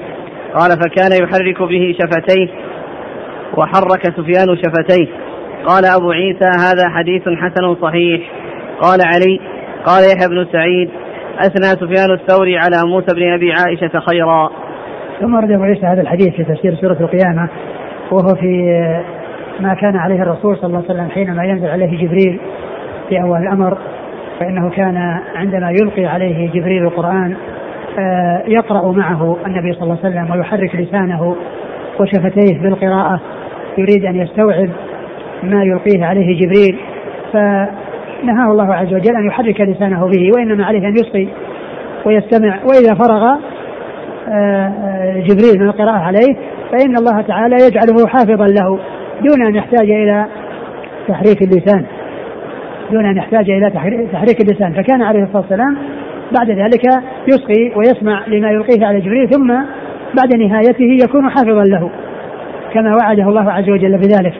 قال 0.55 0.71
فكان 0.71 1.23
يحرك 1.23 1.61
به 1.61 1.95
شفتيه 2.01 2.47
وحرك 3.57 4.03
سفيان 4.17 4.57
شفتيه. 4.57 5.28
قال 5.65 5.85
أبو 5.85 6.11
عيسى 6.11 6.45
هذا 6.45 6.89
حديث 6.89 7.21
حسن 7.21 7.75
صحيح. 7.81 8.21
قال 8.81 8.99
علي 9.01 9.39
قال 9.85 10.03
يحيى 10.03 10.27
بن 10.29 10.47
سعيد 10.51 10.89
أثنى 11.39 11.87
سفيان 11.87 12.11
الثوري 12.11 12.57
على 12.57 12.77
موسى 12.85 13.15
بن 13.15 13.33
أبي 13.33 13.53
عائشة 13.53 13.99
خيرا. 13.99 14.49
ثم 15.21 15.35
رد 15.35 15.51
أبو 15.51 15.63
عيسى 15.63 15.85
هذا 15.85 16.01
الحديث 16.01 16.29
في 16.29 16.43
تفسير 16.43 16.75
سورة 16.75 16.97
القيامة 17.01 17.49
وهو 18.11 18.35
في 18.35 18.83
ما 19.59 19.73
كان 19.73 19.95
عليه 19.95 20.21
الرسول 20.21 20.57
صلى 20.57 20.65
الله 20.65 20.83
عليه 20.89 20.89
وسلم 20.89 21.09
حينما 21.09 21.43
ينزل 21.43 21.67
عليه 21.67 22.07
جبريل 22.07 22.39
في 23.09 23.21
أول 23.21 23.41
الأمر 23.41 23.77
فإنه 24.39 24.69
كان 24.69 25.19
عندما 25.35 25.71
يلقي 25.71 26.05
عليه 26.05 26.51
جبريل 26.51 26.83
القرآن 26.83 27.35
آه، 27.99 28.43
يقرأ 28.47 28.91
معه 28.91 29.37
النبي 29.45 29.73
صلى 29.73 29.83
الله 29.83 29.97
عليه 30.03 30.09
وسلم 30.15 30.31
ويحرك 30.31 30.75
لسانه 30.75 31.35
وشفتيه 31.99 32.61
بالقراءة 32.61 33.21
يريد 33.77 34.05
أن 34.05 34.15
يستوعب 34.15 34.69
ما 35.43 35.63
يلقيه 35.63 36.05
عليه 36.05 36.45
جبريل 36.45 36.79
فنهاه 37.33 38.51
الله 38.51 38.73
عز 38.75 38.93
وجل 38.93 39.15
أن 39.15 39.27
يحرك 39.27 39.61
لسانه 39.61 40.07
به 40.07 40.31
وإنما 40.35 40.65
عليه 40.65 40.87
أن 40.87 40.93
يسقي 40.93 41.27
ويستمع 42.05 42.59
وإذا 42.63 42.95
فرغ 42.95 43.23
آه، 44.29 44.33
آه، 44.33 45.19
جبريل 45.19 45.59
من 45.59 45.69
القراءة 45.69 45.97
عليه 45.97 46.35
فإن 46.71 46.97
الله 46.97 47.21
تعالى 47.21 47.55
يجعله 47.55 48.07
حافظا 48.07 48.45
له 48.45 48.79
دون 49.21 49.45
أن 49.47 49.55
يحتاج 49.55 49.91
إلى 49.91 50.25
تحريك 51.07 51.41
اللسان 51.41 51.85
دون 52.91 53.05
أن 53.05 53.17
يحتاج 53.17 53.49
إلى 53.49 53.69
تحريك 54.11 54.41
اللسان. 54.41 54.73
فكان 54.73 55.01
عليه 55.01 55.23
الصلاة 55.23 55.41
والسلام 55.41 55.77
بعد 56.37 56.51
ذلك 56.51 56.85
يسقي 57.27 57.71
ويسمع 57.75 58.27
لما 58.27 58.51
يلقيه 58.51 58.85
على 58.85 58.99
جبريل 58.99 59.29
ثم 59.29 59.47
بعد 60.17 60.33
نهايته 60.33 60.97
يكون 61.03 61.29
حافظا 61.29 61.63
له 61.63 61.89
كما 62.73 62.95
وعده 62.95 63.23
الله 63.23 63.51
عز 63.51 63.69
وجل 63.69 63.97
بذلك. 63.97 64.33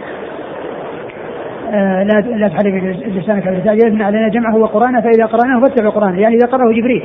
لا 2.04 2.22
لا 2.36 2.48
تحرك 2.48 2.98
لسانك 3.08 3.48
بالتاجيل 3.48 3.88
يبنى 3.88 4.04
علينا 4.04 4.28
جمعه 4.28 4.58
وقرانه 4.58 5.02
فإذا 5.02 5.26
قرأناه 5.26 5.60
فاتبع 5.60 5.90
قرانه 5.90 6.20
يعني 6.22 6.36
إذا 6.36 6.48
قرأه 6.48 6.72
جبريل. 6.72 7.04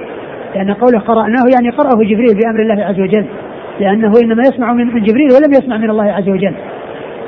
لأن 0.54 0.72
قوله 0.72 0.98
قرأناه 0.98 1.44
يعني 1.54 1.70
قرأه 1.70 2.04
جبريل 2.04 2.38
بأمر 2.42 2.60
الله 2.60 2.84
عز 2.84 3.00
وجل. 3.00 3.26
لأنه 3.80 4.12
إنما 4.24 4.42
يسمع 4.42 4.72
من 4.72 5.02
جبريل 5.02 5.28
ولم 5.32 5.52
يسمع 5.52 5.76
من 5.76 5.90
الله 5.90 6.12
عز 6.12 6.28
وجل. 6.28 6.54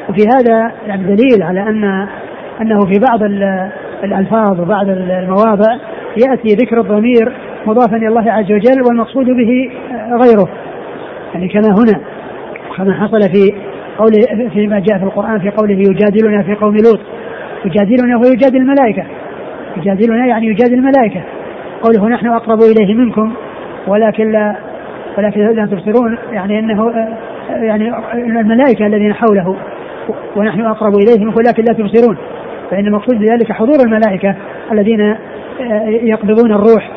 وفي 0.09 0.23
هذا 0.35 0.73
يعني 0.87 1.03
دليل 1.03 1.43
على 1.43 1.61
ان 1.61 1.85
أنه 2.61 2.81
في 2.81 3.01
بعض 3.09 3.23
الألفاظ 4.05 4.61
وبعض 4.61 4.89
المواضع 4.89 5.77
يأتي 6.17 6.55
ذكر 6.55 6.81
الضمير 6.81 7.33
مضافا 7.67 7.97
إلى 7.97 8.09
الله 8.09 8.33
عز 8.33 8.53
وجل 8.53 8.83
والمقصود 8.89 9.27
به 9.27 9.71
غيره. 10.25 10.49
يعني 11.35 11.49
كما 11.49 11.69
هنا 11.69 12.01
كما 12.77 12.95
حصل 12.95 13.21
في 13.21 13.55
قوله 13.99 14.49
فيما 14.49 14.79
جاء 14.79 14.99
في 14.99 15.05
القرآن 15.05 15.39
في 15.39 15.51
قوله 15.51 15.75
يجادلنا 15.75 16.43
في 16.43 16.55
قوم 16.55 16.77
لوط. 16.77 17.01
يجادلنا 17.65 18.17
ويجادل 18.17 18.57
الملائكة. 18.57 19.05
يجادلنا 19.77 20.27
يعني 20.27 20.47
يجادل 20.47 20.75
الملائكة. 20.75 21.23
قوله 21.83 22.09
نحن 22.09 22.27
أقرب 22.27 22.59
إليه 22.63 22.95
منكم 22.95 23.33
ولكن 23.87 24.33
لا 24.33 24.57
ولكن 25.19 25.41
لا 25.41 25.67
تبصرون 25.67 26.19
يعني 26.33 26.59
أنه 26.59 26.93
يعني 27.51 27.93
الملائكة 28.15 28.87
الذين 28.87 29.15
حوله 29.15 29.57
ونحن 30.37 30.61
أقرب 30.61 30.95
إليه 30.95 31.25
منكم 31.25 31.39
ولكن 31.39 31.65
لا 31.65 31.73
تبصرون. 31.73 32.17
فإن 32.71 32.87
المقصود 32.87 33.19
بذلك 33.19 33.53
حضور 33.53 33.77
الملائكة 33.87 34.35
الذين 34.73 35.17
يقبضون 35.87 36.53
الروح 36.53 36.91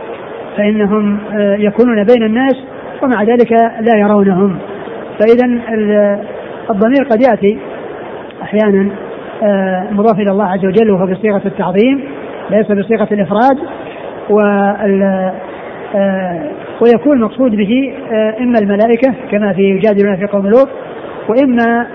فإنهم 0.58 1.20
يكونون 1.40 2.04
بين 2.04 2.24
الناس 2.24 2.56
ومع 3.04 3.24
ذلك 3.24 3.52
لا 3.82 3.98
يرونهم. 3.98 4.58
فإذا 5.20 5.46
الضمير 6.70 7.04
قد 7.12 7.22
يأتي 7.22 7.58
أحيانا. 8.42 8.82
آه، 8.82 9.09
مضاف 9.92 10.20
إلى 10.20 10.32
الله 10.32 10.46
عز 10.46 10.66
وجل 10.66 10.92
وهو 10.92 11.06
بصيغة 11.06 11.42
التعظيم 11.46 12.04
ليس 12.50 12.72
بصيغة 12.72 13.08
الإفراد 13.12 13.58
وال 14.30 15.32
آه، 15.96 16.42
ويكون 16.82 17.18
المقصود 17.18 17.52
به 17.52 17.94
آه، 18.12 18.36
إما 18.40 18.60
الملائكة 18.60 19.14
كما 19.32 19.54
في 19.54 19.62
يجادلون 19.62 20.16
في 20.16 20.26
قوم 20.26 20.48
لوط 20.48 20.70
وإما 21.30 21.88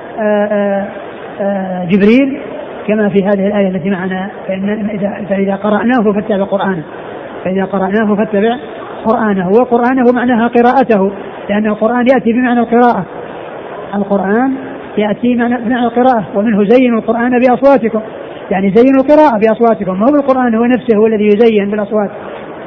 جبريل 1.89 2.41
كما 2.87 3.09
في 3.09 3.25
هذه 3.25 3.47
الآية 3.47 3.69
التي 3.69 3.91
معنا 3.91 4.31
فإن 4.49 4.91
اذا 4.91 5.27
فاذا 5.29 5.55
قرأناه 5.55 6.13
فاتبع 6.13 6.45
قرآنه. 6.45 6.85
فإذا 7.45 7.65
قرأناه 7.65 8.15
فاتبع 8.15 8.57
قرآنه 9.05 9.49
وقرآنه 9.49 10.13
معناها 10.13 10.49
قراءته 10.49 11.13
لأن 11.49 11.67
القرآن 11.67 12.07
يأتي 12.15 12.33
بمعنى 12.33 12.61
القراءة. 12.61 13.07
القرآن 13.95 14.55
يأتي 14.99 15.35
معنى 15.35 15.85
القراءة 15.85 16.25
ومنه 16.35 16.65
زينوا 16.65 17.01
القرآن 17.01 17.39
بأصواتكم. 17.39 18.01
يعني 18.51 18.73
زينوا 18.75 19.03
القراءة 19.03 19.39
بأصواتكم 19.39 20.01
ما 20.01 20.07
هو 20.07 20.15
القرآن 20.15 20.55
هو 20.55 20.65
نفسه 20.65 20.99
هو 20.99 21.07
الذي 21.07 21.27
يزين 21.27 21.71
بالأصوات. 21.71 22.11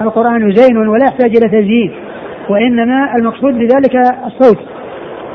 القرآن 0.01 0.51
زين 0.51 0.77
ولا 0.77 1.05
يحتاج 1.05 1.37
إلى 1.37 1.49
تزيين 1.49 1.91
وإنما 2.49 3.15
المقصود 3.19 3.53
بذلك 3.53 3.95
الصوت. 4.25 4.57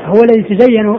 هو 0.05 0.23
الذي 0.23 0.55
تزين 0.55 0.89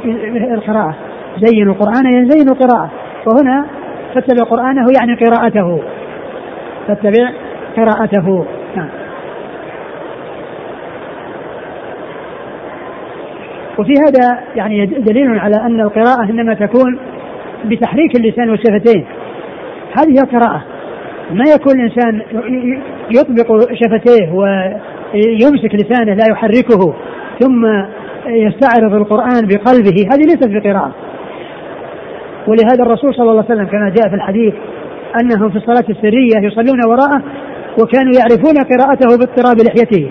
القراءة. 0.55 0.95
زينوا 1.39 1.75
القرآن 1.75 2.07
يزين 2.07 2.49
القراءة. 2.49 2.91
وهنا 3.27 3.67
فاتبع 4.15 4.43
قرآنه 4.43 4.87
يعني 5.01 5.15
قراءته. 5.15 5.81
فاتبع 6.89 7.31
قراءته. 7.77 8.47
نعم. 8.77 8.89
وفي 13.79 13.93
هذا 13.93 14.41
يعني 14.57 14.87
دليل 14.87 15.39
على 15.39 15.57
أن 15.57 15.81
القراءة 15.81 16.31
إنما 16.31 16.55
تكون 16.55 16.99
بتحريك 17.65 18.17
اللسان 18.17 18.51
والشفتين. 18.51 19.05
هذه 19.99 20.11
هي 20.11 20.19
القراءة. 20.25 20.65
ما 21.31 21.45
يكون 21.55 21.81
الإنسان 21.81 22.23
يطبق 23.11 23.73
شفتيه 23.73 24.33
ويمسك 24.33 25.75
لسانه 25.75 26.15
لا 26.15 26.25
يحركه 26.31 26.95
ثم 27.41 27.67
يستعرض 28.27 28.95
القرآن 28.95 29.49
بقلبه 29.49 29.97
هذه 30.13 30.23
ليست 30.23 30.49
بقراءة. 30.49 30.95
ولهذا 32.47 32.83
الرسول 32.83 33.15
صلى 33.15 33.31
الله 33.31 33.45
عليه 33.45 33.55
وسلم 33.55 33.67
كما 33.67 33.89
جاء 33.97 34.09
في 34.09 34.15
الحديث 34.15 34.55
أنهم 35.21 35.51
في 35.51 35.57
الصلاة 35.57 35.85
السرية 35.91 36.47
يصلون 36.47 36.81
وراءه 36.89 37.23
وكانوا 37.83 38.13
يعرفون 38.19 38.55
قراءته 38.55 39.19
باضطراب 39.19 39.57
لحيته. 39.67 40.11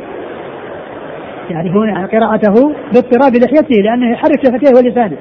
يعرفون 1.49 2.07
قراءته 2.07 2.73
باضطراب 2.93 3.35
لحيته 3.35 3.75
لأنه 3.75 4.11
يحرك 4.11 4.45
شفتيه 4.45 4.75
ولسانه. 4.77 5.17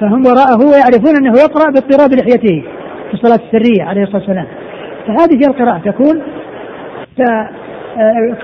فهم 0.00 0.26
وراءه 0.26 0.66
ويعرفون 0.66 1.16
أنه 1.16 1.32
يقرأ 1.40 1.70
باضطراب 1.70 2.12
لحيته 2.12 2.64
في 3.08 3.14
الصلاة 3.14 3.38
السرية 3.46 3.84
عليه 3.84 4.02
الصلاة 4.02 4.18
والسلام. 4.18 4.46
فهذه 5.06 5.34
هي 5.42 5.46
القراءة. 5.46 5.78
تكون 5.78 6.22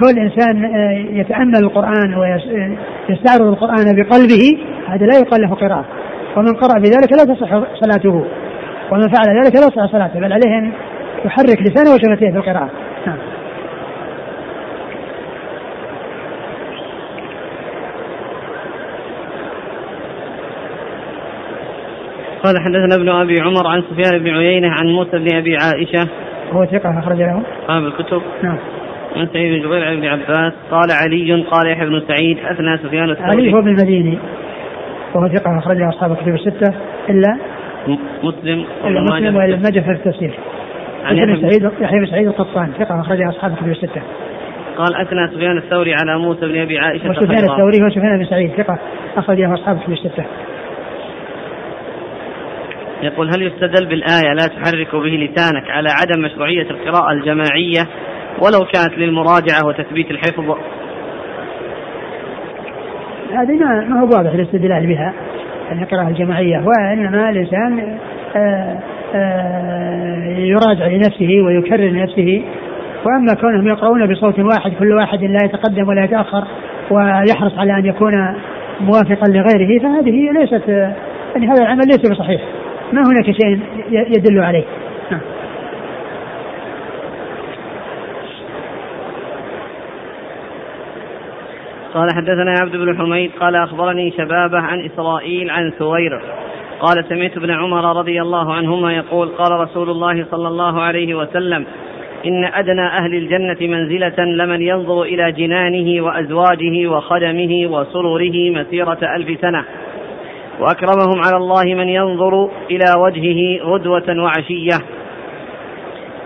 كل 0.00 0.18
إنسان 0.18 0.64
آه، 0.64 0.92
يتأمل 0.92 1.58
القرآن 1.62 2.14
ويستعرض 2.14 3.46
القرآن 3.46 3.96
بقلبه 3.96 4.58
هذا 4.88 5.06
لا 5.06 5.18
يقال 5.18 5.40
له 5.40 5.54
قراءة. 5.54 5.84
ومن 6.36 6.54
قرأ 6.56 6.78
بذلك 6.78 7.12
لا 7.12 7.34
تصح 7.34 7.50
صلاته. 7.80 8.24
ومن 8.92 9.08
فعل 9.08 9.44
ذلك 9.44 9.54
لا 9.56 9.68
تصح 9.68 9.92
صلاته. 9.92 10.20
بل 10.20 10.32
عليه 10.32 10.58
أن 10.58 10.72
يحرك 11.24 11.62
لسانه 11.62 11.90
وشفتيه 11.94 12.30
في 12.30 12.36
القراءة. 12.36 12.70
نعم. 13.06 13.18
قال 22.48 22.58
حدثنا 22.58 22.94
ابن 22.94 23.08
أبي 23.08 23.40
عمر 23.40 23.66
عن 23.66 23.82
سفيان 23.82 24.24
بن 24.24 24.30
عيينة 24.30 24.68
عن 24.68 24.86
موسى 24.86 25.18
بن 25.18 25.36
أبي 25.36 25.56
عائشة. 25.56 26.08
هو 26.52 26.64
ثقة 26.64 26.98
أخرج 26.98 27.18
له؟ 27.18 27.42
قام 27.68 27.86
الكتب. 27.86 28.22
نعم. 28.42 28.58
عن 29.16 29.26
سعيد 29.32 29.62
بن 29.62 29.68
جبير 29.68 29.84
عن 29.84 29.92
ابن 29.92 30.06
عباس. 30.06 30.52
قال 30.70 30.88
علي 30.92 31.42
قال 31.42 31.70
يحيى 31.70 31.86
بن 31.86 32.02
سعيد 32.08 32.38
أثنى 32.38 32.78
سفيان 32.78 33.02
علي 33.02 33.12
الثوري 33.12 33.52
هو 33.52 33.58
ابن 33.58 33.68
المديني. 33.68 34.18
وهو 35.14 35.28
ثقة 35.28 35.58
أخرج 35.58 35.76
له 35.76 35.88
أصحاب 35.88 36.12
الكتب 36.12 36.34
الستة. 36.34 36.74
إلا 37.08 37.38
م- 37.86 38.26
مسلم. 38.26 38.64
وابن 38.84 39.02
مسلم. 39.02 39.36
وإلا 39.36 39.56
ماجه 39.56 39.80
في 39.80 39.90
التفسير. 39.90 40.34
عن 41.04 41.16
يحيى 41.16 41.34
بن 41.34 41.40
سعيد 41.40 41.72
يحيى 41.80 42.00
بن 42.00 42.06
سعيد 42.06 42.26
القطان. 42.26 42.72
ثقة 42.78 43.00
أخرج 43.00 43.18
له 43.18 43.28
أصحاب 43.28 43.52
الكتب 43.52 43.68
الستة. 43.68 44.02
قال 44.76 44.96
أثنى 44.96 45.28
سفيان 45.28 45.58
الثوري 45.58 45.94
على 45.94 46.18
موسى 46.18 46.40
بن 46.40 46.60
أبي 46.60 46.78
عائشة 46.78 47.10
وسفيان. 47.10 47.30
الثوري 47.30 47.84
هو 47.84 47.90
سفيان 47.90 48.18
بن 48.18 48.24
سعيد. 48.24 48.50
ثقة 48.50 48.78
أخرج 49.16 49.40
له 49.40 49.54
أصحاب 49.54 49.76
الكتب 49.76 49.92
الستة. 49.92 50.24
يقول 53.02 53.28
هل 53.28 53.42
يستدل 53.42 53.86
بالآية 53.86 54.34
لا 54.34 54.46
تحرك 54.46 54.94
به 54.94 55.28
لسانك 55.30 55.70
على 55.70 55.88
عدم 55.88 56.22
مشروعية 56.22 56.70
القراءة 56.70 57.12
الجماعية 57.12 57.88
ولو 58.38 58.64
كانت 58.74 58.98
للمراجعة 58.98 59.66
وتثبيت 59.66 60.10
الحفظ؟ 60.10 60.56
هذه 63.32 63.52
ما 63.88 64.00
هو 64.00 64.04
واضح 64.04 64.32
الاستدلال 64.32 64.86
بها 64.86 65.14
القراءة 65.72 66.08
الجماعية 66.08 66.64
وإنما 66.66 67.30
الإنسان 67.30 67.98
آه، 68.36 68.78
آه، 69.14 70.24
يراجع 70.38 70.86
لنفسه 70.86 71.42
ويكرر 71.46 71.88
لنفسه. 71.88 72.42
وأما 73.04 73.34
كونهم 73.34 73.68
يقرؤون 73.68 74.12
بصوت 74.12 74.38
واحد 74.38 74.72
كل 74.78 74.92
واحد 74.92 75.22
لا 75.22 75.38
يتقدم 75.44 75.88
ولا 75.88 76.04
يتأخر 76.04 76.44
ويحرص 76.90 77.58
على 77.58 77.78
أن 77.78 77.86
يكون 77.86 78.34
موافقا 78.80 79.28
لغيره 79.28 79.82
فهذه 79.82 80.32
ليست 80.32 80.68
آه، 80.68 80.92
يعني 81.34 81.46
هذا 81.46 81.62
العمل 81.62 81.86
ليس 81.86 82.10
بصحيح. 82.10 82.40
ما 82.92 83.02
هناك 83.02 83.24
شيء 83.24 83.60
يدل 83.90 84.40
عليه 84.40 84.64
نعم. 85.10 85.20
قال 91.94 92.14
حدثنا 92.14 92.54
عبد 92.60 92.76
بن 92.76 92.98
حميد 92.98 93.30
قال 93.40 93.56
أخبرني 93.56 94.10
شبابة 94.10 94.58
عن 94.58 94.84
إسرائيل 94.84 95.50
عن 95.50 95.70
ثوير 95.78 96.20
قال 96.80 97.04
سمعت 97.08 97.36
ابن 97.36 97.50
عمر 97.50 97.98
رضي 97.98 98.22
الله 98.22 98.52
عنهما 98.52 98.92
يقول 98.92 99.28
قال 99.28 99.60
رسول 99.60 99.90
الله 99.90 100.26
صلى 100.30 100.48
الله 100.48 100.80
عليه 100.80 101.14
وسلم 101.14 101.66
إن 102.26 102.44
أدنى 102.44 102.86
أهل 102.86 103.14
الجنة 103.14 103.56
منزلة 103.60 104.24
لمن 104.24 104.62
ينظر 104.62 105.02
إلى 105.02 105.32
جنانه 105.32 106.04
وأزواجه 106.04 106.88
وخدمه 106.88 107.66
وسرره 107.66 108.50
مسيرة 108.50 108.98
ألف 109.16 109.40
سنة 109.40 109.64
وأكرمهم 110.60 111.20
على 111.26 111.36
الله 111.36 111.74
من 111.74 111.88
ينظر 111.88 112.50
إلى 112.70 112.84
وجهه 112.98 113.64
غدوة 113.64 114.22
وعشية. 114.22 114.78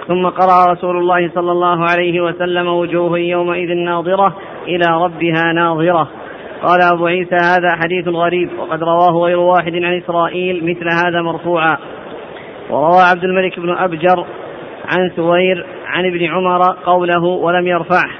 ثم 0.09 0.26
قرأ 0.26 0.72
رسول 0.72 0.97
الله 0.97 1.30
صلى 1.35 1.53
الله 1.53 1.85
عليه 1.91 2.20
وسلم 2.20 2.68
وجوه 2.68 3.18
يومئذ 3.18 3.74
ناظرة 3.74 4.37
إلى 4.68 5.05
ربها 5.05 5.53
ناظرة. 5.53 6.09
قال 6.62 6.80
أبو 6.95 7.07
عيسى 7.07 7.35
هذا 7.35 7.76
حديث 7.85 8.09
غريب 8.09 8.51
وقد 8.59 8.83
رواه 8.83 9.24
غير 9.24 9.39
واحد 9.39 9.74
عن 9.74 9.97
إسرائيل 9.97 10.64
مثل 10.64 10.89
هذا 11.07 11.22
مرفوعا. 11.22 11.76
وروى 12.70 13.03
عبد 13.11 13.24
الملك 13.24 13.61
بن 13.61 13.70
أبجر 13.70 14.26
عن 14.85 15.11
ثوير 15.16 15.66
عن 15.87 16.07
ابن 16.07 16.24
عمر 16.24 16.76
قوله 16.85 17.24
ولم 17.24 17.66
يرفعه. 17.66 18.11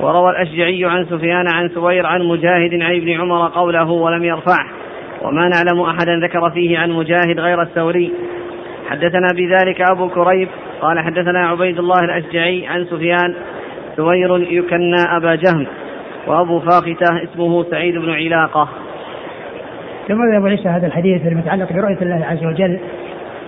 وروى 0.00 0.30
الأشجعي 0.30 0.84
عن 0.84 1.04
سفيان 1.04 1.44
عن 1.54 1.68
ثوير 1.68 2.06
عن 2.06 2.22
مجاهد 2.22 2.82
عن 2.82 2.96
ابن 2.96 3.20
عمر 3.20 3.48
قوله 3.48 3.90
ولم 3.90 4.24
يرفعه. 4.24 4.85
وما 5.22 5.48
نعلم 5.48 5.80
أحدا 5.80 6.16
ذكر 6.16 6.50
فيه 6.50 6.78
عن 6.78 6.90
مجاهد 6.90 7.40
غير 7.40 7.62
الثوري. 7.62 8.12
حدثنا 8.90 9.28
بذلك 9.32 9.80
أبو 9.90 10.08
كريب 10.08 10.48
قال 10.80 11.00
حدثنا 11.00 11.48
عبيد 11.48 11.78
الله 11.78 12.04
الأشجعي 12.04 12.66
عن 12.66 12.84
سفيان 12.84 13.34
ثوير 13.96 14.38
يكنى 14.52 15.02
أبا 15.16 15.34
جهم 15.34 15.66
وأبو 16.26 16.60
فاختة 16.60 17.22
اسمه 17.22 17.64
سعيد 17.64 17.94
بن 17.94 18.10
علاقة. 18.10 18.68
ثم 20.08 20.14
ذهب 20.14 20.34
أبو 20.34 20.46
عيسى 20.46 20.68
هذا 20.68 20.86
الحديث 20.86 21.26
المتعلق 21.26 21.72
برؤية 21.72 21.98
الله 22.02 22.26
عز 22.26 22.44
وجل 22.44 22.78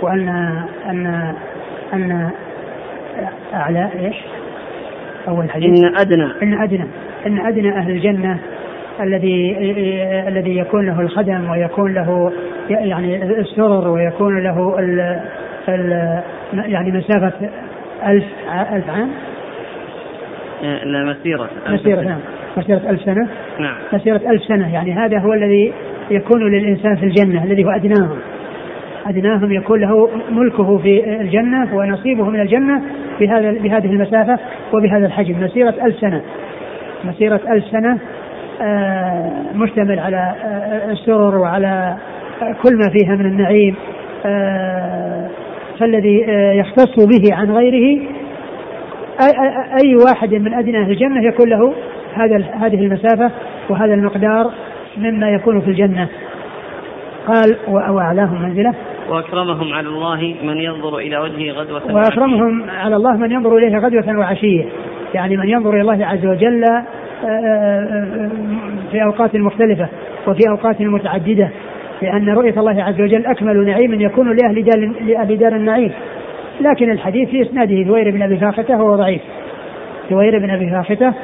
وأن 0.02 0.28
أن 0.86 1.34
أن 1.92 2.30
أعلى 3.54 3.90
إيش؟ 3.94 4.16
أول 5.28 5.50
حديث. 5.50 5.68
إن 5.68 5.96
أدنى. 5.96 6.32
إن 6.42 6.62
أدنى. 6.62 6.86
إن 7.26 7.46
أدنى 7.46 7.70
أهل 7.70 7.90
الجنة 7.90 8.38
الذي 9.00 9.56
الذي 10.28 10.56
يكون 10.56 10.86
له 10.86 11.00
الخدم 11.00 11.50
ويكون 11.50 11.94
له 11.94 12.32
يعني 12.70 13.24
السرر 13.24 13.88
ويكون 13.88 14.42
له 14.42 14.78
ال 14.78 15.20
ال 15.68 16.22
يعني 16.54 16.92
مسافة 16.92 17.32
ألف 18.06 18.24
ألف 18.72 18.90
عام؟ 18.90 19.10
لا 20.62 21.04
مسيرة. 21.04 21.50
مسيرة 21.68 22.00
نعم. 22.00 22.18
مسيرة 22.56 22.90
ألف 22.90 23.02
سنة؟ 23.02 23.28
نعم. 23.60 23.74
مسيرة 23.92 24.20
ألف 24.30 24.42
سنة 24.42 24.74
يعني 24.74 24.92
هذا 24.92 25.18
هو 25.18 25.32
الذي 25.32 25.72
يكون 26.10 26.50
للإنسان 26.50 26.96
في 26.96 27.06
الجنة 27.06 27.44
الذي 27.44 27.64
هو 27.64 27.70
أدناهم. 27.70 28.18
أدناهم 29.06 29.52
يكون 29.52 29.80
له 29.80 30.10
ملكه 30.30 30.78
في 30.78 31.20
الجنة 31.20 31.76
ونصيبه 31.76 32.30
من 32.30 32.40
الجنة 32.40 32.82
بهذا 33.20 33.50
بهذه 33.50 33.86
المسافة 33.86 34.38
وبهذا 34.72 35.06
الحجم. 35.06 35.44
مسيرة 35.44 35.74
ألف 35.82 35.96
سنة. 35.96 36.22
مسيرة 37.04 37.40
ألف 37.48 37.64
سنة 37.64 37.98
مشتمل 39.54 39.98
على 39.98 40.34
آه، 40.44 40.92
السرر 40.92 41.38
وعلى 41.38 41.96
آه، 42.42 42.56
كل 42.62 42.76
ما 42.76 42.90
فيها 42.90 43.16
من 43.16 43.26
النعيم. 43.26 43.76
آه، 44.26 45.28
فالذي 45.78 46.24
آه، 46.28 46.52
يختص 46.52 47.06
به 47.06 47.34
عن 47.34 47.50
غيره 47.50 48.00
أي, 49.84 49.96
واحد 49.96 50.34
من 50.34 50.54
أدنى 50.54 50.78
أهل 50.82 50.90
الجنة 50.90 51.24
يكون 51.24 51.48
له 51.48 51.74
هذا 52.14 52.36
هذه 52.36 52.74
المسافة 52.74 53.30
وهذا 53.70 53.94
المقدار 53.94 54.50
مما 54.96 55.30
يكون 55.30 55.60
في 55.60 55.68
الجنة. 55.68 56.08
قال 57.26 57.56
وأعلاهم 57.68 58.42
منزلة. 58.42 58.74
وأكرمهم 59.08 59.72
على 59.72 59.88
الله 59.88 60.34
من 60.42 60.56
ينظر 60.56 60.98
إلى 60.98 61.18
وجهه 61.18 61.52
غدوة 61.52 61.94
وأكرمهم 61.94 62.70
على 62.70 62.96
الله 62.96 63.16
من 63.16 63.32
ينظر 63.32 63.56
إليه 63.56 63.78
غدوة 63.78 64.18
وعشية. 64.18 64.64
يعني 65.14 65.36
من 65.36 65.48
ينظر 65.48 65.70
إلى 65.70 65.80
الله 65.80 66.06
عز 66.06 66.26
وجل 66.26 66.64
آه، 66.64 66.68
آه، 66.68 66.84
في 68.90 69.04
أوقات 69.04 69.36
مختلفة 69.36 69.88
وفي 70.26 70.48
أوقات 70.48 70.80
متعددة 70.80 71.50
لأن 72.02 72.28
رؤية 72.28 72.60
الله 72.60 72.82
عز 72.82 73.00
وجل 73.00 73.26
أكمل 73.26 73.66
نعيم 73.66 74.00
يكون 74.00 74.36
لأهل 74.36 74.64
دار, 74.64 74.92
لأهل 75.06 75.38
دار 75.38 75.52
النعيم. 75.52 75.92
لكن 76.60 76.90
الحديث 76.90 77.28
في 77.28 77.42
إسناده 77.42 77.82
ذوير 77.82 78.10
بن 78.10 78.22
أبي 78.22 78.36
فاختة 78.36 78.82
وهو 78.82 78.96
ضعيف. 78.96 79.20
ذوير 80.10 80.38
بن 80.38 80.50
أبي 80.50 80.70
فاختة 80.70 81.14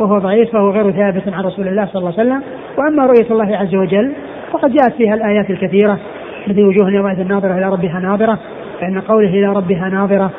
وهو 0.00 0.18
ضعيف 0.18 0.50
فهو 0.50 0.70
غير 0.70 0.90
ثابت 0.90 1.28
عن 1.28 1.44
رسول 1.44 1.68
الله 1.68 1.86
صلى 1.86 2.00
الله 2.00 2.12
عليه 2.18 2.30
وسلم. 2.30 2.42
وأما 2.78 3.06
رؤية 3.06 3.30
الله 3.30 3.56
عز 3.56 3.74
وجل 3.74 4.12
فقد 4.52 4.72
جاءت 4.72 4.92
فيها 4.92 5.14
الآيات 5.14 5.50
الكثيرة 5.50 5.98
مثل 6.46 6.62
وجوه 6.62 6.90
يومئذ 6.90 7.28
ناظرة 7.28 7.58
إلى 7.58 7.68
ربها 7.68 8.00
ناظرة 8.00 8.38
فإن 8.80 9.00
قوله 9.00 9.28
إلى 9.28 9.46
ربها 9.46 9.88
ناظرة 9.88 10.30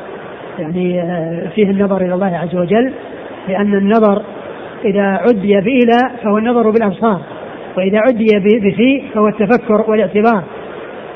يعني 0.59 1.01
آه، 1.01 1.49
فيه 1.55 1.69
النظر 1.69 2.01
إلى 2.01 2.13
الله 2.13 2.37
عز 2.37 2.55
وجل 2.55 2.93
لأن 3.47 3.73
النظر 3.73 4.21
إذا 4.85 5.03
عدي 5.03 5.61
بإلى 5.61 6.19
فهو 6.23 6.37
النظر 6.37 6.69
بالأبصار 6.69 7.21
وإذا 7.77 7.99
عدي 7.99 8.27
بفي 8.39 9.03
فهو 9.13 9.27
التفكر 9.27 9.91
والاعتبار 9.91 10.43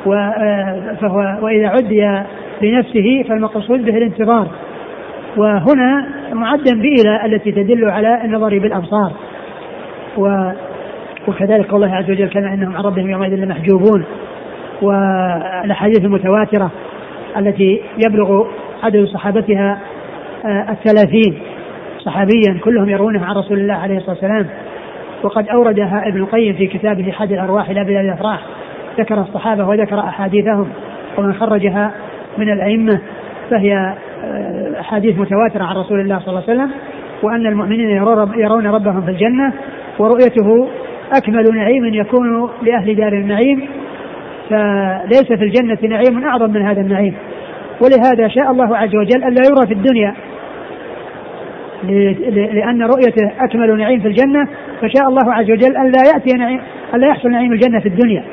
آه، 0.08 0.98
فهو 1.02 1.38
وإذا 1.42 1.68
عدي 1.68 2.24
بنفسه 2.62 3.24
فالمقصود 3.30 3.86
به 3.86 3.98
الانتظار. 3.98 4.48
وهنا 5.38 6.08
معدا 6.34 6.82
بإلى 6.82 7.26
التي 7.26 7.52
تدل 7.52 7.90
على 7.90 8.26
النظر 8.26 8.60
بالأبصار. 8.60 9.12
و 10.18 10.52
وكذلك 11.28 11.74
الله 11.74 11.96
عز 11.96 12.12
وجل 12.12 12.28
كما 12.28 12.54
أنهم 12.54 12.78
عن 12.78 12.84
ربهم 12.84 13.10
يومئذ 13.10 13.36
لمحجوبون. 13.36 14.04
والأحاديث 14.82 16.00
المتواترة 16.00 16.72
التي 17.38 17.82
يبلغ 18.06 18.48
عدد 18.84 19.06
صحابتها 19.06 19.80
آه، 20.46 20.72
الثلاثين. 20.72 21.40
صحابيا 22.00 22.60
كلهم 22.64 22.90
يروونها 22.90 23.26
عن 23.26 23.36
رسول 23.36 23.60
الله 23.60 23.74
عليه 23.74 23.98
الصلاة 23.98 24.12
والسلام. 24.16 24.46
وقد 25.24 25.48
أوردها 25.48 26.04
ابن 26.08 26.18
القيم 26.18 26.54
في 26.54 26.68
كتابه 26.68 27.12
حد 27.12 27.32
الأرواح 27.32 27.70
إلى 27.70 27.84
بلاد 27.84 28.06
الأفراح. 28.06 28.40
ذكر 29.00 29.22
الصحابة 29.22 29.68
وذكر 29.68 30.00
أحاديثهم 30.00 30.70
ومن 31.18 31.34
خرجها 31.34 31.92
من 32.38 32.50
الأئمة 32.54 33.00
فهي 33.50 33.74
آه، 34.24 34.80
أحاديث 34.80 35.20
متواترة 35.20 35.64
عن 35.64 35.76
رسول 35.76 36.00
الله 36.00 36.20
صلى 36.20 36.28
الله 36.30 36.44
عليه 36.50 36.54
وسلم 36.60 36.72
وأن 37.24 37.48
المؤمنين 37.48 37.90
يرون 37.90 38.18
رب- 38.18 38.36
يرون 38.38 38.68
ربهم 38.68 39.02
في 39.02 39.12
الجنة 39.12 39.54
ورؤيته 40.00 40.68
أكمل 41.18 41.56
نعيم 41.56 41.86
يكون 41.86 42.50
لأهل 42.62 42.96
دار 42.96 43.14
النعيم. 43.14 43.68
فليس 44.50 45.28
في 45.28 45.44
الجنة 45.44 45.78
نعيم 45.84 46.24
أعظم 46.24 46.50
من 46.52 46.62
هذا 46.62 46.82
النعيم. 46.82 47.14
ولهذا 47.82 48.28
شاء 48.28 48.52
الله 48.52 48.78
عز 48.78 48.96
وجل 48.96 49.24
الا 49.24 49.42
يرى 49.50 49.68
في 49.68 49.74
الدنيا 49.74 50.16
لأن 52.54 52.84
رؤيته 52.84 53.32
أكمل 53.40 53.78
نعيم 53.78 54.00
في 54.00 54.08
الجنة 54.08 54.48
فشاء 54.82 55.10
الله 55.10 55.34
عز 55.34 55.52
وجل 55.52 55.78
ألا 55.78 56.02
يأتي 56.14 56.38
نعيم 56.38 56.62
ألا 56.94 57.08
يحصل 57.08 57.30
نعيم 57.30 57.54
الجنة 57.54 57.80
في 57.80 57.90
الدنيا 57.90 58.24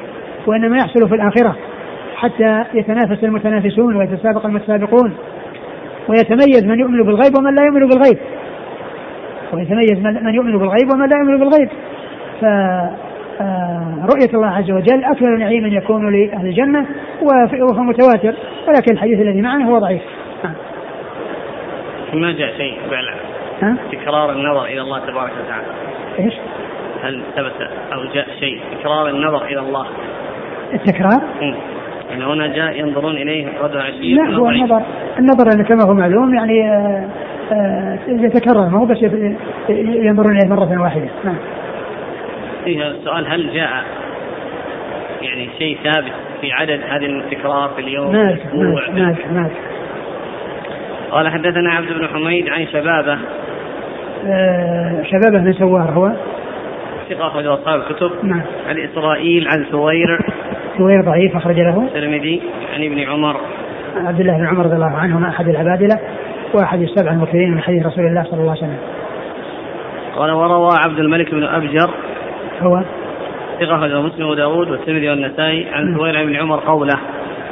وإنما 0.46 0.76
يحصل 0.76 1.08
في 1.08 1.14
الآخرة 1.14 1.56
حتى 2.16 2.64
يتنافس 2.74 3.24
المتنافسون 3.24 3.96
ويتسابق 3.96 4.46
المتسابقون 4.46 5.14
ويتميز 6.08 6.64
من 6.64 6.80
يؤمن 6.80 7.02
بالغيب 7.02 7.38
ومن 7.38 7.54
لا 7.54 7.62
يؤمن 7.64 7.88
بالغيب. 7.88 8.18
ويتميز 9.52 9.98
من 10.22 10.34
يؤمن 10.34 10.58
بالغيب 10.58 10.92
ومن 10.94 11.08
لا 11.08 11.16
يؤمن 11.16 11.38
بالغيب. 11.38 11.68
ف 12.40 12.44
آه، 13.40 14.06
الله 14.34 14.46
عز 14.46 14.70
وجل 14.70 15.04
أكمل 15.04 15.38
نعيم 15.38 15.66
يكون 15.66 16.12
لأهل 16.12 16.46
الجنة 16.46 16.86
وهو 17.22 17.82
متواتر 17.82 18.34
ولكن 18.68 18.92
الحديث 18.92 19.20
الذي 19.20 19.42
معنا 19.42 19.68
هو 19.68 19.78
ضعيف. 19.78 20.02
ما 22.14 22.32
جاء 22.32 22.56
شيء 22.56 22.78
تكرار 23.92 24.32
النظر 24.32 24.64
إلى 24.64 24.80
الله 24.80 24.98
تبارك 24.98 25.32
وتعالى. 25.44 25.66
إيش؟ 26.18 26.34
هل 27.02 27.22
ثبت 27.36 27.70
أو 27.92 28.04
جاء 28.14 28.26
شيء؟ 28.40 28.60
تكرار 28.78 29.08
النظر 29.08 29.44
إلى 29.44 29.60
الله. 29.60 29.86
التكرار؟ 30.72 31.22
يعني 32.10 32.24
هنا 32.24 32.46
جاء 32.46 32.78
ينظرون 32.78 33.16
إليه 33.16 33.46
غدوة 33.62 33.82
عشية 33.82 34.14
لا 34.14 34.36
هو 34.36 34.50
النظر 34.50 34.82
النظر 35.18 35.62
كما 35.62 35.84
هو 35.84 35.94
معلوم 35.94 36.34
يعني 36.34 36.70
آه، 36.70 37.08
آه، 37.52 37.98
يتكرر 38.08 38.68
ما 38.68 38.78
هو 38.78 38.84
بس 38.84 38.98
ينظرون 39.68 40.36
إليه 40.36 40.48
مرة 40.48 40.82
واحدة. 40.82 41.08
نعم. 41.24 41.36
فيها 42.64 42.92
سؤال 43.04 43.26
هل 43.26 43.54
جاء 43.54 43.84
يعني 45.22 45.48
شيء 45.58 45.78
ثابت 45.84 46.12
في 46.40 46.52
عدد 46.52 46.80
هذه 46.88 47.06
التكرار 47.06 47.68
في 47.68 47.80
اليوم؟ 47.80 48.12
ما 48.12 48.38
ما 48.92 49.16
ما 49.32 49.50
قال 51.10 51.28
حدثنا 51.28 51.72
عبد 51.72 51.92
بن 51.92 52.08
حميد 52.08 52.48
عن 52.48 52.66
شبابة 52.66 53.12
آه 53.12 53.45
شبابه 55.04 55.38
بن 55.38 55.52
سوار 55.52 55.90
هو؟ 55.90 56.12
ثقة 57.10 57.26
أخرج 57.26 57.46
أصحاب 57.46 57.80
الكتب. 57.80 58.10
نعم. 58.22 58.42
عن 58.68 58.78
إسرائيل 58.78 59.48
عن 59.48 59.66
سوير. 59.70 60.20
سوير 60.78 61.00
ضعيف 61.00 61.36
أخرج 61.36 61.60
له. 61.60 61.82
الترمذي 61.82 62.42
عن 62.74 62.84
ابن 62.84 63.00
عمر. 63.00 63.36
عبد 63.96 64.20
الله 64.20 64.38
بن 64.38 64.46
عمر 64.46 64.64
رضي 64.64 64.74
الله 64.74 64.96
عنهما 64.96 65.28
أحد 65.28 65.48
العبادلة 65.48 66.00
وأحد 66.54 66.80
السبع 66.80 67.12
المكثرين 67.12 67.50
من 67.50 67.60
حديث 67.60 67.86
رسول 67.86 68.06
الله 68.06 68.22
صلى 68.22 68.40
الله 68.40 68.50
عليه 68.50 68.60
وسلم. 68.60 68.78
قال 70.16 70.30
وروى 70.30 70.70
عبد 70.84 70.98
الملك 70.98 71.34
بن 71.34 71.44
أبجر. 71.44 71.90
هو؟ 72.62 72.82
ثقة 73.60 73.76
أخرجه 73.76 74.00
مسلم 74.00 74.26
وأبو 74.26 74.51
داود 74.51 74.70
والترمذي 74.70 75.10
والنسائي. 75.10 75.66
عن 75.72 75.98
ثوير 75.98 76.26
عن 76.26 76.31
ابن 76.31 76.36
عمر 76.36 76.60
قوله. 76.60 76.98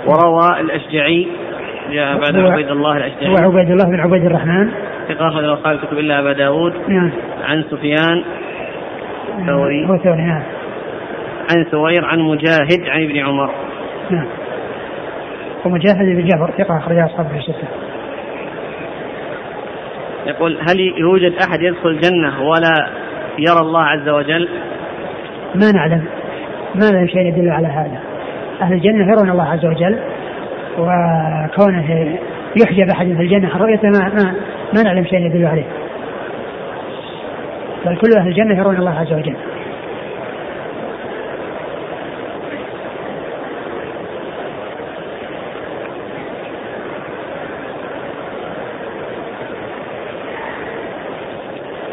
وروى 0.06 0.60
الأشجعي. 0.60 1.28
جاء 1.92 2.18
بعد 2.18 2.36
عبيد 2.36 2.68
الله 2.68 2.96
الأشجعي. 2.96 3.30
هو 3.30 3.36
عبيد 3.36 3.70
الله 3.70 3.84
بن 3.84 4.00
عبيد 4.00 4.24
الرحمن. 4.24 4.70
ثقة 5.08 5.28
أخرج 5.28 5.44
أصحاب 5.44 5.74
الكتب 5.74 5.98
إلا 5.98 6.20
أبا 6.20 6.32
داود. 6.32 6.72
نعم. 6.88 7.10
عن 7.42 7.64
سفيان. 7.70 8.24
ثوري. 9.46 9.86
هو 9.86 9.96
ثوري 9.96 10.22
نعم. 10.22 10.42
عن 11.50 11.66
سوير 11.70 12.04
عن 12.04 12.18
مجاهد 12.18 12.88
عن 12.88 13.02
ابن 13.02 13.18
عمر. 13.18 13.50
نعم. 14.10 14.26
ومجاهد 15.64 16.16
بن 16.16 16.26
جعفر 16.26 16.50
ثقة 16.58 16.78
أخرج 16.78 16.98
أصحاب 16.98 17.26
الستة. 17.36 17.68
يقول 20.26 20.58
هل 20.60 20.80
يوجد 20.80 21.32
أحد 21.48 21.62
يدخل 21.62 21.88
الجنة 21.88 22.42
ولا 22.42 22.88
يرى 23.38 23.60
الله 23.60 23.82
عز 23.82 24.08
وجل؟ 24.08 24.48
ما 25.54 25.72
نعلم. 25.72 26.04
ما 26.74 26.90
نعلم 26.90 27.06
شيء 27.06 27.26
يدل 27.26 27.50
على 27.50 27.66
هذا. 27.66 28.00
أهل 28.62 28.72
الجنة 28.72 29.12
يرون 29.12 29.30
الله 29.30 29.44
عز 29.44 29.66
وجل 29.66 29.98
وكونه 30.78 32.18
يحجب 32.62 32.90
أحد 32.90 33.06
في 33.06 33.22
الجنة. 33.22 33.48
عن 33.48 33.60
رؤيته 33.60 33.88
ما, 33.88 34.14
ما, 34.14 34.34
ما 34.74 34.82
نعلم 34.82 35.04
شيء 35.04 35.26
يدل 35.26 35.46
عليه. 35.46 35.66
بل 37.86 37.96
كل 37.96 38.10
أهل 38.18 38.28
الجنة 38.28 38.58
يرون 38.58 38.76
الله 38.76 38.90
عز 38.90 39.12
وجل. 39.12 39.36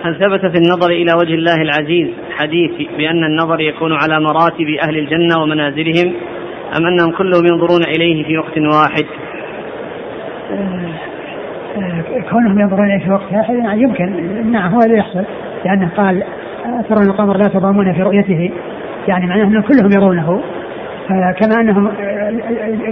هل 0.04 0.16
ثبت 0.16 0.46
في 0.46 0.58
النظر 0.58 0.90
إلى 0.90 1.14
وجه 1.14 1.34
الله 1.34 1.62
العزيز 1.62 2.08
حديث 2.32 2.72
بأن 2.98 3.24
النظر 3.24 3.62
يكون 3.62 3.94
على 3.94 4.20
مراتب 4.20 4.68
أهل 4.88 4.98
الجنة 4.98 5.42
ومنازلهم 5.42 6.14
أم 6.78 6.86
أنهم 6.86 7.12
كلهم 7.12 7.46
ينظرون 7.46 7.84
إليه 7.84 8.24
في 8.24 8.38
وقت 8.38 8.58
واحد؟ 8.58 9.06
كونهم 12.30 12.60
ينظرون 12.60 13.00
في 13.00 13.12
وقت 13.12 13.34
واحد 13.34 13.56
يعني 13.56 13.82
يمكن. 13.82 14.52
نعم 14.52 14.74
هو 14.74 14.80
اللي 14.80 14.98
يحصل. 14.98 15.24
لأنه 15.66 15.90
قال 15.98 16.24
ترون 16.90 17.08
القمر 17.08 17.38
لا 17.38 17.48
تضامون 17.48 17.94
في 17.94 18.02
رؤيته؟ 18.02 18.52
يعني 19.08 19.28
معناه 19.28 19.44
أنهم 19.44 19.62
كلهم 19.62 19.92
يرونه. 19.92 20.42
كما 21.10 21.62
أنهم 21.62 21.92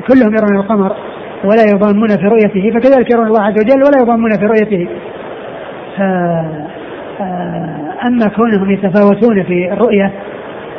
كلهم 0.08 0.36
يرون 0.36 0.56
القمر 0.60 0.96
ولا 1.44 1.64
يضامون 1.74 2.08
في 2.08 2.28
رؤيته 2.28 2.72
فكذلك 2.80 3.12
يرون 3.12 3.28
الله 3.28 3.42
عز 3.42 3.54
وجل 3.54 3.84
ولا 3.84 4.02
يضامون 4.02 4.32
في 4.32 4.46
رؤيته. 4.46 4.88
آه، 6.00 6.68
أما 8.08 8.28
كونهم 8.36 8.72
يتفاوتون 8.72 9.44
في 9.44 9.74
الرؤيه 9.74 10.12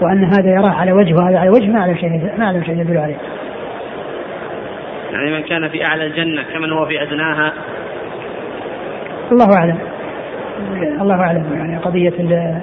وأن 0.02 0.24
هذا 0.24 0.50
يراه 0.50 0.70
على 0.70 0.92
وجه 0.92 1.14
وهذا 1.14 1.38
على 1.38 1.50
وجه 1.50 1.70
ما 1.70 1.78
أعلم 1.78 1.94
شيء 1.94 2.30
ما 2.38 2.44
أعلم 2.44 2.62
شيء 2.62 2.80
يدل 2.80 2.98
عليه. 2.98 3.16
يعني 5.12 5.30
من 5.30 5.42
كان 5.42 5.68
في 5.68 5.84
أعلى 5.84 6.06
الجنة 6.06 6.42
كمن 6.42 6.72
هو 6.72 6.86
في 6.86 7.02
أدناها. 7.02 7.52
الله 9.32 9.56
أعلم. 9.56 9.78
الله 11.00 11.14
أعلم. 11.14 11.44
يعني 11.54 11.76
قضية 11.76 12.08
آه، 12.08 12.60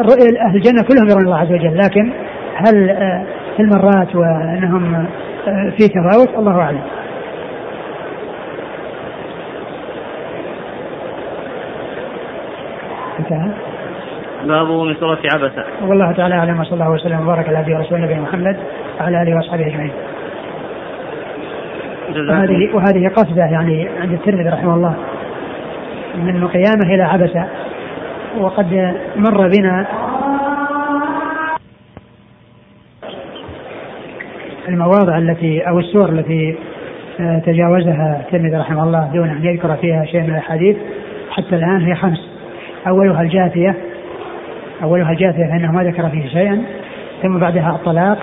الرؤيه 0.00 0.40
أهل 0.48 0.56
الجنة 0.56 0.82
كلهم 0.88 1.08
يرون 1.10 1.24
الله 1.24 1.38
عز 1.38 1.52
وجل 1.52 1.78
لكن 1.78 2.12
هل 2.54 2.90
آه، 2.90 3.24
في 3.56 3.62
المرات 3.62 4.16
وأنهم 4.16 5.06
في 5.76 5.88
تفاوت؟ 5.88 6.38
الله 6.38 6.60
أعلم. 6.60 6.82
انتهى. 13.18 13.48
باب 14.44 14.66
من 14.70 14.94
سورة 14.94 15.18
عبسة. 15.34 15.64
والله 15.82 16.12
تعالى 16.12 16.34
أعلم 16.34 16.60
وصلى 16.60 16.72
الله 16.72 16.90
وسلم 16.90 17.20
وبارك 17.20 17.48
على 17.48 17.58
عبده 17.58 17.76
ورسوله 17.76 18.00
نبينا 18.04 18.20
محمد 18.20 18.56
وعلى 19.00 19.22
آله 19.22 19.36
وأصحابه 19.36 19.66
أجمعين. 19.66 19.92
وهذه 22.10 22.74
وهذه 22.74 23.08
قصده 23.08 23.44
يعني 23.44 23.88
عند 24.00 24.12
الترمذي 24.12 24.48
رحمه 24.48 24.74
الله. 24.74 24.94
من 26.14 26.36
القيامة 26.36 26.94
إلى 26.94 27.02
عبسة. 27.02 27.44
وقد 28.38 28.94
مر 29.16 29.48
بنا 29.48 29.86
المواضع 34.68 35.18
التي 35.18 35.68
أو 35.68 35.78
السور 35.78 36.08
التي 36.08 36.56
آه، 37.20 37.38
تجاوزها 37.38 38.20
الترمذي 38.20 38.56
رحمه 38.56 38.82
الله 38.82 39.10
دون 39.14 39.28
أن 39.28 39.44
يذكر 39.44 39.76
فيها 39.76 40.04
شيء 40.04 40.20
من 40.22 40.30
الأحاديث. 40.30 40.76
حتى 41.30 41.56
الآن 41.56 41.80
هي 41.80 41.94
خمس. 41.94 42.28
أولها 42.86 43.22
الجاثية. 43.22 43.74
أولها 44.82 45.10
الجاثية 45.10 45.46
فإنه 45.46 45.72
ما 45.72 45.84
ذكر 45.84 46.08
فيه 46.08 46.28
شيئا. 46.28 46.62
ثم 47.22 47.38
بعدها 47.38 47.70
الطلاق. 47.70 48.18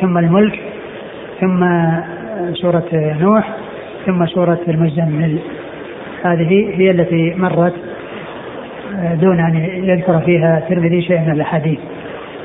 ثم 0.00 0.18
الملك. 0.18 0.60
ثم 1.40 1.64
سورة 2.52 2.88
نوح 2.92 3.48
ثم 4.06 4.26
سورة 4.26 4.60
المزمل 4.68 5.38
هذه 6.24 6.70
هي 6.74 6.90
التي 6.90 7.34
مرت 7.36 7.74
دون 9.12 9.40
أن 9.40 9.54
يذكر 9.84 10.20
فيها 10.20 10.58
الترمذي 10.58 11.02
شيئا 11.02 11.20
من 11.20 11.32
الأحاديث. 11.32 11.78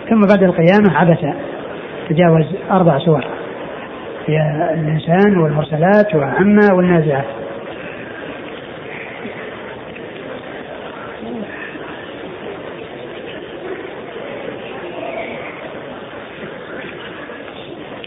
ثم 0.09 0.21
بعد 0.21 0.43
القيامة 0.43 0.97
عبس 0.97 1.17
تجاوز 2.09 2.45
أربع 2.71 2.97
سور 2.97 3.25
هي 4.27 4.37
الإنسان 4.73 5.37
والمرسلات 5.37 6.15
وعما 6.15 6.73
والنازعات. 6.73 7.25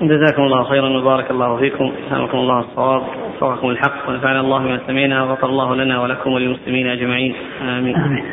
جزاكم 0.03 0.43
الله 0.43 0.65
خيرا 0.65 0.89
وبارك 0.89 1.31
الله 1.31 1.57
فيكم. 1.57 1.93
سلمكم 2.11 2.39
الله 2.39 2.61
الصواب. 2.61 3.03
وفقكم 3.43 3.71
الحق. 3.71 4.09
ونفعنا 4.09 4.41
الله 4.41 4.59
بما 4.59 4.81
سمعنا. 4.87 5.23
وغفر 5.23 5.47
الله 5.47 5.77
لنا 5.77 6.01
ولكم 6.01 6.33
وللمسلمين 6.33 6.87
أجمعين. 6.87 7.35
آمين. 7.63 7.97
آمين. 7.97 8.25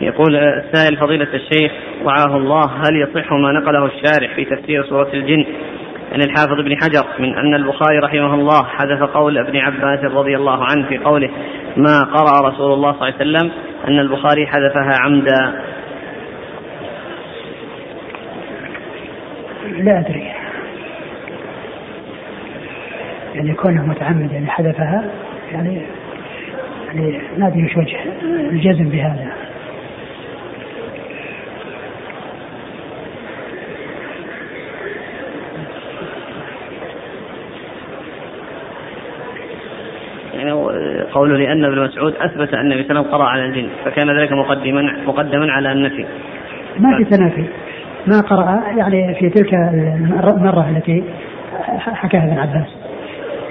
يقول 0.00 0.36
السائل 0.36 0.96
فضيلة 0.96 1.28
الشيخ 1.34 1.72
وعاه 2.04 2.36
الله. 2.36 2.64
هل 2.64 2.96
يصح 2.96 3.32
ما 3.32 3.52
نقله 3.52 3.86
الشارح 3.86 4.34
في 4.34 4.44
تفسير 4.44 4.84
سورة 4.84 5.08
الجن؟ 5.14 5.46
عن 6.12 6.22
الحافظ 6.22 6.52
ابن 6.52 6.76
حجر 6.76 7.06
من 7.18 7.34
أن 7.34 7.54
البخاري 7.54 7.98
رحمه 7.98 8.34
الله 8.34 8.64
حدث 8.64 9.02
قول 9.02 9.38
ابن 9.38 9.56
عباس 9.56 10.04
رضي 10.04 10.36
الله 10.36 10.64
عنه 10.64 10.88
في 10.88 10.98
قوله 10.98 11.30
ما 11.76 12.04
قرأ 12.04 12.48
رسول 12.48 12.72
الله 12.72 12.92
صلى 12.92 13.02
الله 13.02 13.04
عليه 13.04 13.16
وسلم؟ 13.16 13.52
أن 13.88 13.98
البخاري 13.98 14.46
حذفها 14.46 14.98
عمدا. 15.04 15.62
لا 19.82 19.98
أدري. 19.98 20.33
يعني 23.34 23.54
كونه 23.54 23.86
متعمد 23.86 24.32
يعني 24.32 24.46
حذفها 24.46 25.04
يعني 25.52 25.82
يعني 26.86 27.20
ما 27.38 27.46
أدري 27.46 27.64
وش 27.64 27.76
وجه 27.76 27.96
الجزم 28.50 28.88
بهذا 28.88 29.32
يعني 40.34 40.52
قوله 41.12 41.36
لأن 41.36 41.64
ابن 41.64 41.84
مسعود 41.84 42.14
أثبت 42.16 42.54
أن 42.54 42.72
النبي 42.72 42.82
صلى 42.82 42.90
الله 42.90 43.00
عليه 43.00 43.08
وسلم 43.08 43.12
قرأ 43.12 43.24
على 43.24 43.44
الجن 43.44 43.68
فكان 43.84 44.18
ذلك 44.18 44.32
مقدما 44.32 44.96
مقدما 45.06 45.52
على 45.52 45.72
النفي. 45.72 46.04
ما 46.78 46.96
في 46.96 47.04
تنافي 47.04 47.44
ما 48.06 48.20
قرأ 48.20 48.62
يعني 48.76 49.14
في 49.14 49.30
تلك 49.30 49.54
المرة 50.14 50.70
التي 50.70 51.04
حكاها 51.78 52.24
ابن 52.24 52.38
عباس. 52.38 52.83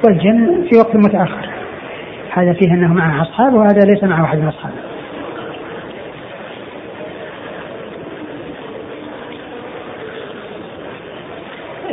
والجن 0.05 0.67
في 0.69 0.77
وقت 0.79 0.95
متأخر. 0.95 1.49
هذا 2.31 2.53
فيه 2.53 2.73
أنه 2.73 2.93
معه 2.93 3.21
أصحاب 3.21 3.53
وهذا 3.53 3.79
ليس 3.85 4.03
معه 4.03 4.23
أحد 4.23 4.37
من 4.37 4.47
أصحابه. 4.47 4.73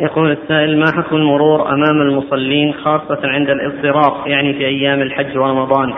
يقول 0.01 0.31
السائل 0.31 0.79
ما 0.79 0.87
حكم 0.87 1.17
المرور 1.17 1.69
أمام 1.69 2.01
المصلين 2.01 2.73
خاصة 2.73 3.21
عند 3.25 3.51
الاضطرار 3.51 4.23
يعني 4.27 4.53
في 4.53 4.67
أيام 4.67 5.03
الحج 5.03 5.39
ورمضان؟ 5.39 5.93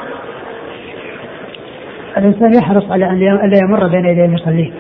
الإنسان 2.17 2.55
يحرص 2.55 2.91
على 2.91 3.11
أن 3.11 3.19
لا 3.19 3.59
يمر 3.65 3.89
بين 3.89 4.05
يدي 4.05 4.25
المصلين. 4.25 4.73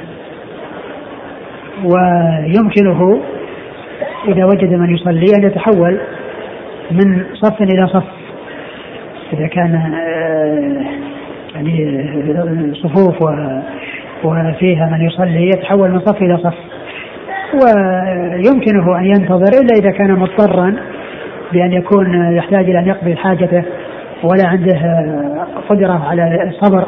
ويمكنه 1.85 3.22
إذا 4.28 4.45
وجد 4.45 4.72
من 4.74 4.95
يصلي 4.95 5.26
أن 5.37 5.45
يتحول 5.45 6.01
من 6.91 7.24
صف 7.35 7.62
إلى 7.62 7.87
صف. 7.87 8.05
إذا 9.33 9.47
كان 9.47 9.74
آه، 9.74 10.85
يعني 11.55 12.74
صفوف 12.74 13.16
وفيها 14.24 14.87
من 14.87 15.07
يصلي 15.07 15.47
يتحول 15.47 15.91
من 15.91 16.01
صف 16.01 16.22
إلى 16.22 16.37
صف. 16.37 16.55
ويمكنه 17.55 18.99
أن 18.99 19.05
ينتظر 19.05 19.61
إلا 19.61 19.74
إذا 19.80 19.91
كان 19.91 20.12
مضطرا 20.12 20.76
بأن 21.53 21.72
يكون 21.72 22.35
يحتاج 22.37 22.70
إلى 22.70 22.78
أن 22.78 22.87
يقضي 22.87 23.16
حاجته 23.16 23.64
ولا 24.22 24.47
عنده 24.47 24.80
قدرة 25.68 26.09
على 26.09 26.49
الصبر 26.49 26.85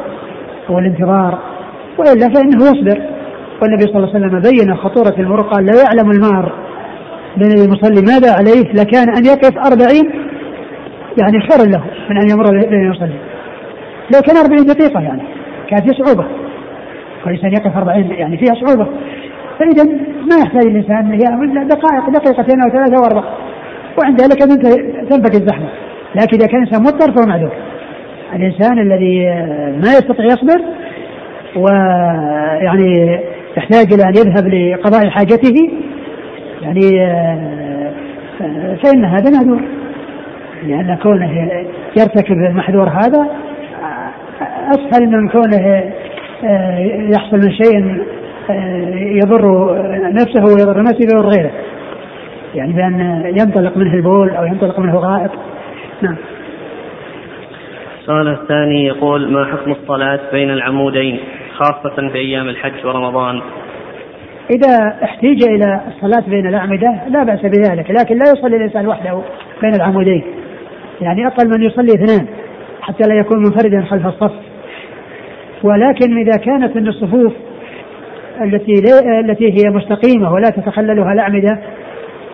والانتظار. 0.69 1.39
وإلا 1.99 2.29
فإنه 2.35 2.65
يصبر. 2.65 3.03
والنبي 3.63 3.83
صلى 3.83 3.97
الله 3.97 4.15
عليه 4.15 4.27
وسلم 4.27 4.41
بين 4.41 4.77
خطورة 4.77 5.15
المرور 5.19 5.43
قال 5.43 5.67
لا 5.67 5.73
يعلم 5.85 6.11
المار. 6.11 6.64
بين 7.37 7.65
المصلي 7.65 8.03
ماذا 8.03 8.33
عليه؟ 8.33 8.73
لكان 8.73 9.09
أن 9.17 9.25
يقف 9.25 9.59
أربعين 9.59 10.11
يعني 11.23 11.41
خير 11.41 11.71
له 11.71 11.85
من 12.11 12.17
أن 12.17 12.31
يمر 12.31 12.51
بين 12.51 12.85
المصلي 12.87 13.19
لو 14.15 14.21
كان 14.21 14.37
أربعين 14.37 14.65
دقيقة 14.65 15.01
يعني 15.01 15.23
كانت 15.71 15.83
فيها 15.83 16.05
صعوبة. 16.05 16.27
والإنسان 17.25 17.53
يقف 17.53 17.77
أربعين 17.77 18.11
يعني 18.11 18.37
فيها 18.37 18.55
صعوبة. 18.55 18.87
فإذا 19.59 19.85
ما 20.31 20.37
يحتاج 20.43 20.67
الإنسان 20.67 21.13
هي 21.13 21.19
دقائق 21.65 22.11
دقيقتين 22.11 22.63
أو 22.63 22.69
ثلاثة 22.71 22.97
أو 22.97 23.05
أربع 23.05 23.25
وعند 23.99 24.21
ذلك 24.21 24.39
تنفك 25.11 25.35
الزحمة. 25.35 25.69
لكن 26.15 26.37
إذا 26.37 26.47
كان 26.47 26.63
الإنسان 26.63 26.83
مضطر 26.83 27.13
فهو 27.13 27.27
معذور. 27.27 27.53
الإنسان 28.35 28.79
الذي 28.79 29.27
ما 29.83 29.93
يستطيع 29.93 30.25
يصبر 30.27 30.61
ويعني 31.57 33.21
يحتاج 33.57 33.93
إلى 33.93 34.03
أن 34.03 34.15
يذهب 34.17 34.49
لقضاء 34.49 35.09
حاجته 35.11 35.71
يعني 36.65 37.07
فإن 38.83 39.05
هذا 39.05 39.31
معذور 39.31 39.63
لأن 40.63 40.99
كونه 41.03 41.49
يرتكب 41.99 42.37
المحذور 42.37 42.89
هذا 42.89 43.27
أسهل 44.71 45.07
من 45.11 45.29
كونه 45.29 45.93
يحصل 47.13 47.37
من 47.37 47.53
شيء 47.53 48.05
يضر 49.23 49.75
نفسه 50.13 50.45
ويضر 50.45 50.83
نفسه 50.83 51.17
ويضر 51.17 51.29
غيره. 51.29 51.51
يعني 52.55 52.73
بأن 52.73 53.23
ينطلق 53.27 53.77
منه 53.77 53.95
البول 53.95 54.31
أو 54.31 54.45
ينطلق 54.45 54.79
منه 54.79 54.97
غائط. 54.97 55.31
نعم. 56.03 56.17
السؤال 58.01 58.29
الثاني 58.29 58.87
يقول 58.87 59.33
ما 59.33 59.45
حكم 59.45 59.73
الصلاة 59.73 60.21
بين 60.33 60.51
العمودين 60.51 61.19
خاصة 61.55 62.09
في 62.13 62.19
أيام 62.19 62.49
الحج 62.49 62.87
ورمضان؟ 62.87 63.41
إذا 64.51 64.99
احتيج 65.05 65.49
إلى 65.49 65.81
الصلاة 65.89 66.29
بين 66.29 66.47
الأعمدة 66.47 67.01
لا 67.09 67.25
بأس 67.25 67.41
بذلك 67.41 67.91
لكن 67.91 68.19
لا 68.19 68.31
يصلي 68.37 68.57
الإنسان 68.57 68.87
وحده 68.87 69.21
بين 69.63 69.75
العمودين. 69.75 70.23
يعني 71.01 71.27
أقل 71.27 71.49
من 71.49 71.63
يصلي 71.63 71.95
اثنان 71.95 72.27
حتى 72.81 73.09
لا 73.09 73.15
يكون 73.15 73.39
منفردا 73.39 73.83
خلف 73.83 74.07
الصف. 74.07 74.33
ولكن 75.63 76.19
إذا 76.19 76.37
كانت 76.45 76.77
من 76.77 76.89
الصفوف 76.89 77.33
التي 78.41 78.73
التي 79.21 79.53
هي 79.53 79.71
مستقيمة 79.71 80.33
ولا 80.33 80.51
تتخللها 80.51 81.13
الأعمدة 81.13 81.59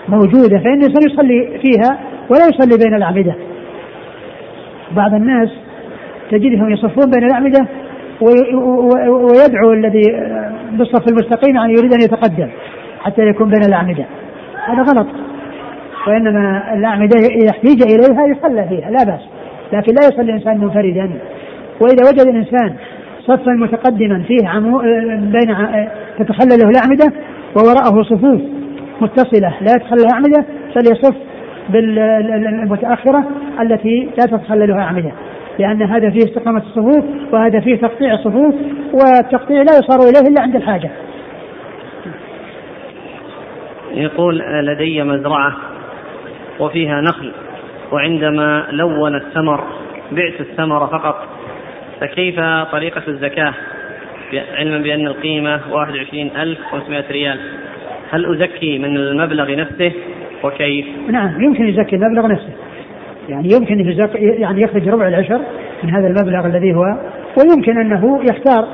موجودة 0.08 0.58
فإن 0.58 0.82
الإنسان 0.82 1.10
يصلي 1.10 1.58
فيها 1.62 1.98
ولا 2.30 2.46
يصلي 2.46 2.78
بين 2.84 2.94
الأعمدة. 2.94 3.34
بعض 4.96 5.14
الناس 5.14 5.48
تجدهم 6.30 6.70
يصفون 6.70 7.10
بين 7.10 7.24
الأعمدة 7.24 7.66
ويدعو 8.22 9.72
الذي 9.72 10.02
بالصف 10.72 11.08
المستقيم 11.08 11.56
يعني 11.56 11.72
يريد 11.72 11.92
أن 11.92 12.00
يتقدم 12.00 12.48
حتى 13.00 13.22
يكون 13.22 13.50
بين 13.50 13.64
الأعمدة. 13.68 14.04
هذا 14.66 14.82
غلط. 14.82 15.06
وإنما 16.08 16.74
الأعمدة 16.74 17.18
إذا 17.18 17.50
احتيج 17.50 17.82
إليها 17.82 18.26
يصلى 18.26 18.68
فيها 18.68 18.90
لا 18.90 19.04
بأس. 19.04 19.20
لكن 19.72 19.94
لا 19.94 20.06
يصلي 20.08 20.22
الإنسان 20.22 20.58
منفردا. 20.58 21.10
وإذا 21.80 22.08
وجد 22.08 22.28
الإنسان 22.28 22.74
صفا 23.26 23.52
متقدما 23.52 24.22
فيه 24.22 24.48
عمو 24.48 24.78
بين 25.18 25.56
تتخلله 26.18 26.70
الأعمدة 26.70 27.12
ووراءه 27.56 28.02
صفوف 28.02 28.40
متصلة 29.00 29.54
لا 29.60 29.72
يتخللها 29.76 30.14
أعمدة 30.14 30.44
فليصف 30.74 31.14
بالمتأخرة 31.68 33.24
التي 33.60 34.08
لا 34.18 34.26
تتخللها 34.36 34.80
أعمدة 34.80 35.12
لأن 35.60 35.82
هذا 35.82 36.10
فيه 36.10 36.24
استقامة 36.24 36.58
الصفوف 36.58 37.04
وهذا 37.32 37.60
فيه 37.60 37.76
تقطيع 37.76 38.14
الصفوف 38.14 38.54
والتقطيع 38.92 39.62
لا 39.62 39.78
يصار 39.78 39.98
إليه 40.00 40.28
إلا 40.28 40.42
عند 40.42 40.56
الحاجة. 40.56 40.90
يقول 43.94 44.38
لدي 44.38 45.02
مزرعة 45.02 45.56
وفيها 46.60 47.00
نخل 47.00 47.32
وعندما 47.92 48.66
لون 48.70 49.14
الثمر 49.14 49.64
بعت 50.12 50.40
الثمر 50.40 50.86
فقط 50.86 51.28
فكيف 52.00 52.40
طريقة 52.72 53.02
الزكاة؟ 53.08 53.54
علما 54.54 54.78
بأن 54.78 55.06
القيمة 55.06 55.60
21500 55.72 57.04
ريال. 57.10 57.40
هل 58.10 58.34
أزكي 58.34 58.78
من 58.78 58.96
المبلغ 58.96 59.56
نفسه؟ 59.56 59.92
وكيف؟ 60.44 60.86
نعم 61.08 61.42
يمكن 61.42 61.68
يزكي 61.68 61.96
المبلغ 61.96 62.26
نفسه. 62.26 62.52
يعني 63.28 63.48
يمكن 63.52 63.94
يعني 64.14 64.60
يخرج 64.62 64.88
ربع 64.88 65.08
العشر 65.08 65.40
من 65.84 65.90
هذا 65.90 66.06
المبلغ 66.06 66.46
الذي 66.46 66.74
هو 66.74 66.84
ويمكن 67.38 67.78
أنه 67.78 68.20
يختار 68.22 68.64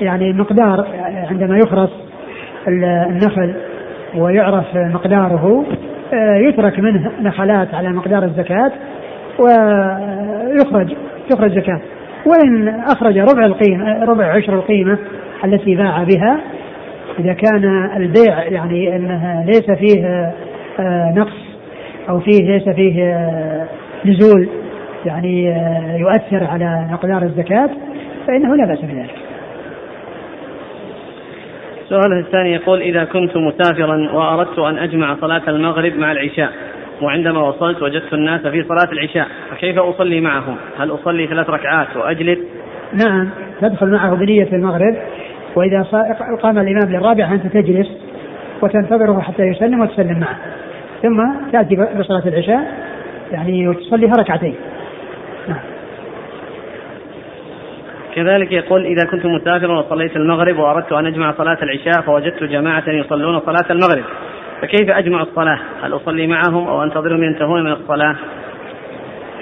يعني 0.00 0.32
مقدار 0.32 0.86
عندما 1.30 1.58
يخرص 1.58 1.90
النخل 2.68 3.54
ويعرف 4.14 4.76
مقداره 4.76 5.64
آه، 6.12 6.36
يترك 6.36 6.78
منه 6.78 7.10
نخلات 7.20 7.74
على 7.74 7.88
مقدار 7.88 8.24
الزكاة 8.24 8.72
ويخرج 9.38 10.94
تخرج 11.30 11.58
زكاة. 11.58 11.80
وإن 12.26 12.68
أخرج 12.68 13.18
ربع 13.18 13.44
القيمة 13.44 14.04
ربع 14.04 14.24
عشر 14.24 14.54
القيمة 14.54 14.98
التي 15.44 15.74
باع 15.74 16.02
بها 16.02 16.40
إذا 17.18 17.32
كان 17.32 17.90
البيع 17.96 18.42
يعني 18.42 18.96
أنها 18.96 19.44
ليس 19.44 19.70
فيه 19.70 20.32
آه، 20.80 21.12
نقص 21.16 21.42
أو 22.08 22.20
فيه 22.20 22.52
ليس 22.52 22.68
فيه 22.68 23.04
آه، 23.04 23.66
نزول 24.04 24.48
يعني 25.06 25.50
آه، 25.50 25.96
يؤثر 25.96 26.44
على 26.44 26.88
مقدار 26.90 27.22
الزكاة 27.22 27.70
فإنه 28.26 28.56
لا 28.56 28.66
بأس 28.66 28.80
بذلك. 28.80 29.14
السؤال 31.82 32.18
الثاني 32.18 32.52
يقول 32.52 32.80
إذا 32.80 33.04
كنت 33.04 33.36
مسافرا 33.36 34.12
وأردت 34.12 34.58
أن 34.58 34.78
أجمع 34.78 35.16
صلاة 35.20 35.42
المغرب 35.48 35.96
مع 35.96 36.12
العشاء 36.12 36.52
وعندما 37.02 37.48
وصلت 37.48 37.82
وجدت 37.82 38.12
الناس 38.12 38.40
في 38.40 38.62
صلاة 38.62 38.92
العشاء 38.92 39.26
فكيف 39.50 39.78
أصلي 39.78 40.20
معهم؟ 40.20 40.56
هل 40.78 40.94
أصلي 40.94 41.26
ثلاث 41.26 41.50
ركعات 41.50 41.96
وأجلس؟ 41.96 42.38
نعم 42.92 43.28
تدخل 43.60 43.90
معه 43.90 44.14
بنية 44.14 44.48
المغرب 44.52 44.96
وإذا 45.56 45.82
قام 46.42 46.58
الإمام 46.58 46.92
للرابعة 46.92 47.32
أنت 47.32 47.46
تجلس 47.46 47.88
وتنتظره 48.62 49.20
حتى 49.20 49.42
يسلم 49.42 49.80
وتسلم 49.80 50.20
معه. 50.20 50.36
ثم 51.02 51.50
تأتي 51.52 51.76
بصلاة 51.76 52.28
العشاء 52.28 52.92
يعني 53.32 53.68
وتصليها 53.68 54.12
ركعتين. 54.12 54.54
كذلك 58.14 58.52
يقول 58.52 58.86
إذا 58.86 59.04
كنت 59.04 59.26
مسافرا 59.26 59.78
وصليت 59.78 60.16
المغرب 60.16 60.58
وأردت 60.58 60.92
أن 60.92 61.06
أجمع 61.06 61.32
صلاة 61.32 61.58
العشاء 61.62 62.02
فوجدت 62.02 62.44
جماعة 62.44 62.84
يصلون 62.88 63.40
صلاة 63.40 63.64
المغرب 63.70 64.04
فكيف 64.62 64.90
أجمع 64.90 65.22
الصلاة؟ 65.22 65.58
هل 65.82 65.96
أصلي 65.96 66.26
معهم 66.26 66.68
أو 66.68 66.82
أنتظرهم 66.82 67.22
ينتهون 67.22 67.64
من 67.64 67.72
الصلاة؟ 67.72 68.16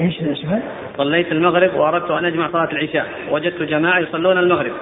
إيش 0.01 0.21
السؤال؟ 0.21 0.63
صليت 0.97 1.33
المغرب 1.33 1.75
وأردت 1.75 2.11
أن 2.11 2.25
أجمع 2.25 2.49
صلاة 2.49 2.69
العشاء 2.73 3.07
وجدت 3.31 3.63
جماعة 3.63 3.99
يصلون 3.99 4.39
المغرب 4.39 4.73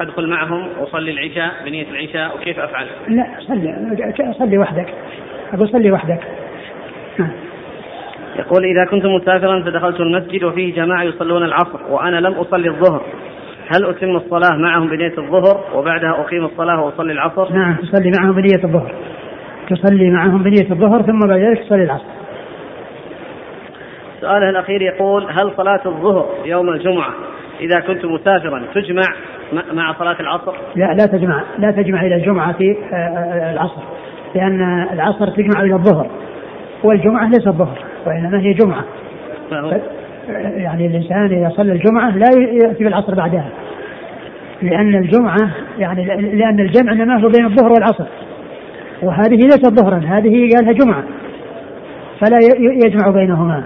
أدخل 0.00 0.28
معهم 0.28 0.68
وأصلي 0.80 1.10
العشاء 1.10 1.50
بنية 1.64 1.86
العشاء 1.90 2.36
وكيف 2.36 2.58
أفعل؟ 2.58 2.86
لا 3.08 3.26
صلي 3.38 4.34
صلي 4.38 4.58
وحدك 4.58 4.94
أقول 5.52 5.68
صلي 5.68 5.92
وحدك. 5.92 6.20
يقول 8.40 8.64
إذا 8.64 8.84
كنت 8.84 9.06
مسافرا 9.06 9.62
فدخلت 9.62 10.00
المسجد 10.00 10.44
وفيه 10.44 10.74
جماعة 10.74 11.02
يصلون 11.02 11.44
العصر 11.44 11.80
وأنا 11.90 12.16
لم 12.16 12.32
أصلي 12.32 12.68
الظهر. 12.68 13.02
هل 13.68 13.84
أتم 13.90 14.16
الصلاة 14.16 14.56
معهم 14.56 14.88
بنية 14.88 15.12
الظهر 15.18 15.64
وبعدها 15.74 16.10
أقيم 16.10 16.44
الصلاة 16.44 16.84
وأصلي 16.84 17.12
العصر؟ 17.12 17.52
نعم 17.52 17.76
تصلي 17.76 18.12
معهم 18.18 18.32
بنية 18.32 18.64
الظهر. 18.64 18.94
تصلي 19.70 20.10
معهم 20.10 20.42
بنية 20.42 20.70
الظهر 20.70 21.02
ثم 21.02 21.18
بعد 21.18 21.40
ذلك 21.40 21.58
تصلي 21.58 21.84
العصر. 21.84 22.04
سؤاله 24.20 24.50
الأخير 24.50 24.82
يقول 24.82 25.26
هل 25.30 25.52
صلاة 25.56 25.80
الظهر 25.86 26.28
يوم 26.44 26.68
الجمعة 26.68 27.14
إذا 27.60 27.80
كنت 27.80 28.04
مسافرا 28.04 28.64
تجمع 28.74 29.02
مع 29.72 29.94
صلاة 29.98 30.20
العصر؟ 30.20 30.52
لا 30.76 30.94
لا 30.94 31.06
تجمع 31.06 31.42
لا 31.58 31.70
تجمع 31.70 32.02
إلى 32.02 32.14
الجمعة 32.14 32.52
في 32.52 32.70
آه، 32.70 32.94
آه، 32.94 33.52
العصر. 33.52 33.82
لأن 34.34 34.86
العصر 34.92 35.30
تجمع 35.30 35.62
إلى 35.62 35.74
الظهر 35.74 36.10
والجمعة 36.84 37.28
ليست 37.28 37.48
ظهر 37.48 37.89
وإنما 38.06 38.40
هي 38.40 38.52
جمعة. 38.52 38.84
يعني 40.56 40.86
الإنسان 40.86 41.24
إذا 41.24 41.48
صلى 41.56 41.72
الجمعة 41.72 42.16
لا 42.16 42.28
يأتي 42.64 42.84
بالعصر 42.84 43.14
بعدها. 43.14 43.48
لأن 44.62 44.94
الجمعة 44.94 45.50
يعني 45.78 46.04
لأن 46.36 46.60
الجمع 46.60 46.92
إنما 46.92 47.16
هو 47.16 47.28
بين 47.28 47.44
الظهر 47.44 47.72
والعصر. 47.72 48.06
وهذه 49.02 49.36
ليست 49.36 49.80
ظهرا 49.80 49.98
هذه 49.98 50.48
قالها 50.56 50.72
جمعة. 50.72 51.04
فلا 52.20 52.38
يجمع 52.86 53.10
بينهما. 53.10 53.64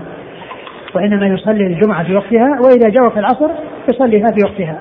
وإنما 0.95 1.27
يصلي 1.27 1.67
الجمعة 1.67 2.05
في 2.05 2.15
وقتها 2.15 2.61
وإذا 2.65 2.89
جاء 2.89 3.05
وقت 3.05 3.19
العصر 3.19 3.51
يصليها 3.89 4.27
في 4.31 4.45
وقتها. 4.45 4.79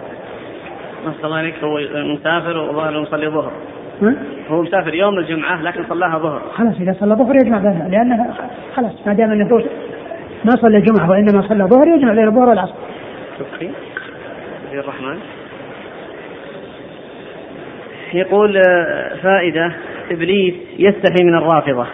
نسأل 1.08 1.26
الله 1.26 1.38
عليك 1.38 1.56
هو 1.64 1.80
مسافر 2.14 2.58
وظهر 2.58 3.02
يصلي 3.02 3.28
ظهر 3.28 3.52
هو 4.50 4.62
مسافر 4.62 4.94
يوم 4.94 5.20
الجمعة 5.20 5.62
لكن 5.62 5.84
صلاها 5.90 6.18
ظهر. 6.18 6.42
خلاص 6.54 6.76
إذا 6.80 6.96
صلى 7.00 7.16
ظهر 7.16 7.36
يجمع 7.36 7.58
بينها 7.58 7.90
لأنها 7.90 8.34
خلاص 8.76 9.08
ما 9.08 9.14
دام 9.14 9.32
أنه 9.32 9.64
ما 10.46 10.52
صلى 10.52 10.78
الجمعة 10.78 11.10
وإنما 11.10 11.42
صلى 11.42 11.64
ظهر 11.64 11.88
يجمع 11.88 12.14
بين 12.14 12.28
الظهر 12.28 12.50
والعصر. 12.50 12.74
شكري 13.40 13.72
الرحمن. 14.74 15.18
يقول 18.14 18.58
آه، 18.58 19.16
فائدة 19.24 19.72
إبليس 20.12 20.54
يستحي 20.80 21.24
من 21.24 21.36
الرافضة. 21.36 21.86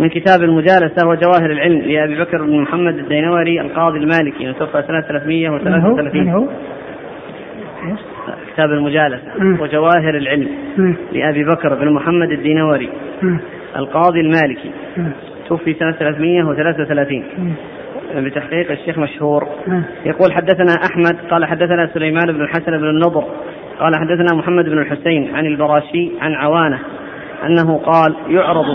من 0.00 0.08
كتاب 0.08 0.42
المجالسة 0.42 1.08
وجواهر 1.08 1.50
العلم 1.50 1.80
لأبي 1.80 2.20
بكر 2.20 2.42
بن 2.42 2.60
محمد 2.60 2.98
الدينوري 2.98 3.60
القاضي 3.60 3.98
المالكي 3.98 4.52
توفى 4.52 4.82
سنة 4.86 5.00
333 5.00 6.24
من 6.24 6.28
هو؟ 6.30 6.46
كتاب 8.56 8.72
المجالسة 8.72 9.62
وجواهر 9.62 10.16
العلم 10.16 10.48
لأبي 11.12 11.44
بكر 11.44 11.74
بن 11.74 11.92
محمد 11.92 12.30
الدينوري. 12.30 12.90
القاضي 13.76 14.20
المالكي. 14.20 14.70
توفي 15.48 15.74
سنة 15.74 15.92
333 15.92 17.24
بتحقيق 18.16 18.70
الشيخ 18.70 18.98
مشهور. 18.98 19.48
يقول 20.04 20.32
حدثنا 20.32 20.72
أحمد 20.90 21.16
قال 21.30 21.44
حدثنا 21.44 21.90
سليمان 21.94 22.32
بن 22.32 22.40
الحسن 22.40 22.78
بن 22.78 22.88
النضر 22.88 23.24
قال 23.80 23.96
حدثنا 23.96 24.38
محمد 24.38 24.64
بن 24.64 24.78
الحسين 24.78 25.34
عن 25.34 25.46
البراشي 25.46 26.10
عن 26.20 26.34
عوانة 26.34 26.78
أنه 27.46 27.78
قال 27.78 28.14
يعرض 28.28 28.66